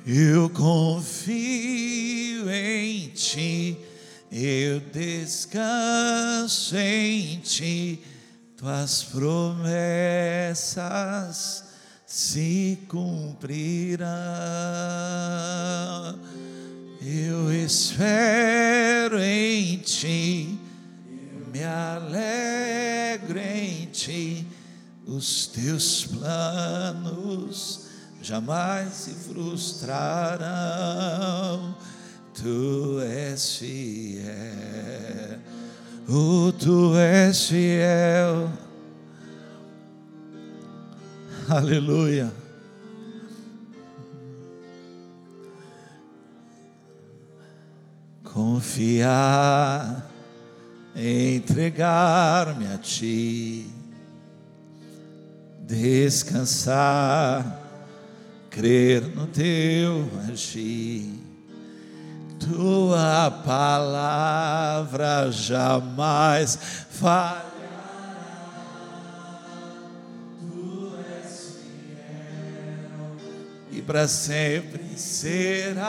Eu 0.05 0.49
confio 0.49 2.49
em 2.49 3.09
Ti, 3.09 3.77
eu 4.31 4.79
descanso 4.91 6.77
em 6.77 7.39
Ti 7.39 8.03
tuas 8.65 9.03
promessas 9.03 10.83
se 12.07 12.79
cumprirão. 12.87 14.07
Eu 16.99 17.53
espero 17.53 19.19
em 19.19 19.77
ti, 19.77 20.59
me 21.53 21.63
alegro 21.63 23.37
em 23.37 23.85
ti, 23.87 24.47
os 25.05 25.47
teus 25.47 26.05
planos 26.05 27.84
jamais 28.25 28.91
se 28.91 29.11
frustrarão. 29.11 30.45
Tu 32.33 32.99
és 33.01 33.57
fiel 33.57 35.15
Oh, 36.07 36.51
tu 36.51 36.95
és 36.95 37.47
fiel. 37.47 38.51
Aleluia. 41.49 42.31
Confiar, 48.23 50.11
entregar-me 50.95 52.67
a 52.67 52.77
ti, 52.77 53.67
descansar, 55.61 57.64
crer 58.55 59.01
no 59.13 59.27
teu 59.27 60.09
agir 60.31 61.19
tua 62.39 63.29
palavra 63.45 65.29
jamais 65.29 66.57
e 73.71 73.81
para 73.81 74.07
sempre 74.07 74.97
será. 74.97 75.85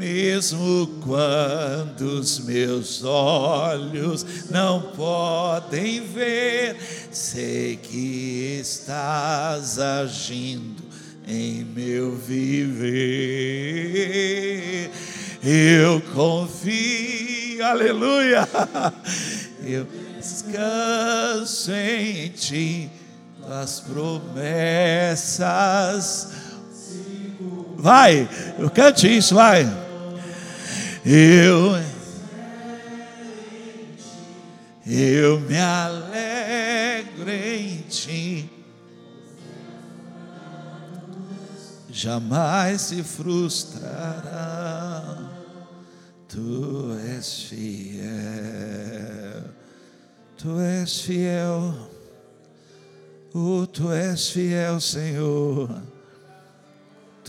Mesmo 0.00 0.86
quando 1.04 2.20
os 2.20 2.38
meus 2.40 3.04
olhos 3.04 4.24
não 4.48 4.80
podem 4.96 6.00
ver, 6.00 6.74
sei 7.12 7.76
que 7.76 8.58
estás 8.62 9.78
agindo 9.78 10.82
em 11.28 11.62
meu 11.64 12.16
viver. 12.16 12.80
Eu 15.44 16.00
confio, 16.14 17.62
aleluia. 17.62 18.48
Eu 19.62 19.86
descanso 20.18 21.72
em 21.72 22.30
ti, 22.30 22.90
as 23.50 23.80
promessas. 23.80 24.30
Vai, 27.76 28.26
cante 28.74 29.14
isso, 29.14 29.34
vai. 29.34 29.89
Eu, 31.04 31.72
eu 34.86 35.40
me 35.40 35.58
alegro 35.58 37.30
em 37.30 37.78
ti 37.88 38.50
jamais 42.00 42.80
se 42.80 43.02
frustrará. 43.02 43.82
Tu 46.28 46.96
és 47.16 47.42
fiel, 47.48 49.42
tu 50.38 50.60
és 50.60 51.00
fiel, 51.00 51.74
oh, 53.34 53.66
tu 53.66 53.90
és 53.90 54.30
fiel, 54.30 54.80
Senhor. 54.80 55.68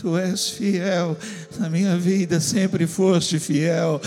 Tu 0.02 0.18
és 0.18 0.48
fiel 0.50 1.16
na 1.60 1.70
minha 1.70 1.96
vida, 1.96 2.40
sempre 2.40 2.88
foste 2.88 3.38
fiel. 3.38 4.00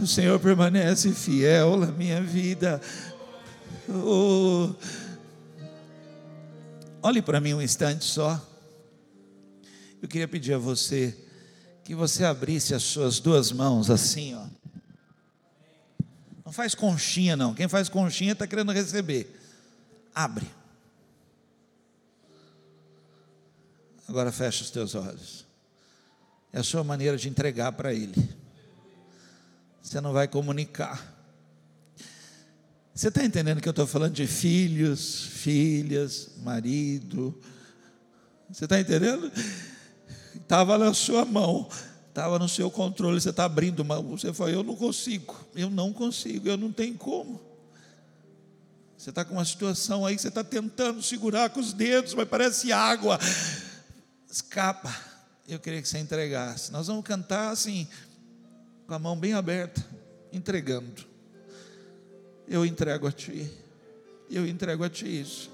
O 0.00 0.06
Senhor 0.06 0.38
permanece 0.38 1.10
fiel 1.12 1.76
na 1.76 1.88
minha 1.88 2.22
vida. 2.22 2.80
Oh. 3.88 4.70
Olhe 7.02 7.20
para 7.20 7.40
mim 7.40 7.54
um 7.54 7.60
instante 7.60 8.04
só. 8.04 8.40
Eu 10.00 10.08
queria 10.08 10.28
pedir 10.28 10.52
a 10.52 10.58
você 10.58 11.12
que 11.82 11.92
você 11.92 12.24
abrisse 12.24 12.72
as 12.72 12.84
suas 12.84 13.18
duas 13.18 13.50
mãos 13.50 13.90
assim, 13.90 14.36
ó. 14.36 14.46
Não 16.44 16.52
faz 16.52 16.72
conchinha, 16.72 17.36
não. 17.36 17.52
Quem 17.52 17.66
faz 17.66 17.88
conchinha 17.88 18.30
está 18.30 18.46
querendo 18.46 18.70
receber. 18.70 19.36
Abre. 20.14 20.46
Agora 24.10 24.32
fecha 24.32 24.64
os 24.64 24.70
teus 24.72 24.96
olhos. 24.96 25.46
É 26.52 26.58
a 26.58 26.64
sua 26.64 26.82
maneira 26.82 27.16
de 27.16 27.28
entregar 27.28 27.70
para 27.70 27.94
Ele. 27.94 28.28
Você 29.80 30.00
não 30.00 30.12
vai 30.12 30.26
comunicar. 30.26 31.14
Você 32.92 33.06
está 33.06 33.24
entendendo 33.24 33.60
que 33.60 33.68
eu 33.68 33.70
estou 33.70 33.86
falando 33.86 34.12
de 34.12 34.26
filhos, 34.26 35.26
filhas, 35.26 36.30
marido? 36.42 37.40
Você 38.50 38.64
está 38.64 38.80
entendendo? 38.80 39.30
Estava 40.34 40.76
na 40.76 40.92
sua 40.92 41.24
mão, 41.24 41.68
estava 42.08 42.36
no 42.36 42.48
seu 42.48 42.68
controle, 42.68 43.20
você 43.20 43.30
está 43.30 43.44
abrindo 43.44 43.84
mão. 43.84 44.02
Você 44.08 44.32
falou, 44.32 44.52
eu 44.52 44.64
não 44.64 44.74
consigo, 44.74 45.36
eu 45.54 45.70
não 45.70 45.92
consigo, 45.92 46.48
eu 46.48 46.56
não 46.56 46.72
tenho 46.72 46.96
como. 46.96 47.40
Você 48.98 49.10
está 49.10 49.24
com 49.24 49.34
uma 49.34 49.44
situação 49.44 50.04
aí 50.04 50.16
que 50.16 50.22
você 50.22 50.28
está 50.28 50.42
tentando 50.42 51.00
segurar 51.00 51.50
com 51.50 51.60
os 51.60 51.72
dedos, 51.72 52.12
mas 52.12 52.28
parece 52.28 52.72
água 52.72 53.16
escapa. 54.30 54.94
Eu 55.48 55.58
queria 55.58 55.82
que 55.82 55.88
você 55.88 55.98
entregasse. 55.98 56.70
Nós 56.70 56.86
vamos 56.86 57.04
cantar 57.04 57.50
assim, 57.50 57.88
com 58.86 58.94
a 58.94 58.98
mão 58.98 59.16
bem 59.16 59.32
aberta, 59.32 59.84
entregando. 60.32 61.04
Eu 62.46 62.64
entrego 62.64 63.06
a 63.06 63.12
Ti. 63.12 63.50
Eu 64.30 64.46
entrego 64.46 64.84
a 64.84 64.88
Ti 64.88 65.20
isso. 65.20 65.50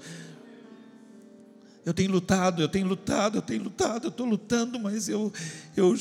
Eu 1.83 1.93
tenho 1.93 2.11
lutado, 2.11 2.61
eu 2.61 2.67
tenho 2.67 2.85
lutado, 2.85 3.37
eu 3.37 3.41
tenho 3.41 3.63
lutado, 3.63 4.05
eu 4.05 4.09
estou 4.09 4.25
lutando, 4.25 4.77
mas 4.77 5.07
eu, 5.07 5.31
eu, 5.75 5.97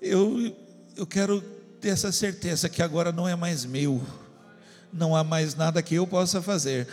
eu, 0.00 0.56
eu 0.96 1.06
quero 1.06 1.42
ter 1.78 1.90
essa 1.90 2.10
certeza 2.10 2.70
que 2.70 2.82
agora 2.82 3.12
não 3.12 3.28
é 3.28 3.36
mais 3.36 3.66
meu, 3.66 4.00
não 4.90 5.14
há 5.14 5.22
mais 5.22 5.54
nada 5.54 5.82
que 5.82 5.94
eu 5.94 6.06
possa 6.06 6.40
fazer, 6.40 6.88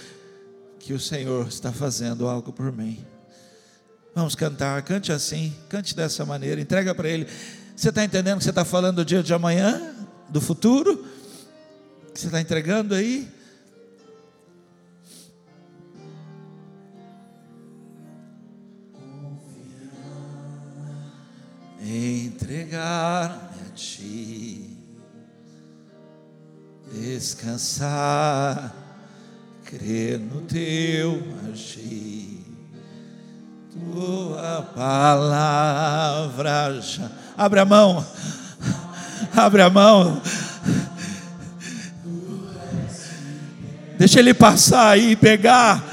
que 0.78 0.92
o 0.92 1.00
Senhor 1.00 1.48
está 1.48 1.72
fazendo 1.72 2.28
algo 2.28 2.52
por 2.52 2.70
mim. 2.72 3.04
Vamos 4.18 4.34
cantar, 4.34 4.82
cante 4.82 5.12
assim, 5.12 5.54
cante 5.70 5.96
dessa 5.96 6.26
maneira, 6.26 6.60
entrega 6.60 6.96
para 6.96 7.08
Ele. 7.08 7.28
Você 7.76 7.90
está 7.90 8.04
entendendo 8.04 8.40
que 8.40 8.46
você 8.46 8.50
está 8.50 8.66
falando 8.66 8.96
do 8.96 9.06
dia 9.06 9.22
de 9.22 9.32
amanhã, 9.32 9.94
do 10.28 10.42
futuro? 10.42 11.06
Você 12.16 12.26
está 12.26 12.42
entregando 12.42 12.96
aí? 12.96 13.28
Entregar-me 21.80 23.68
a 23.68 23.72
Ti, 23.76 24.80
descansar, 26.92 28.76
crer 29.64 30.18
no 30.18 30.42
Teu 30.42 31.22
agir 31.52 32.37
tua 33.94 34.68
palavra. 34.76 36.82
Já... 36.82 37.10
Abre 37.38 37.60
a 37.60 37.66
mão. 37.66 38.04
Abre 39.36 39.62
a 39.62 39.70
mão. 39.70 40.22
Deixa 43.98 44.20
ele 44.20 44.34
passar 44.34 44.90
aí 44.90 45.12
e 45.12 45.16
pegar. 45.16 45.84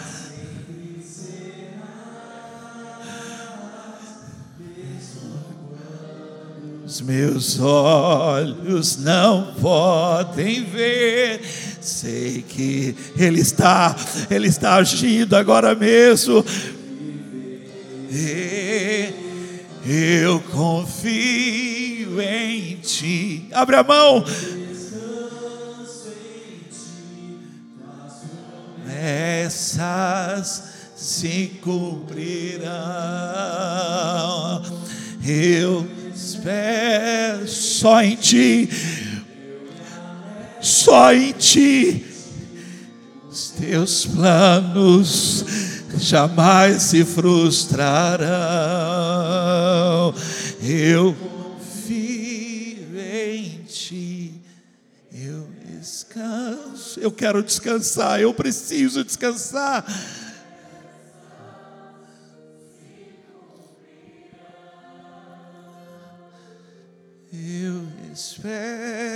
Os 6.85 7.01
meus 7.01 7.59
olhos 7.59 8.99
não 8.99 9.55
podem 9.61 10.65
ver. 10.65 11.41
Sei 11.81 12.43
que 12.43 12.95
Ele 13.19 13.41
está, 13.41 13.97
Ele 14.31 14.47
está 14.47 14.77
agindo 14.77 15.35
agora 15.35 15.75
mesmo 15.75 16.45
eu 19.87 20.41
confio 20.41 22.21
em 22.21 22.77
ti. 22.77 23.49
Abre 23.53 23.77
a 23.77 23.83
mão. 23.83 24.25
Essas 28.89 30.63
se 30.97 31.59
cumprirão. 31.63 32.65
Eu 35.27 35.87
espero 36.15 37.49
só 37.49 38.03
em 38.03 38.17
ti. 38.17 38.71
Só 40.61 41.13
em 41.13 41.33
ti. 41.33 42.07
Os 43.29 43.51
teus 43.51 44.07
planos 44.07 45.45
jamais 45.99 46.83
se 46.83 47.05
frustrarão. 47.05 48.15
Eu 50.63 51.15
confio 51.15 52.99
em 52.99 53.65
ti, 53.67 54.41
eu 55.13 55.49
descanso. 55.65 57.01
Eu 57.01 57.13
quero 57.13 57.43
descansar, 57.43 58.21
eu 58.21 58.33
preciso 58.33 59.05
descansar. 59.05 59.85
Eu 67.33 67.83
espero 68.13 69.14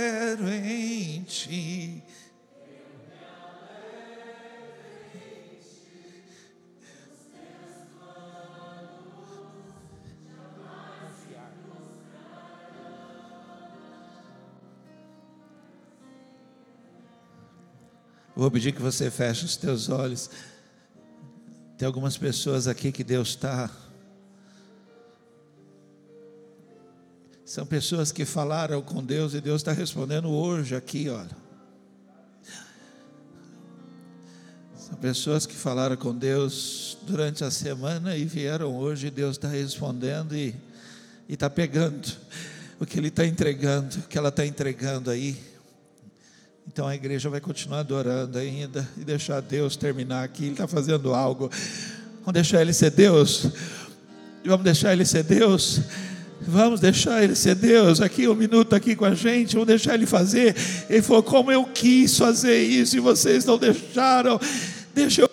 Vou 18.39 18.49
pedir 18.49 18.71
que 18.71 18.81
você 18.81 19.11
feche 19.11 19.43
os 19.43 19.57
teus 19.57 19.89
olhos. 19.89 20.29
Tem 21.77 21.85
algumas 21.85 22.17
pessoas 22.17 22.69
aqui 22.69 22.89
que 22.89 23.03
Deus 23.03 23.31
está. 23.31 23.69
São 27.43 27.65
pessoas 27.65 28.13
que 28.13 28.23
falaram 28.23 28.81
com 28.81 29.03
Deus 29.03 29.33
e 29.33 29.41
Deus 29.41 29.59
está 29.59 29.73
respondendo 29.73 30.29
hoje 30.29 30.73
aqui, 30.73 31.09
olha. 31.09 31.35
São 34.77 34.95
pessoas 34.95 35.45
que 35.45 35.53
falaram 35.53 35.97
com 35.97 36.15
Deus 36.15 36.97
durante 37.01 37.43
a 37.43 37.51
semana 37.51 38.15
e 38.15 38.23
vieram 38.23 38.73
hoje 38.73 39.07
e 39.07 39.11
Deus 39.11 39.35
está 39.35 39.49
respondendo 39.49 40.33
e 40.33 40.55
está 41.27 41.49
pegando 41.49 42.07
o 42.79 42.85
que 42.85 42.97
Ele 42.97 43.09
está 43.09 43.25
entregando, 43.25 43.97
o 43.97 44.03
que 44.03 44.17
ela 44.17 44.29
está 44.29 44.45
entregando 44.45 45.11
aí. 45.11 45.58
Então 46.71 46.87
a 46.87 46.93
igreja 46.93 47.31
vai 47.31 47.41
continuar 47.41 47.79
adorando 47.79 48.37
ainda 48.37 48.87
e 48.95 49.03
deixar 49.03 49.41
Deus 49.41 49.75
terminar 49.75 50.23
aqui. 50.23 50.43
Ele 50.43 50.51
está 50.51 50.67
fazendo 50.67 51.15
algo. 51.15 51.49
Vamos 52.19 52.33
deixar 52.33 52.61
Ele 52.61 52.71
ser 52.73 52.91
Deus. 52.91 53.47
Vamos 54.45 54.63
deixar 54.63 54.93
Ele 54.93 55.03
ser 55.03 55.23
Deus. 55.23 55.81
Vamos 56.39 56.79
deixar 56.79 57.23
Ele 57.23 57.33
ser 57.33 57.55
Deus. 57.55 58.01
Aqui 58.01 58.27
um 58.27 58.35
minuto 58.35 58.75
aqui 58.75 58.95
com 58.95 59.03
a 59.03 59.15
gente. 59.15 59.53
Vamos 59.53 59.67
deixar 59.67 59.95
Ele 59.95 60.05
fazer. 60.05 60.55
Ele 60.87 61.01
falou: 61.01 61.23
como 61.23 61.51
eu 61.51 61.65
quis 61.65 62.15
fazer 62.15 62.61
isso 62.61 62.95
e 62.95 62.99
vocês 62.99 63.45
não 63.45 63.57
deixaram. 63.57 64.39
Deixa 64.93 65.21
eu 65.21 65.27